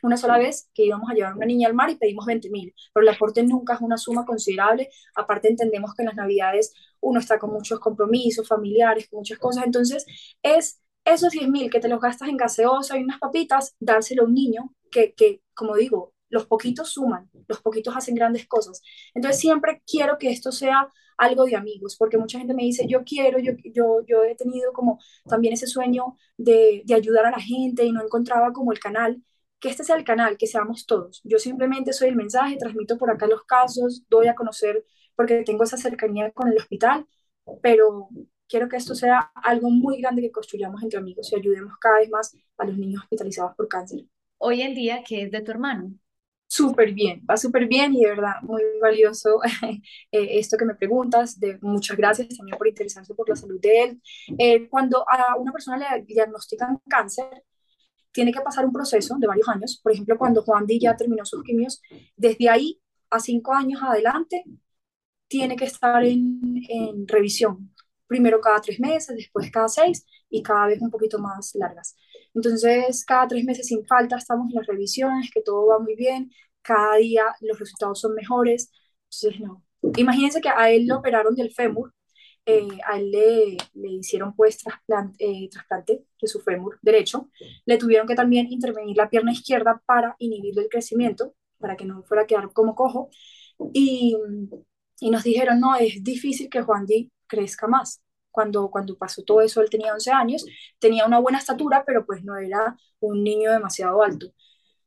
Una 0.02 0.16
sola 0.16 0.36
vez 0.36 0.68
que 0.74 0.84
íbamos 0.84 1.08
a 1.08 1.14
llevar 1.14 1.36
una 1.36 1.46
niña 1.46 1.68
al 1.68 1.74
mar 1.74 1.88
y 1.90 1.94
pedimos 1.96 2.26
20 2.26 2.50
mil, 2.50 2.74
pero 2.92 3.06
el 3.06 3.14
aporte 3.14 3.44
nunca 3.44 3.74
es 3.74 3.80
una 3.80 3.96
suma 3.96 4.24
considerable. 4.26 4.88
Aparte 5.14 5.48
entendemos 5.48 5.94
que 5.94 6.02
en 6.02 6.06
las 6.06 6.16
navidades 6.16 6.74
uno 7.00 7.20
está 7.20 7.38
con 7.38 7.52
muchos 7.52 7.78
compromisos 7.78 8.48
familiares, 8.48 9.08
con 9.08 9.18
muchas 9.18 9.38
cosas, 9.38 9.64
entonces 9.64 10.04
es 10.42 10.80
esos 11.04 11.30
10 11.30 11.48
mil 11.48 11.70
que 11.70 11.80
te 11.80 11.88
los 11.88 12.00
gastas 12.00 12.28
en 12.28 12.36
gaseosa 12.36 12.98
y 12.98 13.04
unas 13.04 13.20
papitas, 13.20 13.76
dárselo 13.78 14.22
a 14.22 14.26
un 14.26 14.34
niño 14.34 14.74
que, 14.90 15.14
que, 15.14 15.40
como 15.54 15.76
digo, 15.76 16.11
los 16.32 16.46
poquitos 16.46 16.90
suman, 16.90 17.30
los 17.46 17.60
poquitos 17.60 17.96
hacen 17.96 18.14
grandes 18.14 18.46
cosas. 18.48 18.82
Entonces 19.14 19.40
siempre 19.40 19.82
quiero 19.86 20.18
que 20.18 20.30
esto 20.30 20.50
sea 20.50 20.88
algo 21.18 21.44
de 21.44 21.56
amigos, 21.56 21.96
porque 21.98 22.18
mucha 22.18 22.38
gente 22.38 22.54
me 22.54 22.64
dice, 22.64 22.86
yo 22.88 23.04
quiero, 23.04 23.38
yo, 23.38 23.52
yo, 23.64 24.00
yo 24.06 24.24
he 24.24 24.34
tenido 24.34 24.72
como 24.72 24.98
también 25.26 25.54
ese 25.54 25.66
sueño 25.66 26.16
de, 26.38 26.82
de 26.86 26.94
ayudar 26.94 27.26
a 27.26 27.30
la 27.30 27.40
gente 27.40 27.84
y 27.84 27.92
no 27.92 28.02
encontraba 28.02 28.52
como 28.52 28.72
el 28.72 28.80
canal, 28.80 29.22
que 29.60 29.68
este 29.68 29.84
sea 29.84 29.96
el 29.96 30.04
canal, 30.04 30.36
que 30.38 30.46
seamos 30.46 30.86
todos. 30.86 31.20
Yo 31.24 31.38
simplemente 31.38 31.92
soy 31.92 32.08
el 32.08 32.16
mensaje, 32.16 32.56
transmito 32.56 32.98
por 32.98 33.10
acá 33.10 33.26
los 33.26 33.44
casos, 33.44 34.04
doy 34.08 34.26
a 34.28 34.34
conocer 34.34 34.84
porque 35.14 35.42
tengo 35.44 35.64
esa 35.64 35.76
cercanía 35.76 36.32
con 36.32 36.48
el 36.48 36.56
hospital, 36.56 37.06
pero 37.62 38.08
quiero 38.48 38.68
que 38.68 38.76
esto 38.76 38.94
sea 38.94 39.30
algo 39.34 39.70
muy 39.70 40.00
grande 40.00 40.22
que 40.22 40.32
construyamos 40.32 40.82
entre 40.82 40.98
amigos 40.98 41.30
y 41.32 41.36
ayudemos 41.36 41.74
cada 41.78 41.98
vez 41.98 42.10
más 42.10 42.36
a 42.58 42.64
los 42.64 42.76
niños 42.78 43.02
hospitalizados 43.04 43.54
por 43.56 43.68
cáncer. 43.68 44.06
Hoy 44.38 44.62
en 44.62 44.74
día, 44.74 45.02
¿qué 45.06 45.22
es 45.22 45.30
de 45.30 45.42
tu 45.42 45.52
hermano? 45.52 45.94
Súper 46.52 46.92
bien, 46.92 47.22
va 47.28 47.38
súper 47.38 47.66
bien 47.66 47.94
y 47.94 48.02
de 48.02 48.10
verdad 48.10 48.34
muy 48.42 48.62
valioso 48.78 49.40
eh, 49.62 49.80
esto 50.12 50.58
que 50.58 50.66
me 50.66 50.74
preguntas. 50.74 51.40
De, 51.40 51.58
muchas 51.62 51.96
gracias 51.96 52.36
también 52.36 52.58
por 52.58 52.68
interesarse 52.68 53.14
por 53.14 53.26
la 53.26 53.36
salud 53.36 53.58
de 53.58 53.82
él. 53.82 54.02
Eh, 54.38 54.68
cuando 54.68 55.02
a 55.08 55.36
una 55.38 55.50
persona 55.50 55.78
le 55.78 56.02
diagnostican 56.02 56.78
cáncer, 56.86 57.44
tiene 58.12 58.32
que 58.32 58.42
pasar 58.42 58.66
un 58.66 58.72
proceso 58.72 59.16
de 59.18 59.26
varios 59.26 59.48
años. 59.48 59.80
Por 59.82 59.92
ejemplo, 59.92 60.18
cuando 60.18 60.42
Juan 60.42 60.66
Di 60.66 60.78
ya 60.78 60.94
terminó 60.94 61.24
sus 61.24 61.42
quimios, 61.42 61.80
desde 62.16 62.50
ahí 62.50 62.78
a 63.08 63.18
cinco 63.18 63.54
años 63.54 63.80
adelante, 63.82 64.44
tiene 65.28 65.56
que 65.56 65.64
estar 65.64 66.04
en, 66.04 66.60
en 66.68 67.08
revisión. 67.08 67.72
Primero 68.06 68.42
cada 68.42 68.60
tres 68.60 68.78
meses, 68.78 69.16
después 69.16 69.50
cada 69.50 69.68
seis 69.68 70.04
y 70.28 70.42
cada 70.42 70.66
vez 70.66 70.82
un 70.82 70.90
poquito 70.90 71.18
más 71.18 71.54
largas. 71.54 71.96
Entonces, 72.34 73.04
cada 73.04 73.28
tres 73.28 73.44
meses 73.44 73.66
sin 73.66 73.86
falta 73.86 74.16
estamos 74.16 74.50
en 74.50 74.56
las 74.56 74.66
revisiones, 74.66 75.30
que 75.32 75.42
todo 75.42 75.66
va 75.66 75.78
muy 75.78 75.94
bien, 75.96 76.30
cada 76.62 76.96
día 76.96 77.24
los 77.40 77.58
resultados 77.58 78.00
son 78.00 78.14
mejores. 78.14 78.70
Entonces, 79.10 79.40
no. 79.40 79.64
Imagínense 79.96 80.40
que 80.40 80.48
a 80.48 80.70
él 80.70 80.86
lo 80.86 80.98
operaron 80.98 81.34
del 81.34 81.52
fémur, 81.52 81.92
eh, 82.46 82.68
a 82.86 82.98
él 82.98 83.10
le, 83.10 83.56
le 83.74 83.88
hicieron 83.88 84.34
pues 84.34 84.58
trasplante, 84.58 85.24
eh, 85.24 85.48
trasplante 85.50 86.04
de 86.20 86.28
su 86.28 86.40
fémur 86.40 86.78
derecho, 86.82 87.30
le 87.66 87.78
tuvieron 87.78 88.06
que 88.06 88.14
también 88.14 88.50
intervenir 88.50 88.96
la 88.96 89.10
pierna 89.10 89.32
izquierda 89.32 89.82
para 89.86 90.16
inhibirle 90.18 90.62
el 90.62 90.68
crecimiento, 90.68 91.34
para 91.58 91.76
que 91.76 91.84
no 91.84 92.02
fuera 92.04 92.24
a 92.24 92.26
quedar 92.26 92.52
como 92.52 92.74
cojo, 92.74 93.10
y, 93.72 94.16
y 95.00 95.10
nos 95.10 95.24
dijeron, 95.24 95.60
no, 95.60 95.76
es 95.76 96.02
difícil 96.02 96.48
que 96.48 96.62
Juan 96.62 96.86
Di 96.86 97.10
crezca 97.26 97.66
más 97.68 98.02
cuando, 98.32 98.70
cuando 98.70 98.96
pasó 98.98 99.22
todo 99.22 99.42
eso, 99.42 99.60
él 99.60 99.70
tenía 99.70 99.94
11 99.94 100.10
años, 100.10 100.44
tenía 100.80 101.06
una 101.06 101.20
buena 101.20 101.38
estatura, 101.38 101.84
pero 101.86 102.04
pues 102.04 102.24
no 102.24 102.36
era 102.36 102.76
un 103.00 103.22
niño 103.22 103.52
demasiado 103.52 104.02
alto. 104.02 104.32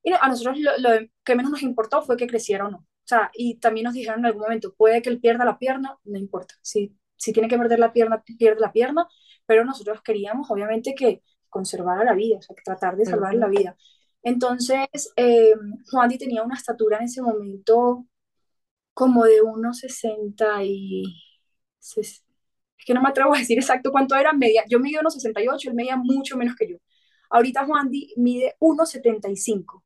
Y 0.04 0.12
a 0.12 0.28
nosotros 0.28 0.58
lo, 0.60 0.90
que 1.24 1.36
menos 1.36 1.52
nos 1.52 1.64
importó 1.64 2.02
fue 2.04 2.18
que 2.18 2.28
creciera 2.28 2.66
o 2.68 2.72
no. 2.72 2.80
O 2.80 3.08
sea, 3.08 3.32
y 3.34 3.60
también 3.60 3.86
nos 3.86 3.94
dijeron 3.94 4.20
en 4.20 4.26
algún 4.28 4.42
momento, 4.44 4.74
puede 4.76 5.02
que 5.02 5.10
él 5.10 5.20
pierda 5.22 5.46
la 5.46 5.58
pierna, 5.60 5.98
no 6.04 6.18
importa. 6.18 6.56
Si, 6.62 6.96
si 7.16 7.34
tiene 7.34 7.48
que 7.48 7.58
perder 7.58 7.80
la 7.80 7.94
pierna, 7.94 8.24
pierde 8.38 8.60
la 8.60 8.72
pierna, 8.72 9.08
pero 9.46 9.64
nosotros 9.64 10.02
queríamos, 10.02 10.50
obviamente, 10.52 10.96
que 10.96 11.22
conservara 11.50 12.04
la 12.04 12.14
vida, 12.14 12.38
o 12.38 12.42
sea, 12.42 12.56
que 12.56 12.64
tratar 12.64 12.98
de 12.98 13.06
salvar 13.06 13.36
la 13.36 13.48
vida. 13.48 13.78
Entonces, 14.24 15.14
eh, 15.16 15.54
Juan 15.92 16.10
Di 16.10 16.18
tenía 16.18 16.44
una 16.44 16.56
estatura 16.56 16.98
en 16.98 17.06
ese 17.06 17.22
momento 17.22 18.06
como 18.94 19.26
de 19.26 19.42
unos 19.42 19.80
60 19.80 20.64
y 20.64 21.04
que 22.86 22.94
no 22.94 23.02
me 23.02 23.10
atrevo 23.10 23.34
a 23.34 23.40
decir 23.40 23.58
exacto 23.58 23.92
cuánto 23.92 24.16
era, 24.16 24.34
media, 24.34 24.64
yo 24.70 24.80
mido 24.80 25.02
1,68, 25.02 25.70
él 25.70 25.74
medía 25.76 25.98
mucho 25.98 26.38
menos 26.38 26.56
que 26.56 26.70
yo. 26.70 26.78
Ahorita 27.30 27.66
Juan 27.66 27.90
Di 27.90 28.14
mide 28.18 28.56
1,75. 28.60 29.84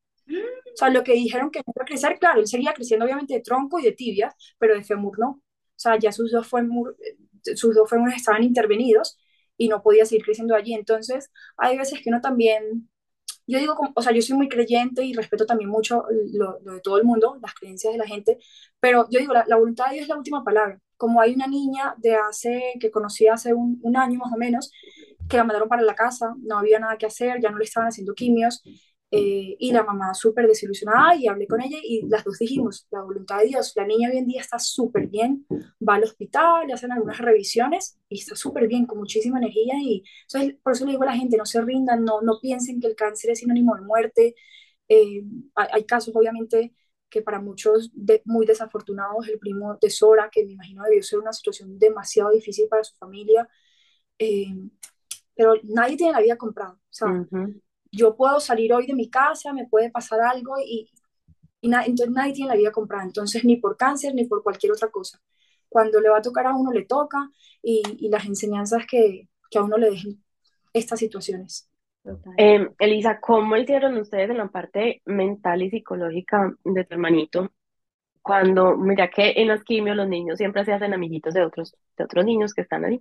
O 0.73 0.75
sea, 0.75 0.89
lo 0.89 1.03
que 1.03 1.13
dijeron 1.13 1.49
que 1.51 1.59
iba 1.59 1.81
a 1.81 1.85
crecer, 1.85 2.17
claro, 2.19 2.39
él 2.39 2.47
seguía 2.47 2.73
creciendo 2.73 3.05
obviamente 3.05 3.33
de 3.33 3.41
tronco 3.41 3.79
y 3.79 3.83
de 3.83 3.93
tibia, 3.93 4.35
pero 4.57 4.75
de 4.75 4.83
fémur 4.83 5.17
no. 5.19 5.29
O 5.29 5.41
sea, 5.75 5.97
ya 5.97 6.11
sus 6.11 6.31
dos 6.31 6.47
fémur, 6.47 6.95
sus 7.55 7.75
dos 7.75 7.89
fémures 7.89 8.17
estaban 8.17 8.43
intervenidos 8.43 9.17
y 9.57 9.67
no 9.69 9.81
podía 9.81 10.05
seguir 10.05 10.25
creciendo 10.25 10.55
allí. 10.55 10.73
Entonces, 10.73 11.31
hay 11.57 11.77
veces 11.77 12.01
que 12.01 12.09
uno 12.09 12.21
también, 12.21 12.89
yo 13.47 13.59
digo, 13.59 13.75
o 13.95 14.01
sea, 14.01 14.13
yo 14.13 14.21
soy 14.21 14.37
muy 14.37 14.49
creyente 14.49 15.03
y 15.03 15.13
respeto 15.13 15.45
también 15.45 15.69
mucho 15.69 16.05
lo, 16.33 16.59
de 16.59 16.81
todo 16.81 16.97
el 16.97 17.05
mundo, 17.05 17.39
las 17.41 17.53
creencias 17.55 17.93
de 17.93 17.99
la 17.99 18.07
gente, 18.07 18.37
pero 18.79 19.07
yo 19.09 19.19
digo, 19.19 19.33
la, 19.33 19.45
la 19.47 19.57
voluntad 19.57 19.87
de 19.87 19.93
Dios 19.95 20.03
es 20.03 20.09
la 20.09 20.17
última 20.17 20.43
palabra 20.43 20.79
como 20.99 21.21
hay 21.21 21.33
una 21.33 21.47
niña 21.47 21.95
de 21.97 22.15
hace, 22.15 22.73
que 22.77 22.91
conocí 22.91 23.25
hace 23.27 23.53
un, 23.53 23.79
año 23.95 24.19
más 24.19 24.33
o 24.33 24.37
menos, 24.37 24.69
que 25.29 25.37
la 25.37 25.45
mandaron 25.45 25.69
para 25.69 25.81
la 25.81 25.95
casa, 25.95 26.35
no 26.41 26.59
había 26.59 26.77
nada 26.77 26.97
que 26.97 27.05
hacer, 27.05 27.39
ya 27.41 27.51
no 27.51 27.57
le 27.57 27.63
estaban 27.63 27.87
haciendo 27.87 28.13
quimios, 28.13 28.61
eh, 29.11 29.55
y 29.57 29.71
la 29.71 29.83
mamá 29.83 30.13
súper 30.13 30.45
desilusionada 30.45 31.15
y 31.15 31.27
hablé 31.29 31.47
con 31.47 31.61
ella 31.61 31.77
y 31.81 32.05
las 32.09 32.25
dos 32.25 32.37
dijimos, 32.37 32.85
la 32.91 33.01
voluntad 33.01 33.39
de 33.39 33.45
Dios, 33.45 33.71
la 33.77 33.87
niña 33.87 34.09
hoy 34.11 34.17
en 34.17 34.27
día 34.27 34.41
está 34.41 34.59
súper 34.59 35.07
bien, 35.07 35.47
va 35.87 35.95
al 35.95 36.03
hospital, 36.03 36.67
le 36.67 36.73
hacen 36.73 36.91
algunas 36.91 37.17
revisiones 37.17 37.97
y 38.09 38.19
está 38.19 38.35
súper 38.35 38.67
bien, 38.67 38.85
con 38.85 38.97
muchísima 38.97 39.37
energía 39.37 39.75
y 39.81 40.03
por 40.61 40.73
eso 40.73 40.85
le 40.85 40.91
digo 40.91 41.03
a 41.03 41.07
la 41.07 41.15
gente, 41.15 41.37
no 41.37 41.45
se 41.45 41.61
rindan, 41.61 42.03
no, 42.03 42.21
no 42.21 42.39
piensen 42.41 42.81
que 42.81 42.87
el 42.87 42.95
cáncer 42.95 43.31
es 43.31 43.39
sinónimo 43.39 43.73
de 43.75 43.81
muerte. 43.83 44.35
Eh, 44.89 45.23
hay, 45.55 45.85
casos 45.85 46.13
obviamente 46.15 46.73
que 47.09 47.21
para 47.21 47.39
muchos 47.39 47.89
de, 47.93 48.21
muy 48.25 48.45
desafortunados, 48.45 49.27
el 49.27 49.39
primo 49.39 49.77
de 49.81 49.89
Sora, 49.89 50.29
que 50.31 50.45
me 50.45 50.53
imagino 50.53 50.83
debió 50.83 51.03
ser 51.03 51.19
una 51.19 51.33
situación 51.33 51.77
demasiado 51.79 52.31
difícil 52.31 52.67
para 52.69 52.83
su 52.83 52.95
familia, 52.95 53.47
eh, 54.19 54.53
pero 55.35 55.53
nadie 55.63 55.97
tiene 55.97 56.13
la 56.13 56.21
vida 56.21 56.37
comprada. 56.37 56.73
O 56.73 56.77
sea, 56.89 57.25
yo 57.91 58.15
puedo 58.15 58.39
salir 58.39 58.73
hoy 58.73 58.85
de 58.85 58.93
mi 58.93 59.09
casa, 59.09 59.53
me 59.53 59.67
puede 59.67 59.89
pasar 59.89 60.21
algo 60.21 60.55
y, 60.59 60.91
y 61.61 61.73
entonces 61.73 62.11
nadie 62.11 62.33
tiene 62.33 62.49
la 62.49 62.57
vida 62.57 62.71
comprada, 62.71 63.03
entonces 63.03 63.43
ni 63.43 63.57
por 63.57 63.77
cáncer 63.77 64.13
ni 64.13 64.25
por 64.25 64.43
cualquier 64.43 64.71
otra 64.71 64.89
cosa. 64.89 65.21
Cuando 65.69 65.99
le 65.99 66.09
va 66.09 66.17
a 66.17 66.21
tocar 66.21 66.47
a 66.47 66.55
uno, 66.55 66.71
le 66.71 66.85
toca 66.85 67.31
y, 67.61 67.81
y 67.99 68.09
las 68.09 68.25
enseñanzas 68.25 68.85
que, 68.89 69.29
que, 69.49 69.59
a 69.59 69.63
uno 69.63 69.77
le 69.77 69.91
dejen 69.91 70.23
estas 70.73 70.99
situaciones. 70.99 71.68
Eh, 72.37 72.69
Elisa, 72.79 73.19
¿cómo 73.19 73.57
hicieron 73.57 73.97
ustedes 73.97 74.29
en 74.29 74.37
la 74.37 74.47
parte 74.47 75.01
mental 75.05 75.61
y 75.61 75.69
psicológica 75.69 76.53
de 76.63 76.83
tu 76.83 76.93
hermanito? 76.93 77.51
Cuando, 78.21 78.75
mira 78.75 79.09
que 79.09 79.33
en 79.37 79.47
los 79.47 79.63
quimios 79.63 79.95
los 79.95 80.07
niños 80.07 80.37
siempre 80.37 80.65
se 80.65 80.73
hacen 80.73 80.93
amiguitos 80.93 81.33
de 81.33 81.43
otros, 81.43 81.75
de 81.97 82.03
otros 82.03 82.25
niños 82.25 82.53
que 82.53 82.61
están 82.61 82.85
ahí, 82.85 82.99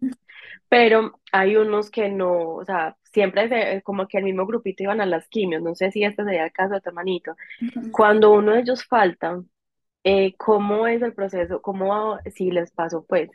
pero 0.68 1.20
hay 1.32 1.56
unos 1.56 1.90
que 1.90 2.09
no, 2.09 2.54
o 2.54 2.64
sea, 2.64 2.96
siempre 3.02 3.82
como 3.82 4.06
que 4.06 4.18
el 4.18 4.24
mismo 4.24 4.46
grupito 4.46 4.84
iban 4.84 5.00
a 5.00 5.06
las 5.06 5.28
quimios, 5.28 5.62
no 5.62 5.74
sé 5.74 5.90
si 5.90 6.04
este 6.04 6.24
sería 6.24 6.44
el 6.44 6.52
caso 6.52 6.74
de 6.74 6.80
tu 6.80 6.88
hermanito. 6.90 7.36
Cuando 7.90 8.32
uno 8.32 8.52
de 8.52 8.61
ellos 8.61 8.84
falta, 8.84 9.42
eh, 10.04 10.34
¿cómo 10.36 10.86
es 10.86 11.02
el 11.02 11.12
proceso? 11.12 11.61
¿Cómo, 11.61 12.18
si 12.34 12.50
les 12.50 12.70
pasó, 12.70 13.04
pues, 13.04 13.28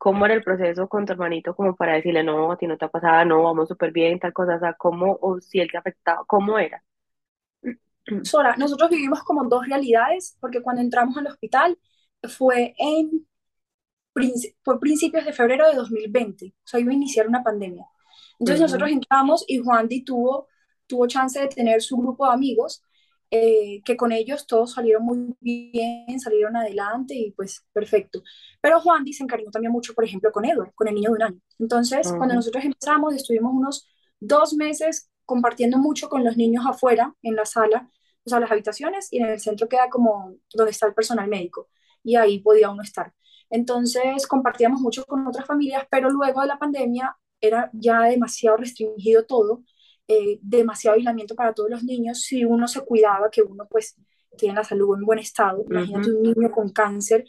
cómo 0.00 0.24
era 0.24 0.34
el 0.34 0.42
proceso 0.42 0.88
con 0.88 1.04
tu 1.04 1.12
hermanito 1.12 1.54
como 1.54 1.76
para 1.76 1.94
decirle, 1.94 2.24
no, 2.24 2.50
a 2.50 2.56
ti 2.56 2.66
no 2.66 2.78
te 2.78 2.86
ha 2.86 2.88
pasado, 2.88 3.22
no, 3.26 3.42
vamos 3.42 3.68
súper 3.68 3.92
bien, 3.92 4.18
tal 4.18 4.32
cosa, 4.32 4.56
o 4.56 4.58
sea, 4.58 4.72
cómo, 4.72 5.18
o 5.20 5.38
si 5.42 5.60
él 5.60 5.68
te 5.70 5.76
afectaba, 5.76 6.24
cómo 6.26 6.58
era? 6.58 6.82
Sora, 8.22 8.56
nosotros 8.56 8.88
vivimos 8.88 9.22
como 9.24 9.46
dos 9.46 9.66
realidades, 9.66 10.38
porque 10.40 10.62
cuando 10.62 10.80
entramos 10.80 11.18
al 11.18 11.26
hospital 11.26 11.78
fue 12.22 12.74
en 12.78 13.26
fue 14.64 14.80
principios 14.80 15.26
de 15.26 15.34
febrero 15.34 15.68
de 15.68 15.74
2020, 15.74 16.46
o 16.46 16.66
sea, 16.66 16.80
iba 16.80 16.92
a 16.92 16.94
iniciar 16.94 17.28
una 17.28 17.42
pandemia. 17.42 17.84
Entonces 18.38 18.62
nosotros 18.62 18.90
entramos 18.90 19.44
y 19.48 19.58
Juan 19.58 19.86
Di 19.86 20.02
tuvo, 20.02 20.48
tuvo 20.86 21.06
chance 21.08 21.38
de 21.38 21.48
tener 21.48 21.82
su 21.82 21.98
grupo 21.98 22.26
de 22.26 22.32
amigos, 22.32 22.82
eh, 23.30 23.80
que 23.84 23.96
con 23.96 24.12
ellos 24.12 24.46
todos 24.46 24.72
salieron 24.72 25.04
muy 25.04 25.36
bien, 25.40 26.18
salieron 26.18 26.56
adelante 26.56 27.14
y 27.14 27.30
pues 27.32 27.64
perfecto. 27.72 28.22
Pero 28.60 28.80
Juan 28.80 29.06
se 29.06 29.22
encariñó 29.22 29.50
también 29.50 29.72
mucho, 29.72 29.94
por 29.94 30.04
ejemplo, 30.04 30.32
con 30.32 30.44
Edward, 30.44 30.72
con 30.74 30.88
el 30.88 30.94
niño 30.94 31.10
de 31.10 31.16
un 31.16 31.22
año. 31.22 31.40
Entonces, 31.58 32.12
cuando 32.16 32.34
nosotros 32.34 32.64
empezamos, 32.64 33.14
estuvimos 33.14 33.52
unos 33.54 33.88
dos 34.18 34.54
meses 34.54 35.10
compartiendo 35.24 35.78
mucho 35.78 36.08
con 36.08 36.24
los 36.24 36.36
niños 36.36 36.64
afuera, 36.66 37.14
en 37.22 37.36
la 37.36 37.44
sala, 37.44 37.88
o 38.24 38.28
sea, 38.28 38.40
las 38.40 38.50
habitaciones, 38.50 39.12
y 39.12 39.18
en 39.18 39.26
el 39.26 39.40
centro 39.40 39.68
queda 39.68 39.88
como 39.88 40.34
donde 40.52 40.72
está 40.72 40.86
el 40.86 40.94
personal 40.94 41.28
médico, 41.28 41.68
y 42.02 42.16
ahí 42.16 42.40
podía 42.40 42.70
uno 42.70 42.82
estar. 42.82 43.12
Entonces 43.48 44.26
compartíamos 44.26 44.80
mucho 44.80 45.04
con 45.04 45.26
otras 45.26 45.46
familias, 45.46 45.86
pero 45.90 46.10
luego 46.10 46.40
de 46.40 46.48
la 46.48 46.58
pandemia 46.58 47.16
era 47.40 47.70
ya 47.72 48.02
demasiado 48.02 48.56
restringido 48.56 49.24
todo, 49.24 49.62
eh, 50.12 50.40
demasiado 50.42 50.96
aislamiento 50.96 51.36
para 51.36 51.54
todos 51.54 51.70
los 51.70 51.84
niños, 51.84 52.22
si 52.22 52.44
uno 52.44 52.66
se 52.66 52.80
cuidaba, 52.80 53.30
que 53.30 53.42
uno 53.42 53.68
pues 53.70 53.94
tiene 54.36 54.56
la 54.56 54.64
salud 54.64 54.96
en 54.96 55.04
buen 55.04 55.20
estado, 55.20 55.64
imagínate 55.70 56.10
un 56.10 56.22
niño 56.22 56.50
con 56.50 56.70
cáncer. 56.70 57.24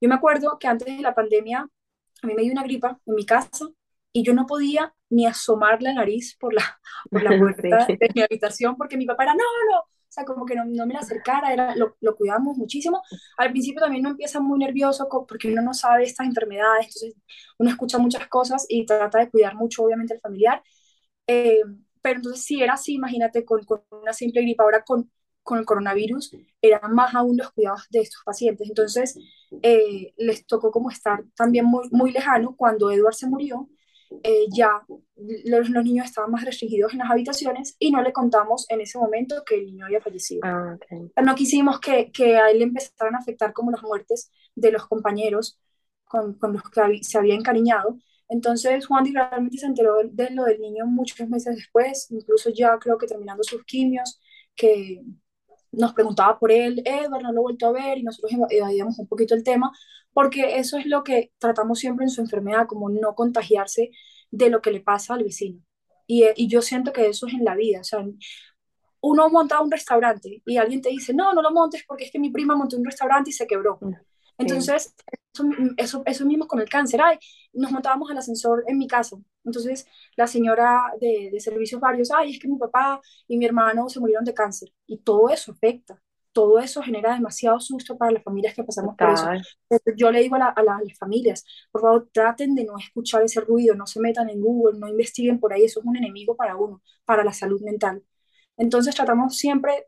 Yo 0.00 0.08
me 0.08 0.14
acuerdo 0.14 0.56
que 0.56 0.68
antes 0.68 0.86
de 0.96 1.02
la 1.02 1.12
pandemia 1.12 1.68
a 2.22 2.26
mí 2.28 2.34
me 2.34 2.42
dio 2.42 2.52
una 2.52 2.62
gripa 2.62 3.00
en 3.04 3.14
mi 3.16 3.26
casa 3.26 3.66
y 4.12 4.22
yo 4.22 4.32
no 4.32 4.46
podía 4.46 4.94
ni 5.08 5.26
asomar 5.26 5.82
la 5.82 5.92
nariz 5.92 6.36
por 6.38 6.54
la, 6.54 6.62
por 7.10 7.20
la 7.24 7.30
puerta 7.36 7.86
de 7.88 8.10
mi 8.14 8.22
habitación 8.22 8.76
porque 8.76 8.96
mi 8.96 9.06
papá 9.06 9.24
era, 9.24 9.34
no, 9.34 9.42
no, 9.72 9.78
o 9.80 10.12
sea, 10.12 10.24
como 10.24 10.46
que 10.46 10.54
no, 10.54 10.64
no 10.64 10.86
me 10.86 10.94
la 10.94 11.00
acercara, 11.00 11.52
era, 11.52 11.74
lo, 11.74 11.96
lo, 12.00 12.14
cuidamos 12.14 12.56
muchísimo. 12.56 13.02
Al 13.38 13.50
principio 13.50 13.80
también 13.80 14.02
uno 14.02 14.10
empieza 14.10 14.38
muy 14.38 14.60
nervioso 14.60 15.08
porque 15.28 15.50
uno 15.50 15.62
no 15.62 15.74
sabe 15.74 16.04
estas 16.04 16.28
enfermedades, 16.28 16.86
entonces 16.86 17.14
uno 17.58 17.70
escucha 17.70 17.98
muchas 17.98 18.28
cosas 18.28 18.66
y 18.68 18.86
trata 18.86 19.18
de 19.18 19.30
cuidar 19.30 19.56
mucho, 19.56 19.82
obviamente, 19.82 20.14
al 20.14 20.20
familiar. 20.20 20.62
Eh, 21.26 21.62
pero 22.02 22.16
entonces 22.16 22.44
si 22.44 22.62
era 22.62 22.74
así, 22.74 22.94
imagínate, 22.94 23.44
con, 23.44 23.64
con 23.64 23.82
una 23.90 24.12
simple 24.12 24.42
gripa, 24.42 24.64
ahora 24.64 24.82
con, 24.84 25.10
con 25.42 25.58
el 25.58 25.64
coronavirus, 25.64 26.36
eran 26.62 26.94
más 26.94 27.14
aún 27.14 27.36
los 27.36 27.50
cuidados 27.52 27.86
de 27.90 28.00
estos 28.00 28.22
pacientes. 28.24 28.68
Entonces, 28.68 29.18
eh, 29.62 30.12
les 30.16 30.46
tocó 30.46 30.70
como 30.70 30.90
estar 30.90 31.24
también 31.34 31.64
muy, 31.64 31.88
muy 31.90 32.12
lejano 32.12 32.54
cuando 32.56 32.90
Edward 32.90 33.14
se 33.14 33.26
murió 33.26 33.68
eh, 34.24 34.46
ya 34.52 34.82
los, 35.44 35.70
niños 35.70 36.06
estaban 36.06 36.30
más 36.30 36.44
restringidos 36.44 36.92
en 36.92 36.98
las 36.98 37.10
habitaciones 37.10 37.76
y 37.78 37.92
no 37.92 38.02
le 38.02 38.12
contamos 38.12 38.66
en 38.68 38.80
ese 38.80 38.98
momento 38.98 39.44
que 39.46 39.54
el 39.54 39.66
niño 39.66 39.86
había 39.86 40.00
fallecido. 40.00 40.40
Ah, 40.44 40.76
no 41.22 41.34
quisimos 41.34 41.78
que, 41.78 42.10
que, 42.10 42.36
a 42.36 42.50
él 42.50 42.62
empezaran 42.62 43.14
a 43.14 43.18
afectar 43.18 43.52
como 43.52 43.70
las 43.70 43.82
muertes 43.82 44.32
de 44.54 44.72
los 44.72 44.86
compañeros 44.86 45.60
con, 46.04 46.34
con 46.34 46.54
los 46.54 46.62
que 46.62 47.04
se 47.04 47.18
había 47.18 47.34
encariñado. 47.34 47.98
Entonces 48.30 48.86
Juan 48.86 49.04
realmente 49.12 49.58
se 49.58 49.66
enteró 49.66 49.96
de 50.04 50.30
lo 50.30 50.44
del 50.44 50.60
niño 50.60 50.86
muchos 50.86 51.28
meses 51.28 51.56
después, 51.56 52.08
incluso 52.10 52.50
ya 52.50 52.78
creo 52.78 52.96
que 52.96 53.06
terminando 53.06 53.42
sus 53.42 53.64
quimios, 53.64 54.20
que 54.56 55.02
nos 55.72 55.92
preguntaba 55.94 56.38
por 56.38 56.52
él, 56.52 56.82
Edward 56.84 57.22
no 57.22 57.32
lo 57.32 57.40
he 57.40 57.42
vuelto 57.42 57.66
a 57.66 57.72
ver 57.72 57.98
y 57.98 58.02
nosotros 58.02 58.32
evadíamos 58.50 58.98
un 58.98 59.08
poquito 59.08 59.34
el 59.34 59.44
tema, 59.44 59.72
porque 60.12 60.58
eso 60.58 60.78
es 60.78 60.86
lo 60.86 61.04
que 61.04 61.32
tratamos 61.38 61.78
siempre 61.80 62.04
en 62.04 62.10
su 62.10 62.20
enfermedad, 62.20 62.66
como 62.68 62.88
no 62.88 63.14
contagiarse 63.14 63.90
de 64.30 64.50
lo 64.50 64.62
que 64.62 64.72
le 64.72 64.80
pasa 64.80 65.14
al 65.14 65.24
vecino. 65.24 65.60
Y, 66.06 66.24
y 66.36 66.48
yo 66.48 66.62
siento 66.62 66.92
que 66.92 67.08
eso 67.08 67.26
es 67.26 67.34
en 67.34 67.44
la 67.44 67.54
vida, 67.54 67.80
o 67.80 67.84
sea, 67.84 68.04
uno 69.02 69.30
monta 69.30 69.60
un 69.60 69.70
restaurante 69.70 70.42
y 70.44 70.56
alguien 70.56 70.82
te 70.82 70.90
dice, 70.90 71.14
no, 71.14 71.32
no 71.32 71.42
lo 71.42 71.52
montes 71.52 71.84
porque 71.86 72.04
es 72.04 72.10
que 72.10 72.18
mi 72.18 72.30
prima 72.30 72.56
montó 72.56 72.76
un 72.76 72.84
restaurante 72.84 73.30
y 73.30 73.32
se 73.32 73.46
quebró. 73.46 73.78
Mm, 73.80 73.94
Entonces, 74.38 74.94
eso, 75.76 76.02
eso, 76.06 76.26
mismo 76.26 76.46
con 76.46 76.60
el 76.60 76.68
cáncer. 76.68 77.00
Ay, 77.02 77.18
nos 77.52 77.70
montábamos 77.72 78.10
el 78.10 78.18
ascensor 78.18 78.64
en 78.66 78.78
mi 78.78 78.86
casa. 78.86 79.16
Entonces, 79.44 79.86
la 80.16 80.26
señora 80.26 80.82
de, 81.00 81.30
de 81.32 81.40
servicios 81.40 81.80
varios, 81.80 82.10
ay, 82.10 82.32
es 82.32 82.38
que 82.40 82.48
mi 82.48 82.58
papá 82.58 83.00
y 83.26 83.36
mi 83.36 83.46
hermano 83.46 83.88
se 83.88 84.00
murieron 84.00 84.24
de 84.24 84.34
cáncer. 84.34 84.70
Y 84.86 84.98
todo 84.98 85.30
eso 85.30 85.52
afecta 85.52 86.00
todo 86.32 86.58
eso 86.58 86.82
genera 86.82 87.14
demasiado 87.14 87.60
susto 87.60 87.96
para 87.96 88.12
las 88.12 88.22
familias 88.22 88.54
que 88.54 88.64
pasamos 88.64 88.96
por 88.96 89.10
eso. 89.10 89.26
yo 89.96 90.10
le 90.10 90.20
digo 90.20 90.36
a, 90.36 90.48
a, 90.48 90.62
las 90.62 90.98
familias, 90.98 91.44
por 91.70 91.82
favor, 91.82 92.08
traten 92.12 92.54
de 92.54 92.64
no 92.64 92.78
escuchar 92.78 93.22
ese 93.22 93.40
ruido, 93.40 93.74
no 93.74 93.86
se 93.86 94.00
metan 94.00 94.30
en 94.30 94.40
Google, 94.40 94.78
no 94.78 94.88
investiguen 94.88 95.40
por 95.40 95.52
ahí, 95.52 95.64
eso 95.64 95.80
es 95.80 95.86
un 95.86 95.96
enemigo 95.96 96.36
para 96.36 96.56
uno, 96.56 96.82
para 97.04 97.24
la 97.24 97.32
salud 97.32 97.60
mental. 97.62 98.02
Entonces 98.56 98.94
tratamos 98.94 99.36
siempre 99.36 99.86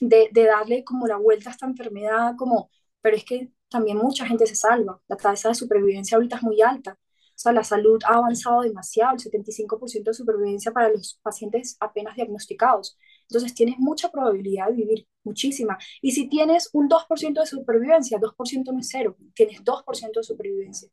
de, 0.00 0.28
de 0.32 0.44
darle 0.44 0.84
como 0.84 1.06
la 1.06 1.16
vuelta 1.16 1.50
a 1.50 1.52
esta 1.52 1.66
enfermedad, 1.66 2.34
como, 2.36 2.70
pero 3.00 3.16
es 3.16 3.24
que 3.24 3.50
también 3.68 3.98
mucha 3.98 4.26
gente 4.26 4.46
se 4.46 4.54
salva, 4.54 5.00
la 5.08 5.16
tasa 5.16 5.48
de 5.48 5.54
supervivencia 5.54 6.16
ahorita 6.16 6.36
es 6.36 6.42
muy 6.42 6.60
alta. 6.62 6.98
O 7.34 7.38
sea, 7.38 7.52
la 7.52 7.64
salud 7.64 8.00
ha 8.06 8.14
avanzado 8.14 8.62
demasiado, 8.62 9.14
el 9.14 9.20
75% 9.20 10.04
de 10.04 10.14
supervivencia 10.14 10.70
para 10.72 10.88
los 10.88 11.18
pacientes 11.22 11.76
apenas 11.80 12.14
diagnosticados. 12.14 12.96
Entonces 13.28 13.54
tienes 13.54 13.76
mucha 13.78 14.10
probabilidad 14.10 14.68
de 14.68 14.74
vivir, 14.74 15.08
muchísima. 15.24 15.76
Y 16.00 16.12
si 16.12 16.28
tienes 16.28 16.70
un 16.72 16.88
2% 16.88 17.40
de 17.40 17.46
supervivencia, 17.46 18.18
2% 18.18 18.72
no 18.72 18.78
es 18.78 18.88
cero, 18.88 19.16
tienes 19.34 19.64
2% 19.64 20.20
de 20.20 20.22
supervivencia. 20.22 20.88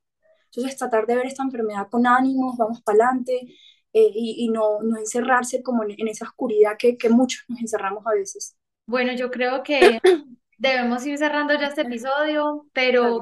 Entonces 0.46 0.78
tratar 0.78 1.06
de 1.06 1.16
ver 1.16 1.28
esta 1.28 1.44
enfermedad 1.44 1.88
con 1.90 2.08
ánimos, 2.08 2.58
vamos 2.58 2.82
para 2.82 3.06
adelante 3.06 3.34
eh, 3.94 4.12
y, 4.14 4.46
y, 4.46 4.50
no, 4.50 4.82
no 4.82 4.98
encerrarse 4.98 5.62
como 5.62 5.84
en, 5.84 6.08
esa 6.08 6.26
oscuridad 6.26 6.76
que, 6.78 6.98
que 6.98 7.10
muchos 7.10 7.44
nos 7.48 7.62
encerramos 7.62 8.06
a 8.08 8.14
veces. 8.14 8.56
Bueno, 8.88 9.14
yo 9.14 9.30
creo 9.30 9.64
que 9.64 10.00
debemos 10.62 11.06
ir 11.08 11.18
cerrando 11.18 11.56
ya 11.56 11.68
este 11.68 11.82
episodio, 11.82 12.68
pero 12.72 13.22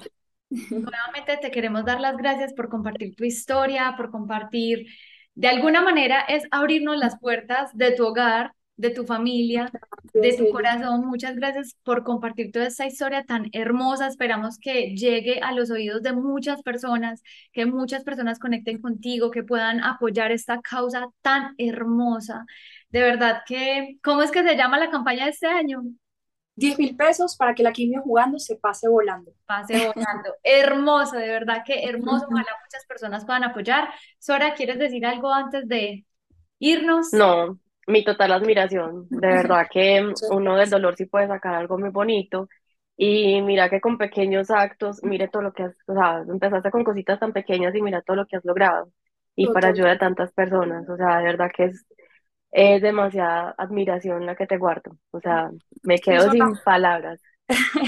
nuevamente 0.49 1.37
te 1.41 1.51
queremos 1.51 1.85
dar 1.85 2.01
las 2.01 2.17
gracias 2.17 2.53
por 2.53 2.67
compartir 2.67 3.15
tu 3.15 3.23
historia, 3.23 3.93
por 3.95 4.11
compartir, 4.11 4.87
de 5.35 5.47
alguna 5.47 5.81
manera 5.81 6.19
es 6.21 6.43
abrirnos 6.51 6.97
las 6.97 7.17
puertas 7.17 7.75
de 7.75 7.91
tu 7.91 8.05
hogar 8.05 8.53
de 8.75 8.91
tu 8.91 9.05
familia, 9.05 9.69
de 10.13 10.37
tu 10.37 10.49
corazón. 10.51 11.05
Muchas 11.05 11.35
gracias 11.35 11.75
por 11.83 12.05
compartir 12.05 12.49
toda 12.53 12.67
esta 12.67 12.85
historia 12.85 13.25
tan 13.25 13.49
hermosa. 13.51 14.07
Esperamos 14.07 14.57
que 14.57 14.95
llegue 14.95 15.41
a 15.41 15.51
los 15.51 15.69
oídos 15.69 16.01
de 16.01 16.13
muchas 16.13 16.61
personas, 16.61 17.21
que 17.51 17.65
muchas 17.65 18.05
personas 18.05 18.39
conecten 18.39 18.81
contigo, 18.81 19.31
que 19.31 19.43
puedan 19.43 19.83
apoyar 19.83 20.31
esta 20.31 20.61
causa 20.61 21.09
tan 21.21 21.55
hermosa. 21.57 22.45
De 22.89 23.01
verdad 23.01 23.41
que, 23.45 23.97
¿cómo 24.01 24.21
es 24.21 24.31
que 24.31 24.43
se 24.43 24.55
llama 24.55 24.79
la 24.79 24.89
campaña 24.89 25.25
de 25.25 25.31
este 25.31 25.47
año? 25.47 25.83
10 26.59 26.77
mil 26.77 26.95
pesos 26.95 27.35
para 27.37 27.55
que 27.55 27.63
la 27.63 27.71
quimio 27.71 28.01
jugando 28.01 28.37
se 28.37 28.57
pase 28.57 28.87
volando. 28.87 29.31
Pase 29.45 29.77
volando. 29.77 30.35
hermoso, 30.43 31.15
de 31.15 31.29
verdad 31.29 31.63
que 31.65 31.85
hermoso. 31.85 32.25
Ojalá 32.29 32.51
muchas 32.63 32.85
personas 32.87 33.25
puedan 33.25 33.45
apoyar. 33.45 33.89
Sora, 34.19 34.53
¿quieres 34.53 34.77
decir 34.77 35.05
algo 35.05 35.31
antes 35.31 35.67
de 35.67 36.05
irnos? 36.59 37.13
No, 37.13 37.59
mi 37.87 38.03
total 38.03 38.33
admiración. 38.33 39.07
De 39.09 39.27
verdad 39.27 39.67
que 39.71 40.13
uno 40.29 40.57
del 40.57 40.69
dolor 40.69 40.95
sí 40.97 41.05
puede 41.05 41.27
sacar 41.27 41.55
algo 41.55 41.79
muy 41.79 41.89
bonito. 41.89 42.49
Y 42.97 43.41
mira 43.41 43.69
que 43.69 43.79
con 43.79 43.97
pequeños 43.97 44.51
actos, 44.51 45.01
mire 45.03 45.29
todo 45.29 45.41
lo 45.41 45.53
que 45.53 45.63
has, 45.63 45.75
o 45.87 45.93
sea, 45.93 46.21
empezaste 46.27 46.69
con 46.69 46.83
cositas 46.83 47.17
tan 47.17 47.31
pequeñas 47.31 47.73
y 47.73 47.81
mira 47.81 48.01
todo 48.01 48.17
lo 48.17 48.25
que 48.25 48.35
has 48.35 48.43
logrado. 48.43 48.91
Y 49.37 49.47
para 49.47 49.69
ayudar 49.69 49.91
a 49.91 49.97
tantas 49.97 50.33
personas, 50.33 50.89
o 50.89 50.97
sea, 50.97 51.19
de 51.19 51.23
verdad 51.23 51.49
que 51.55 51.63
es, 51.65 51.85
es 52.51 52.81
demasiada 52.81 53.53
admiración 53.57 54.25
la 54.25 54.35
que 54.35 54.47
te 54.47 54.57
guardo. 54.57 54.97
O 55.11 55.19
sea, 55.19 55.51
me 55.83 55.99
quedo 55.99 56.31
sin 56.31 56.53
palabras. 56.65 57.21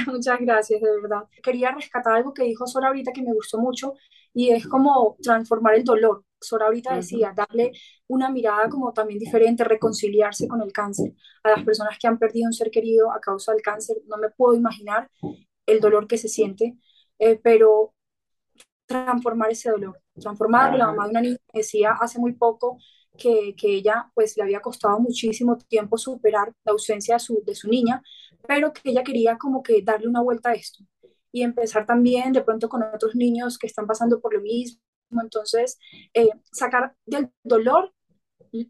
Muchas 0.08 0.40
gracias, 0.40 0.82
de 0.82 1.02
verdad. 1.02 1.24
Quería 1.44 1.72
rescatar 1.72 2.14
algo 2.14 2.34
que 2.34 2.44
dijo 2.44 2.66
Sora 2.66 2.88
ahorita 2.88 3.12
que 3.12 3.22
me 3.22 3.34
gustó 3.34 3.60
mucho 3.60 3.94
y 4.34 4.50
es 4.52 4.68
como 4.68 5.18
transformar 5.22 5.76
el 5.76 5.84
dolor. 5.84 6.24
Sora 6.40 6.66
ahorita 6.66 6.96
decía, 6.96 7.34
darle 7.36 7.72
una 8.08 8.30
mirada 8.30 8.68
como 8.70 8.92
también 8.94 9.20
diferente, 9.20 9.64
reconciliarse 9.64 10.48
con 10.48 10.62
el 10.62 10.72
cáncer. 10.74 11.14
A 11.44 11.52
las 11.52 11.64
personas 11.64 11.98
que 12.00 12.08
han 12.08 12.18
perdido 12.18 12.48
un 12.48 12.54
ser 12.54 12.72
querido 12.72 13.12
a 13.12 13.20
causa 13.20 13.52
del 13.52 13.62
cáncer, 13.62 13.98
no 14.08 14.18
me 14.18 14.30
puedo 14.30 14.56
imaginar 14.56 15.08
el 15.68 15.80
dolor 15.80 16.08
que 16.08 16.18
se 16.18 16.28
siente, 16.28 16.76
eh, 17.20 17.40
pero 17.44 17.94
transformar 18.88 19.52
ese 19.52 19.70
dolor, 19.70 20.02
transformarlo. 20.20 20.78
La 20.78 20.88
mamá 20.88 21.06
de 21.06 21.12
una 21.12 21.22
niña 21.22 21.38
decía 21.54 21.92
hace 22.00 22.20
muy 22.20 22.34
poco 22.34 22.80
que, 23.18 23.56
que, 23.56 23.76
ella 23.76 24.10
pues 24.14 24.38
le 24.38 24.44
había 24.44 24.62
costado 24.62 25.00
muchísimo 25.00 25.58
tiempo 25.58 25.98
superar 25.98 26.54
la 26.64 26.72
ausencia 26.72 27.16
de 27.16 27.20
su, 27.20 27.44
de 27.46 27.56
su 27.56 27.70
niña, 27.70 28.02
pero 28.48 28.74
que 28.74 28.90
ella 28.90 29.04
quería 29.04 29.38
como 29.38 29.62
que 29.62 29.82
darle 29.82 30.08
una 30.08 30.22
vuelta 30.22 30.50
a 30.50 30.54
esto 30.54 30.84
y 31.32 31.44
empezar 31.44 31.86
también 31.86 32.34
de 32.34 32.42
pronto 32.42 32.70
con 32.70 32.84
otros 32.84 33.16
niños 33.16 33.58
que 33.58 33.68
están 33.68 33.88
pasando 33.88 34.20
por 34.20 34.34
lo 34.34 34.42
mismo. 34.42 34.82
Entonces, 35.22 35.78
eh, 36.14 36.30
sacar 36.52 36.96
del 37.06 37.30
dolor 37.44 37.94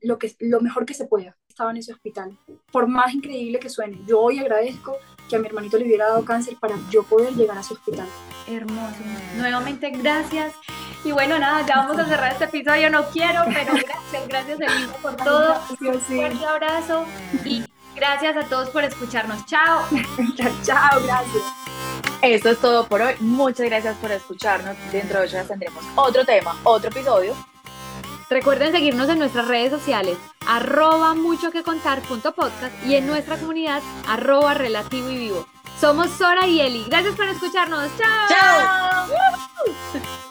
lo, 0.02 0.18
que, 0.18 0.36
lo 0.40 0.62
mejor 0.62 0.86
que 0.86 0.94
se 0.94 1.06
pueda. 1.06 1.38
Estaba 1.48 1.72
en 1.72 1.78
ese 1.78 1.94
hospital. 1.94 2.38
Por 2.72 2.88
más 2.88 3.14
increíble 3.14 3.60
que 3.60 3.70
suene, 3.70 4.00
yo 4.08 4.22
hoy 4.22 4.40
agradezco 4.40 4.96
que 5.30 5.36
a 5.36 5.40
mi 5.40 5.48
hermanito 5.48 5.78
le 5.78 5.86
hubiera 5.86 6.08
dado 6.08 6.26
cáncer 6.26 6.58
para 6.60 6.76
yo 6.90 7.04
poder 7.04 7.34
llegar 7.34 7.58
a 7.58 7.62
ese 7.62 7.74
hospital. 7.74 8.08
Hermoso. 8.48 8.98
Nuevamente, 9.38 9.90
gracias. 9.92 10.54
Y 11.04 11.12
bueno, 11.12 11.40
nada, 11.40 11.66
ya 11.66 11.78
vamos 11.78 11.98
a 11.98 12.06
cerrar 12.06 12.34
este 12.34 12.46
episodio. 12.46 12.90
No 12.90 13.06
quiero, 13.10 13.42
pero 13.46 13.74
gracias, 13.74 14.28
gracias 14.28 14.60
Elisa 14.60 14.94
por 15.02 15.16
todo. 15.16 15.62
Un 15.80 16.00
fuerte 16.00 16.46
abrazo 16.46 17.06
y 17.44 17.64
gracias 17.96 18.38
a 18.38 18.44
todos 18.44 18.70
por 18.70 18.84
escucharnos. 18.84 19.46
Chao. 19.46 19.88
Chao, 20.64 21.02
gracias. 21.04 21.44
Esto 22.22 22.50
es 22.50 22.60
todo 22.60 22.88
por 22.88 23.02
hoy. 23.02 23.16
Muchas 23.20 23.66
gracias 23.66 23.96
por 23.98 24.12
escucharnos. 24.12 24.76
Dentro 24.92 25.20
de 25.20 25.26
ocho 25.26 25.38
días 25.38 25.48
tendremos 25.48 25.84
otro 25.96 26.24
tema, 26.24 26.56
otro 26.64 26.90
episodio. 26.90 27.36
Recuerden 28.30 28.72
seguirnos 28.72 29.10
en 29.10 29.20
nuestras 29.20 29.48
redes 29.48 29.72
sociales, 29.72 30.18
arroba 30.48 31.14
mucho 31.16 31.52
que 31.52 31.64
contar 31.64 32.00
punto 32.02 32.34
podcast 32.34 32.74
y 32.86 32.96
en 32.96 33.06
nuestra 33.06 33.36
comunidad, 33.36 33.82
arroba 34.08 34.54
relativo 34.54 35.10
y 35.10 35.18
vivo. 35.18 35.48
Somos 35.82 36.12
Sora 36.12 36.48
y 36.48 36.62
Eli. 36.62 36.86
Gracias 36.88 37.16
por 37.16 37.28
escucharnos. 37.28 37.90
¡Chao! 37.98 39.08
¡Chao! 39.10 40.31